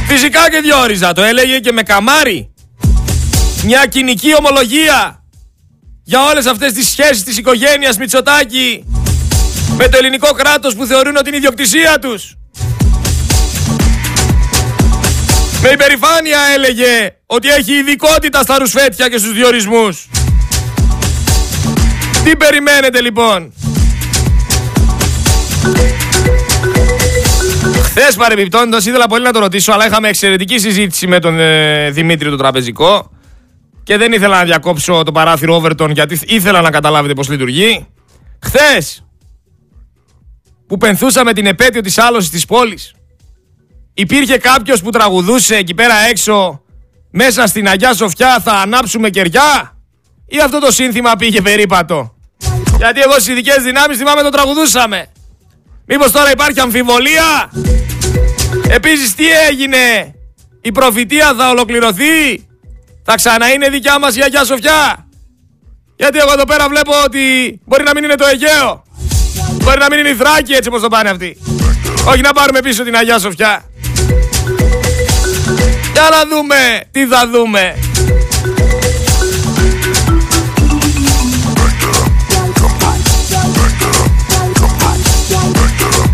Φυσικά 0.08 0.50
και 0.50 0.60
διόριζα. 0.60 1.14
Το 1.14 1.24
έλεγε 1.24 1.60
και 1.60 1.72
με 1.72 1.82
καμάρι. 1.82 2.54
Μια 3.64 3.86
κοινική 3.86 4.36
ομολογία 4.36 5.24
για 6.04 6.26
όλες 6.26 6.46
αυτές 6.46 6.74
τις 6.74 6.88
σχέσεις 6.88 7.24
της 7.24 7.38
οικογένειας 7.38 7.98
Μητσοτάκη 7.98 8.86
με 9.78 9.88
το 9.88 9.98
ελληνικό 9.98 10.32
κράτος 10.32 10.76
που 10.76 10.86
θεωρούν 10.86 11.16
ότι 11.18 11.28
είναι 11.28 11.38
ιδιοκτησία 11.38 12.00
τους. 12.00 12.36
Με 15.64 15.70
υπερηφάνεια 15.70 16.40
έλεγε 16.56 17.16
ότι 17.26 17.48
έχει 17.48 17.74
ειδικότητα 17.74 18.42
στα 18.42 18.58
ρουσφέτια 18.58 19.10
και 19.10 19.18
στους 19.18 19.34
διορισμούς. 19.34 20.08
Τι 22.24 22.38
περιμένετε 22.38 23.02
λοιπόν; 23.02 23.54
Χθες 27.84 28.16
παρεμπιπτόντως 28.16 28.86
ήθελα 28.86 29.08
πολύ 29.08 29.24
να 29.24 29.32
το 29.32 29.40
ρωτήσω, 29.40 29.72
αλλά 29.72 29.86
είχαμε 29.86 30.08
εξαιρετική 30.08 30.60
συζήτηση 30.60 31.08
με 31.08 31.20
τον 31.20 31.40
ε, 31.40 31.90
Δημήτρη 31.90 32.30
το 32.30 32.36
τραπεζικό 32.36 33.12
και 33.84 33.98
δεν 33.98 34.12
ήθελα 34.12 34.38
να 34.38 34.44
διακόψω 34.44 35.04
το 35.04 35.12
παράθυρο 35.12 35.62
Overton 35.62 35.90
γιατί 35.92 36.20
ήθελα 36.26 36.62
να 36.62 36.70
καταλάβετε 36.70 37.14
πώς 37.14 37.30
λειτουργεί. 37.30 37.88
Χθες 38.44 39.06
που 40.68 40.78
πενθούσαμε 40.78 41.34
την 41.34 41.46
επέτειο 41.46 41.82
της 41.82 41.98
άλωσης 41.98 42.30
της 42.30 42.46
πόλης 42.46 42.94
υπήρχε 43.94 44.38
κάποιος 44.38 44.82
που 44.82 44.90
τραγουδούσε 44.90 45.56
εκεί 45.56 45.74
πέρα 45.74 45.96
έξω 46.10 46.62
μέσα 47.12 47.48
στην 47.48 47.68
Αγιά 47.68 47.94
Σοφιά 47.94 48.40
θα 48.44 48.52
ανάψουμε 48.52 49.10
κεριά 49.10 49.78
ή 50.28 50.40
αυτό 50.40 50.60
το 50.60 50.72
σύνθημα 50.72 51.16
πήγε 51.16 51.42
περίπατο; 51.42 52.16
Γιατί 52.78 53.02
εγώ 53.02 53.14
στις 53.14 53.28
ειδικές 53.28 53.64
δυνάμεις 53.64 53.98
θυμάμαι 53.98 54.22
το 54.22 54.30
τραγουδούσαμε. 54.30 55.06
Μήπως 55.86 56.12
τώρα 56.12 56.32
υπάρχει 56.32 56.60
αμφιβολία; 56.60 57.52
Επίσης 58.70 59.16
τι 59.16 59.26
έγινε; 59.50 60.16
Η 60.62 60.72
προφητεία 60.72 61.34
θα 61.38 61.50
ολοκληρωθεί; 61.50 62.48
Θα 63.04 63.16
ξανά 63.16 63.52
είναι 63.52 63.70
δικιά 63.70 64.00
μας 64.00 64.16
η 64.16 64.22
Αγιά 64.22 64.44
Σοφιά; 64.44 65.08
Γιατί 65.96 66.18
εγώ 66.18 66.32
εδώ 66.34 66.44
πέρα 66.44 66.68
βλέπω 66.70 66.92
ότι 67.06 67.22
μπορεί 67.66 67.84
να 67.84 67.92
μην 67.94 68.04
είναι 68.04 68.16
το 68.16 68.26
Αιγαίο. 68.26 68.84
Μπορεί 69.52 69.80
να 69.80 69.88
μην 69.90 70.00
είναι 70.00 70.10
η 70.10 70.16
Θράκη 70.16 70.54
έτσι 70.54 70.70
όπως 70.70 70.82
το 70.82 70.88
πάνε 70.88 71.10
αυτοί. 71.10 71.38
Όχι 72.08 72.22
να 72.22 72.34
πάρουμε 72.34 72.60
πίσω 72.60 72.84
την 72.84 72.96
Αγιά 72.96 73.20
Σοφιά. 73.20 73.66
Για 75.94 76.08
να 76.12 76.36
δούμε 76.36 76.56
τι 76.92 77.06
θα 77.06 77.30
δούμε. 77.30 77.76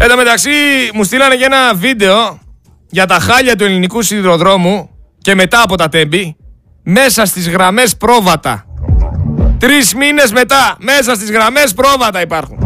Εν 0.01 0.09
τω 0.09 0.15
μεταξύ 0.15 0.49
μου 0.93 1.03
στείλανε 1.03 1.35
και 1.35 1.43
ένα 1.45 1.73
βίντεο 1.73 2.39
για 2.89 3.05
τα 3.05 3.19
χάλια 3.19 3.55
του 3.55 3.63
ελληνικού 3.63 4.01
σιδηροδρόμου 4.01 4.89
και 5.21 5.35
μετά 5.35 5.61
από 5.61 5.75
τα 5.75 5.89
τέμπη 5.89 6.35
μέσα 6.83 7.25
στις 7.25 7.49
γραμμές 7.49 7.97
πρόβατα. 7.97 8.65
Τρεις 9.59 9.93
μήνες 9.93 10.31
μετά 10.31 10.75
μέσα 10.79 11.15
στις 11.15 11.31
γραμμές 11.31 11.73
πρόβατα 11.73 12.21
υπάρχουν. 12.21 12.58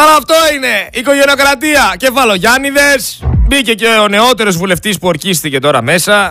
Άρα 0.00 0.16
αυτό 0.16 0.34
είναι 0.54 0.88
οικογενειοκρατία. 0.92 1.94
Κεφαλογιάννηδες. 1.96 3.22
Μπήκε 3.46 3.74
και 3.74 3.86
ο 3.86 4.08
νεότερος 4.08 4.56
βουλευτής 4.56 4.98
που 4.98 5.08
ορκίστηκε 5.08 5.58
τώρα 5.58 5.82
μέσα. 5.82 6.30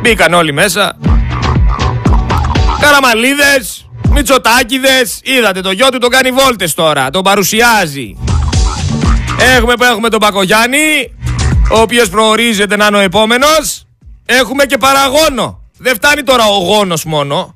Μπήκαν 0.00 0.32
όλοι 0.32 0.52
μέσα. 0.52 0.96
Καραμαλίδες. 2.80 3.88
Μητσοτάκηδες. 4.08 5.20
Είδατε 5.22 5.60
το 5.60 5.70
γιο 5.70 5.88
του 5.88 5.98
τον 5.98 6.10
κάνει 6.10 6.30
βόλτες 6.30 6.74
τώρα. 6.74 7.10
Τον 7.10 7.22
παρουσιάζει. 7.22 8.16
Έχουμε 9.56 9.74
που 9.74 9.84
έχουμε 9.84 10.08
τον 10.08 10.20
Πακογιάννη. 10.20 11.14
Ο 11.70 11.80
οποίος 11.80 12.08
προορίζεται 12.08 12.76
να 12.76 12.86
είναι 12.86 12.96
ο 12.96 13.00
επόμενος. 13.00 13.86
Έχουμε 14.26 14.64
και 14.64 14.78
παραγόνο. 14.78 15.60
Δεν 15.78 15.94
φτάνει 15.94 16.22
τώρα 16.22 16.44
ο 16.44 16.58
γόνος 16.58 17.04
μόνο. 17.04 17.54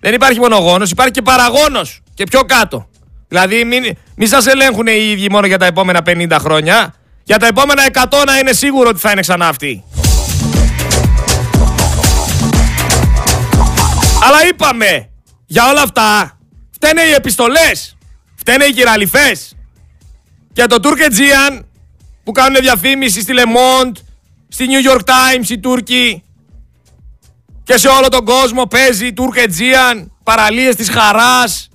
Δεν 0.00 0.14
υπάρχει 0.14 0.38
μόνο 0.38 0.56
γόνος, 0.56 0.90
υπάρχει 0.90 1.12
και 1.12 1.22
παραγόνος. 1.22 2.00
Και 2.14 2.24
πιο 2.24 2.42
κάτω. 2.44 2.89
Δηλαδή 3.30 3.64
μην, 3.64 3.96
μην 4.16 4.28
σας 4.28 4.46
ελέγχουν 4.46 4.86
οι 4.86 5.10
ίδιοι 5.10 5.26
μόνο 5.30 5.46
για 5.46 5.58
τα 5.58 5.66
επόμενα 5.66 6.02
50 6.06 6.36
χρόνια. 6.40 6.94
Για 7.24 7.38
τα 7.38 7.46
επόμενα 7.46 7.82
100 7.92 8.22
να 8.26 8.38
είναι 8.38 8.52
σίγουρο 8.52 8.88
ότι 8.88 8.98
θα 8.98 9.10
είναι 9.10 9.20
ξανά 9.20 9.48
αυτοί. 9.48 9.84
Αλλά 14.22 14.46
είπαμε, 14.48 15.10
για 15.46 15.68
όλα 15.68 15.82
αυτά, 15.82 16.38
φταίνε 16.70 17.02
οι 17.02 17.12
επιστολές, 17.12 17.96
φταίνε 18.34 18.64
οι 18.64 18.72
κυραλιφές. 18.72 19.56
Για 20.52 20.66
το 20.66 20.80
Τουρκετζίαν 20.80 21.66
που 22.24 22.32
κάνουν 22.32 22.60
διαφήμιση 22.60 23.20
στη 23.20 23.32
Le 23.36 23.44
Monde, 23.44 23.96
στη 24.48 24.66
New 24.68 24.90
York 24.90 25.00
Times 25.04 25.48
οι 25.48 25.58
Τούρκοι 25.58 26.22
και 27.64 27.76
σε 27.76 27.88
όλο 27.88 28.08
τον 28.08 28.24
κόσμο 28.24 28.66
παίζει 28.66 29.12
Τουρκετζίαν, 29.12 30.12
παραλίες 30.22 30.76
της 30.76 30.90
χαράς 30.90 31.69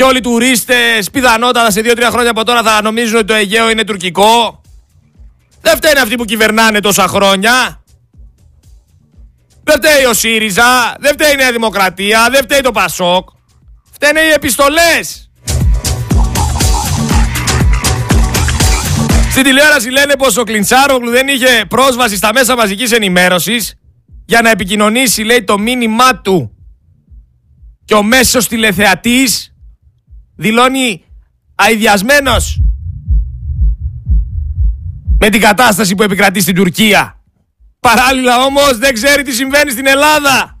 και 0.00 0.06
όλοι 0.06 0.18
οι 0.18 0.20
τουρίστες 0.20 1.10
πιθανότατα 1.10 1.70
σε 1.70 1.80
2-3 1.84 2.08
χρόνια 2.10 2.30
από 2.30 2.44
τώρα 2.44 2.62
θα 2.62 2.82
νομίζουν 2.82 3.16
ότι 3.16 3.26
το 3.26 3.34
Αιγαίο 3.34 3.70
είναι 3.70 3.84
τουρκικό. 3.84 4.60
Δεν 5.60 5.76
φταίνε 5.76 6.00
αυτοί 6.00 6.14
που 6.14 6.24
κυβερνάνε 6.24 6.80
τόσα 6.80 7.06
χρόνια. 7.06 7.82
Δεν 9.64 9.76
φταίει 9.76 10.04
ο 10.04 10.12
ΣΥΡΙΖΑ, 10.12 10.96
δεν 11.00 11.12
φταίει 11.12 11.32
η 11.32 11.36
Νέα 11.36 11.52
Δημοκρατία, 11.52 12.28
δεν 12.30 12.42
φταίει 12.42 12.60
το 12.60 12.70
ΠΑΣΟΚ. 12.70 13.28
Φταίνε 13.92 14.20
οι 14.20 14.30
επιστολές. 14.30 15.30
Στην 19.30 19.42
τηλεόραση 19.42 19.90
λένε 19.90 20.16
πως 20.16 20.36
ο 20.36 20.42
Κλιντσάρογλου 20.42 21.10
δεν 21.10 21.28
είχε 21.28 21.64
πρόσβαση 21.68 22.16
στα 22.16 22.32
μέσα 22.32 22.56
μαζικής 22.56 22.92
ενημέρωσης 22.92 23.74
για 24.26 24.42
να 24.42 24.50
επικοινωνήσει, 24.50 25.22
λέει, 25.22 25.44
το 25.44 25.58
μήνυμά 25.58 26.20
του. 26.20 26.54
Και 27.84 27.94
ο 27.94 28.02
μέσος 28.02 28.48
τηλεθεατής 28.48 29.49
δηλώνει 30.40 31.04
αειδιασμένος 31.54 32.60
με 35.18 35.28
την 35.28 35.40
κατάσταση 35.40 35.94
που 35.94 36.02
επικρατεί 36.02 36.40
στην 36.40 36.54
Τουρκία. 36.54 37.20
Παράλληλα 37.80 38.44
όμως 38.44 38.78
δεν 38.78 38.94
ξέρει 38.94 39.22
τι 39.22 39.32
συμβαίνει 39.32 39.70
στην 39.70 39.86
Ελλάδα. 39.86 40.58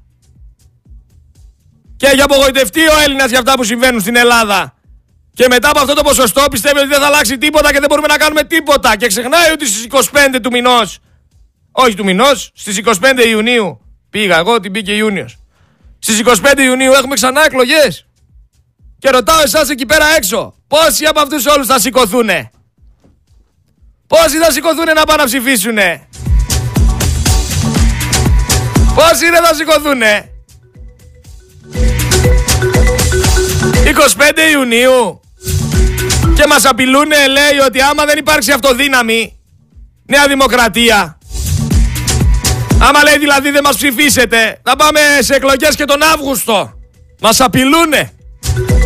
Και 1.96 2.06
έχει 2.06 2.20
απογοητευτεί 2.20 2.80
ο 2.80 2.98
Έλληνας 3.04 3.28
για 3.28 3.38
αυτά 3.38 3.54
που 3.54 3.64
συμβαίνουν 3.64 4.00
στην 4.00 4.16
Ελλάδα. 4.16 4.74
Και 5.34 5.46
μετά 5.50 5.70
από 5.70 5.78
αυτό 5.78 5.94
το 5.94 6.02
ποσοστό 6.02 6.44
πιστεύει 6.50 6.78
ότι 6.78 6.88
δεν 6.88 7.00
θα 7.00 7.06
αλλάξει 7.06 7.38
τίποτα 7.38 7.72
και 7.72 7.78
δεν 7.78 7.88
μπορούμε 7.88 8.06
να 8.06 8.16
κάνουμε 8.16 8.44
τίποτα. 8.44 8.96
Και 8.96 9.06
ξεχνάει 9.06 9.50
ότι 9.50 9.66
στις 9.66 9.86
25 9.90 10.40
του 10.42 10.50
μηνός, 10.50 10.98
όχι 11.70 11.94
του 11.94 12.04
μηνός, 12.04 12.50
στις 12.54 12.76
25 12.78 13.26
Ιουνίου, 13.28 13.80
πήγα 14.10 14.36
εγώ 14.36 14.52
ότι 14.52 14.70
μπήκε 14.70 14.92
Ιούνιος. 14.92 15.38
Στις 15.98 16.18
25 16.18 16.62
Ιουνίου 16.62 16.92
έχουμε 16.92 17.14
ξανά 17.14 17.44
εκλογές. 17.44 18.06
Και 19.00 19.10
ρωτάω 19.10 19.40
εσάς 19.40 19.68
εκεί 19.68 19.86
πέρα 19.86 20.06
έξω, 20.16 20.54
πόσοι 20.68 21.04
από 21.04 21.20
αυτούς 21.20 21.46
όλους 21.46 21.66
θα 21.66 21.78
σηκωθούνε; 21.78 22.50
Πόσοι 24.06 24.38
θα 24.38 24.50
σηκωθούνε 24.52 24.92
να 24.92 25.04
πάνε 25.04 25.22
να 25.22 25.24
ψηφίσουνε; 25.24 26.08
Πόσοι 28.94 29.30
δεν 29.30 29.44
θα 29.44 29.54
σηκωθούνε; 29.54 30.30
25 33.84 34.50
Ιουνίου 34.52 35.20
και 36.34 36.46
μας 36.48 36.64
απειλούνε 36.64 37.26
λέει 37.26 37.58
ότι 37.66 37.80
άμα 37.80 38.04
δεν 38.04 38.18
υπάρξει 38.18 38.52
αυτοδύναμη 38.52 39.38
Νέα 40.06 40.26
Δημοκρατία 40.28 41.18
άμα 42.80 43.02
λέει 43.02 43.18
δηλαδή 43.18 43.50
δεν 43.50 43.62
μας 43.64 43.76
ψηφίσετε 43.76 44.60
θα 44.62 44.76
πάμε 44.76 45.00
σε 45.20 45.34
εκλογές 45.34 45.74
και 45.76 45.84
τον 45.84 46.02
Αύγουστο 46.02 46.72
μας 47.20 47.40
απειλούνε 47.40 48.12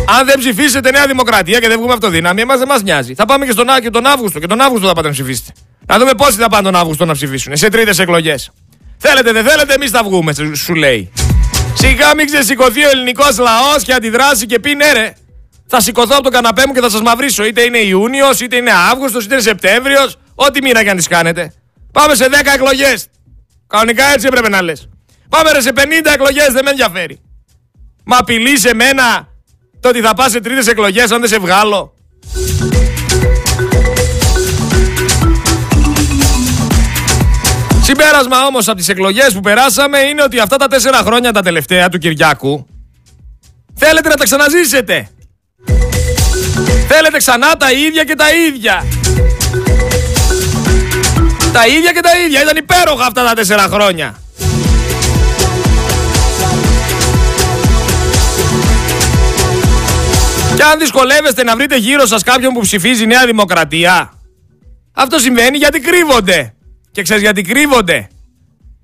αν 0.07 0.25
δεν 0.25 0.39
ψηφίσετε 0.39 0.91
Νέα 0.91 1.07
Δημοκρατία 1.07 1.59
και 1.59 1.67
δεν 1.67 1.77
βγούμε 1.77 1.93
αυτοδύναμη 1.93 2.41
εμάς 2.41 2.57
δεν 2.57 2.67
μας 2.67 2.81
νοιάζει 2.81 3.13
θα 3.13 3.25
πάμε 3.25 3.45
και, 3.45 3.51
στον, 3.51 3.67
και 3.81 3.89
τον 3.89 4.05
Αύγουστο 4.05 4.39
και 4.39 4.47
τον 4.47 4.61
Αύγουστο 4.61 4.87
θα 4.87 4.93
πάτε 4.93 5.07
να 5.07 5.13
ψηφίσετε 5.13 5.51
να 5.85 5.97
δούμε 5.97 6.11
πόσοι 6.13 6.37
θα 6.37 6.49
πάνε 6.49 6.63
τον 6.63 6.75
Αύγουστο 6.75 7.05
να 7.05 7.13
ψηφίσουν 7.13 7.57
σε 7.57 7.69
τρίτες 7.69 7.99
εκλογές 7.99 8.51
θέλετε 8.97 9.31
δεν 9.31 9.45
θέλετε 9.45 9.73
εμείς 9.73 9.89
θα 9.89 10.03
βγούμε 10.03 10.33
σου 10.53 10.75
λέει 10.75 11.11
Σιγά 11.77 12.15
μην 12.15 12.25
ξεσηκωθεί 12.25 12.85
ο 12.85 12.89
ελληνικός 12.89 13.37
λαός 13.37 13.83
και 13.83 13.93
αντιδράσει 13.93 14.45
και 14.45 14.59
πει 14.59 14.75
ναι, 14.75 14.91
ρε. 14.91 15.13
Θα 15.67 15.79
σηκωθώ 15.79 16.13
από 16.13 16.23
το 16.23 16.29
καναπέ 16.29 16.63
μου 16.67 16.73
και 16.73 16.79
θα 16.79 16.89
σας 16.89 17.01
μαυρίσω. 17.01 17.45
Είτε 17.45 17.61
είναι 17.61 17.77
Ιούνιος, 17.77 18.39
είτε 18.39 18.55
είναι 18.55 18.71
Αύγουστος, 18.91 19.25
είτε 19.25 19.33
είναι 19.33 19.43
Σεπτέμβριος. 19.43 20.17
Ό,τι 20.35 20.61
μήνα 20.61 20.83
και 20.83 20.89
αν 20.89 20.97
τις 20.97 21.07
κάνετε. 21.07 21.53
Πάμε 21.91 22.15
σε 22.15 22.27
10 22.29 22.53
εκλογές. 22.53 23.07
Κανονικά 23.67 24.05
έτσι 24.05 24.27
έπρεπε 24.27 24.49
να 24.49 24.61
λες. 24.61 24.89
Πάμε 25.29 25.51
ρε 25.51 25.61
σε 25.61 25.71
50 25.75 25.79
εκλογές, 26.13 26.47
δεν 26.51 26.63
με 26.63 26.69
ενδιαφέρει. 26.69 27.19
Μα 28.05 28.17
απειλείς 28.17 28.59
σε 28.61 28.73
μένα 28.73 29.27
το 29.85 29.91
ότι 29.91 30.01
θα 30.01 30.13
πας 30.13 30.31
σε 30.31 30.39
τρίτες 30.39 30.67
εκλογές 30.67 31.11
αν 31.11 31.19
δεν 31.19 31.29
σε 31.29 31.37
βγάλω. 31.37 31.93
Συμπέρασμα 37.81 38.45
όμως 38.45 38.67
από 38.67 38.77
τις 38.77 38.89
εκλογές 38.89 39.33
που 39.33 39.39
περάσαμε 39.39 39.99
είναι 39.99 40.23
ότι 40.23 40.39
αυτά 40.39 40.57
τα 40.57 40.67
τέσσερα 40.67 40.97
χρόνια 40.97 41.31
τα 41.31 41.41
τελευταία 41.41 41.89
του 41.89 41.97
Κυριάκου 41.97 42.67
θέλετε 43.75 44.09
να 44.09 44.15
τα 44.15 44.23
ξαναζήσετε. 44.23 45.09
Θέλετε 46.87 47.17
ξανά 47.17 47.57
τα 47.57 47.71
ίδια 47.71 48.03
και 48.03 48.15
τα 48.15 48.25
ίδια. 48.33 48.85
Τα 51.53 51.67
ίδια 51.67 51.91
και 51.91 52.01
τα 52.01 52.17
ίδια. 52.25 52.41
Ήταν 52.41 52.57
υπέροχα 52.57 53.05
αυτά 53.05 53.25
τα 53.25 53.33
τέσσερα 53.33 53.61
χρόνια. 53.61 54.15
Και 60.55 60.63
αν 60.63 60.79
δυσκολεύεστε 60.79 61.43
να 61.43 61.55
βρείτε 61.55 61.77
γύρω 61.77 62.05
σας 62.05 62.23
κάποιον 62.23 62.53
που 62.53 62.59
ψηφίζει 62.59 63.05
Νέα 63.05 63.25
Δημοκρατία, 63.25 64.13
αυτό 64.93 65.19
συμβαίνει 65.19 65.57
γιατί 65.57 65.79
κρύβονται. 65.79 66.53
Και 66.91 67.01
ξέρεις 67.01 67.21
γιατί 67.21 67.41
κρύβονται; 67.41 68.07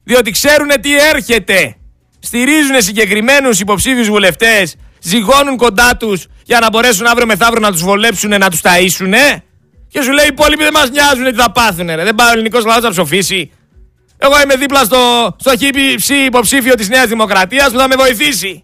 Διότι 0.04 0.32
ξέρουν 0.32 0.68
τι 0.82 0.98
έρχεται. 0.98 1.76
Στηρίζουν 2.20 2.82
συγκεκριμένους 2.82 3.60
υποψήφιους 3.60 4.08
βουλευτές. 4.08 4.76
Ζυγώνουν 5.00 5.58
κοντά 5.58 5.98
τους 5.98 6.26
για 6.46 6.60
να 6.60 6.70
μπορέσουν 6.70 7.06
αύριο 7.06 7.26
μεθαύριο 7.26 7.60
να 7.60 7.72
τους 7.72 7.84
βολέψουν, 7.84 8.30
να 8.30 8.50
τους 8.50 8.62
ταΐσουν. 8.64 9.14
Και 9.88 10.02
σου 10.02 10.12
λέει 10.12 10.26
οι 10.26 10.30
υπόλοιποι 10.32 10.64
δεν 10.64 10.74
μας 10.74 10.90
νοιάζουν 10.90 11.24
τι 11.24 11.34
θα 11.34 11.52
πάθουν. 11.52 11.88
Ρε. 11.88 12.04
Δεν 12.04 12.16
πάει 12.16 12.30
ο 12.30 12.32
ελληνικός 12.32 12.66
λαός 12.66 12.82
να 12.84 12.90
ψοφήσει. 12.90 13.52
Εγώ 14.18 14.42
είμαι 14.44 14.56
δίπλα 14.56 14.84
στο, 14.84 15.36
στο 15.40 15.58
χύψη 15.58 16.16
υποψήφιο 16.16 16.76
της 16.76 16.90
Νέας 16.90 17.08
Δημοκρατίας 17.08 17.72
που 17.72 17.78
θα 17.78 17.88
με 17.88 17.96
βοηθήσει. 17.96 18.64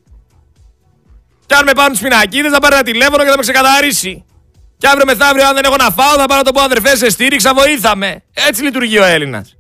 Και 1.48 1.56
αν 1.56 1.64
με 1.66 1.72
πάρουν 1.72 1.92
τους 1.92 2.02
πινακίδες 2.02 2.52
θα 2.52 2.60
πάρει 2.60 2.74
ένα 2.74 2.84
τηλέφωνο 2.84 3.24
και 3.24 3.30
θα 3.30 3.36
με 3.36 3.42
ξεκαθαρίσει. 3.42 4.26
Και 4.78 4.88
αύριο 4.88 5.06
μεθαύριο, 5.06 5.48
αν 5.48 5.54
δεν 5.54 5.64
έχω 5.64 5.76
να 5.76 5.90
φάω, 5.90 6.16
θα 6.18 6.26
πάρω 6.26 6.36
να 6.36 6.44
το 6.44 6.52
πω 6.52 6.62
αδερφές, 6.62 6.98
σε 6.98 7.10
στήριξα, 7.10 7.54
βοήθαμε. 7.54 8.24
Έτσι 8.34 8.64
λειτουργεί 8.64 9.00
ο 9.00 9.04
Έλληνας. 9.04 9.56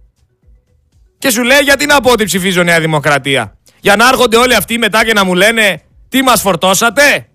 Και 1.17 1.29
σου 1.29 1.43
λέει, 1.43 1.59
γιατί 1.59 1.85
να 1.85 2.01
πω 2.01 2.11
ότι 2.11 2.23
ψηφίζω 2.23 2.63
Νέα 2.63 2.79
Δημοκρατία; 2.79 3.57
Για 3.79 3.95
να 3.95 4.07
έρχονται 4.07 4.37
όλοι 4.37 4.55
αυτοί 4.55 4.77
μετά 4.77 5.05
και 5.05 5.13
να 5.13 5.23
μου 5.23 5.33
λένε 5.33 5.81
Τι 6.09 6.21
μας 6.21 6.41
φορτώσατε; 6.41 7.27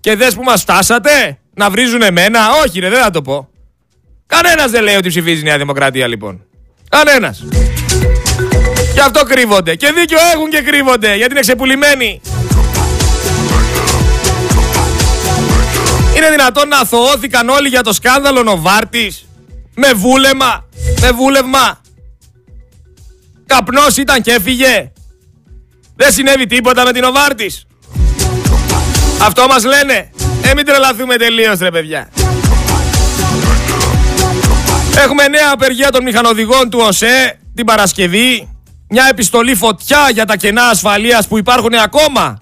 Και 0.00 0.16
δες 0.16 0.34
που 0.34 0.42
μας 0.42 0.60
φτάσατε; 0.60 1.38
Να 1.54 1.70
βρίζουν 1.70 2.02
εμένα; 2.02 2.40
Όχι 2.64 2.80
ρε 2.80 2.88
δεν 2.88 3.02
θα 3.02 3.10
το 3.10 3.22
πω. 3.22 3.48
Κανένας 4.26 4.70
δεν 4.70 4.82
λέει 4.82 4.94
ότι 4.94 5.08
ψηφίζει 5.08 5.40
η 5.40 5.44
Νέα 5.44 5.58
Δημοκρατία 5.58 6.06
λοιπόν. 6.06 6.44
Κανένας. 6.88 7.44
Και 8.94 9.00
αυτό 9.00 9.24
κρύβονται. 9.24 9.74
Και 9.74 9.92
δίκιο 9.92 10.18
έχουν 10.34 10.50
και 10.50 10.60
κρύβονται 10.60 11.16
γιατί 11.16 11.32
είναι 11.32 11.40
ξεπουλημένοι. 11.40 12.20
Είναι 16.22 16.30
δυνατόν 16.30 16.68
να 16.68 16.78
αθωώθηκαν 16.78 17.48
όλοι 17.48 17.68
για 17.68 17.82
το 17.82 17.92
σκάνδαλο 17.92 18.42
Νοβάρτης; 18.42 19.28
Με 19.74 19.92
βούλεμα, 19.92 20.64
με 21.00 21.10
βούλευμα. 21.10 21.80
Καπνός 23.46 23.96
ήταν 23.96 24.22
και 24.22 24.32
έφυγε. 24.32 24.92
Δεν 25.96 26.12
συνέβη 26.12 26.46
τίποτα 26.46 26.84
με 26.84 26.92
την 26.92 27.02
Νοβάρτης. 27.02 27.66
Αυτό 29.22 29.46
μας 29.46 29.64
λένε. 29.64 30.10
Ε, 30.42 30.54
μην 30.54 30.64
τρελαθούμε 30.64 31.16
τελείως 31.16 31.58
ρε 31.58 31.70
παιδιά. 31.70 32.08
Έχουμε 34.96 35.28
νέα 35.28 35.50
απεργία 35.52 35.90
των 35.90 36.02
μηχανοδηγών 36.02 36.70
του 36.70 36.78
ΟΣΕ 36.82 37.38
την 37.54 37.64
Παρασκευή. 37.64 38.48
Μια 38.88 39.06
επιστολή 39.10 39.54
φωτιά 39.54 40.08
για 40.12 40.24
τα 40.24 40.36
κενά 40.36 40.62
ασφαλείας 40.62 41.28
που 41.28 41.38
υπάρχουν 41.38 41.74
ακόμα 41.74 42.38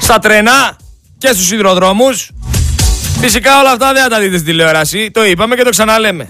στα 0.00 0.18
τρένα 0.18 0.76
και 1.22 1.28
στους 1.28 1.46
σιδηροδρόμους. 1.46 2.30
Φυσικά 3.20 3.60
όλα 3.60 3.70
αυτά 3.70 3.92
δεν 3.92 4.02
θα 4.02 4.08
τα 4.08 4.20
δείτε 4.20 4.34
στην 4.34 4.46
τηλεόραση. 4.46 5.10
Το 5.10 5.24
είπαμε 5.24 5.56
και 5.56 5.62
το 5.62 5.70
ξαναλέμε. 5.70 6.28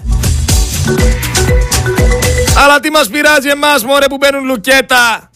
Αλλά 2.57 2.79
τι 2.79 2.89
μας 2.89 3.07
πειράζει 3.07 3.49
εμάς 3.49 3.83
μωρέ 3.83 4.05
που 4.05 4.17
μπαίνουν 4.17 4.45
λουκέτα; 4.45 5.29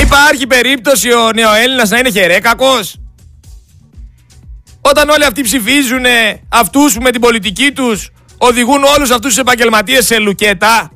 Υπάρχει 0.00 0.46
περίπτωση 0.46 1.12
ο 1.12 1.30
νεοέλληνας 1.34 1.90
να 1.90 1.98
είναι 1.98 2.10
χερέκακος. 2.10 2.96
Όταν 4.80 5.08
όλοι 5.08 5.24
αυτοί 5.24 5.42
ψηφίζουν 5.42 6.04
αυτούς 6.48 6.94
που 6.94 7.02
με 7.02 7.10
την 7.10 7.20
πολιτική 7.20 7.72
τους 7.72 8.10
οδηγούν 8.38 8.84
όλους 8.84 9.10
αυτούς 9.10 9.28
τους 9.28 9.38
επαγγελματίες 9.38 10.06
σε 10.06 10.18
λουκέτα; 10.18 10.90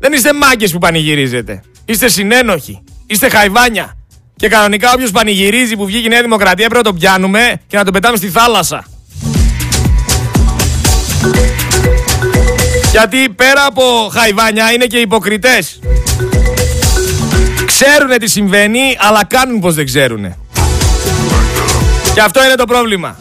Δεν 0.00 0.12
είστε 0.12 0.32
μάγκες 0.32 0.72
που 0.72 0.78
πανηγυρίζετε. 0.78 1.62
Είστε 1.84 2.08
συνένοχοι. 2.08 2.82
Είστε 3.10 3.28
χαϊβάνια. 3.28 3.96
Και 4.36 4.48
κανονικά 4.48 4.92
όποιος 4.92 5.10
πανηγυρίζει 5.10 5.76
που 5.76 5.86
βγήκε 5.86 6.06
η 6.06 6.08
Νέα 6.08 6.20
Δημοκρατία 6.20 6.68
πρέπει 6.68 6.84
να 6.84 6.90
τον 6.90 6.98
πιάνουμε 6.98 7.60
και 7.66 7.76
να 7.76 7.84
τον 7.84 7.92
πετάμε 7.92 8.16
στη 8.16 8.28
θάλασσα. 8.28 8.84
Γιατί 12.90 13.28
πέρα 13.28 13.64
από 13.66 14.10
χαϊβάνια 14.12 14.72
είναι 14.72 14.84
και 14.84 14.98
υποκριτές. 14.98 15.78
Ξέρουνε 17.66 18.16
τι 18.16 18.28
συμβαίνει, 18.28 18.96
αλλά 19.00 19.24
κάνουν 19.24 19.60
πως 19.60 19.74
δεν 19.74 19.84
ξέρουνε. 19.84 20.38
Και 22.14 22.20
αυτό 22.20 22.44
είναι 22.44 22.54
το 22.54 22.64
πρόβλημα. 22.64 23.16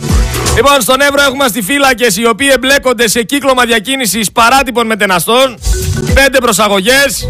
Λοιπόν, 0.55 0.81
στον 0.81 1.01
Εύρο 1.01 1.21
έχουμε 1.21 1.45
φύλακες 1.63 2.17
οι 2.17 2.27
οποίοι 2.27 2.49
εμπλέκονται 2.53 3.07
σε 3.07 3.23
κύκλωμα 3.23 3.65
διακίνησης 3.65 4.31
παράτυπων 4.31 4.85
μετεναστών. 4.85 5.59
Πέντε 6.13 6.37
προσαγωγές. 6.37 7.27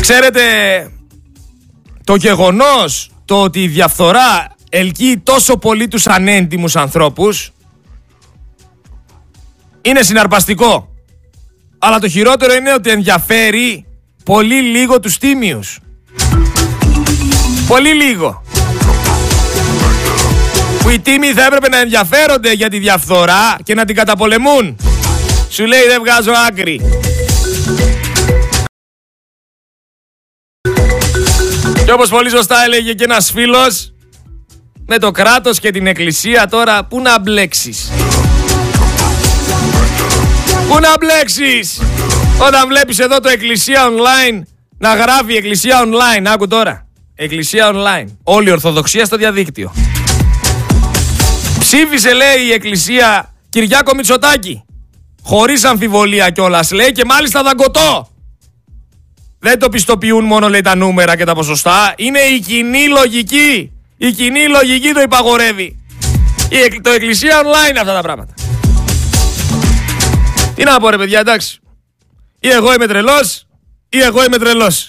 Ξέρετε, 0.00 0.42
το 2.04 2.14
γεγονός 2.14 3.10
το 3.24 3.42
ότι 3.42 3.62
η 3.62 3.68
διαφθορά 3.68 4.56
ελκύει 4.70 5.18
τόσο 5.18 5.56
πολύ 5.56 5.88
τους 5.88 6.06
ανέντιμους 6.06 6.76
ανθρώπους 6.76 7.52
είναι 9.82 10.02
συναρπαστικό. 10.02 10.88
Αλλά 11.78 11.98
το 11.98 12.08
χειρότερο 12.08 12.54
είναι 12.54 12.72
ότι 12.72 12.90
ενδιαφέρει 12.90 13.86
πολύ 14.24 14.60
λίγο 14.60 15.00
τους 15.00 15.18
τίμιους. 15.18 15.78
Πολύ 17.66 17.92
λίγο. 17.94 18.42
Που 20.82 20.88
οι 20.88 20.98
τίμοι 20.98 21.26
θα 21.26 21.44
έπρεπε 21.44 21.68
να 21.68 21.78
ενδιαφέρονται 21.78 22.52
για 22.52 22.68
τη 22.68 22.78
διαφθορά 22.78 23.56
και 23.62 23.74
να 23.74 23.84
την 23.84 23.96
καταπολεμούν. 23.96 24.76
Σου 25.50 25.66
λέει 25.66 25.86
δεν 25.88 26.00
βγάζω 26.00 26.32
άκρη. 26.48 26.80
Και 31.88 31.94
όπως 31.94 32.08
πολύ 32.08 32.30
σωστά 32.30 32.64
έλεγε 32.64 32.92
και 32.92 33.04
ένας 33.04 33.30
φίλος, 33.30 33.92
με 34.86 34.98
το 34.98 35.10
κράτος 35.10 35.58
και 35.58 35.70
την 35.70 35.86
εκκλησία 35.86 36.46
τώρα 36.46 36.84
πού 36.84 37.00
να 37.00 37.20
μπλέξεις; 37.20 37.90
Πού 40.68 40.78
να 40.80 40.92
μπλέξεις; 40.98 41.80
Όταν 42.46 42.68
βλέπεις 42.68 42.98
εδώ 42.98 43.20
το 43.20 43.28
εκκλησία 43.28 43.88
online 43.88 44.40
να 44.78 44.94
γράφει 44.94 45.34
εκκλησία 45.34 45.84
online, 45.84 46.26
άκου 46.26 46.46
τώρα. 46.46 46.86
Εκκλησία 47.14 47.70
online. 47.74 48.06
Όλη 48.22 48.48
η 48.48 48.52
Ορθοδοξία 48.52 49.04
στο 49.04 49.16
διαδίκτυο. 49.16 49.72
Ψήφισε 51.58 52.12
λέει 52.12 52.46
η 52.48 52.52
εκκλησία 52.52 53.34
Κυριάκο 53.48 53.94
Μητσοτάκη. 53.94 54.64
Χωρίς 55.22 55.64
αμφιβολία 55.64 56.30
κιόλας 56.30 56.70
λέει 56.70 56.92
και 56.92 57.04
μάλιστα 57.04 57.42
δαγκωτό. 57.42 58.08
Δεν 59.38 59.58
το 59.58 59.68
πιστοποιούν 59.68 60.24
μόνο 60.24 60.48
λέει 60.48 60.60
τα 60.60 60.74
νούμερα 60.74 61.16
και 61.16 61.24
τα 61.24 61.34
ποσοστά. 61.34 61.94
Είναι 61.96 62.18
η 62.18 62.40
κοινή 62.40 62.88
λογική. 62.88 63.72
Η 63.96 64.12
κοινή 64.12 64.48
λογική 64.48 64.92
το 64.92 65.00
υπαγορεύει. 65.00 65.78
Η, 66.48 66.80
το 66.80 66.90
εκκλησία 66.90 67.42
online 67.42 67.76
αυτά 67.80 67.94
τα 67.94 68.00
πράγματα. 68.00 68.34
Τι 70.54 70.64
να 70.64 70.80
πω 70.80 70.88
ρε 70.88 70.96
παιδιά 70.96 71.18
εντάξει. 71.20 71.60
Ή 72.40 72.48
εγώ 72.48 72.72
είμαι 72.72 72.86
τρελός 72.86 73.46
ή 73.88 74.00
εγώ 74.00 74.24
είμαι 74.24 74.38
τρελός. 74.38 74.86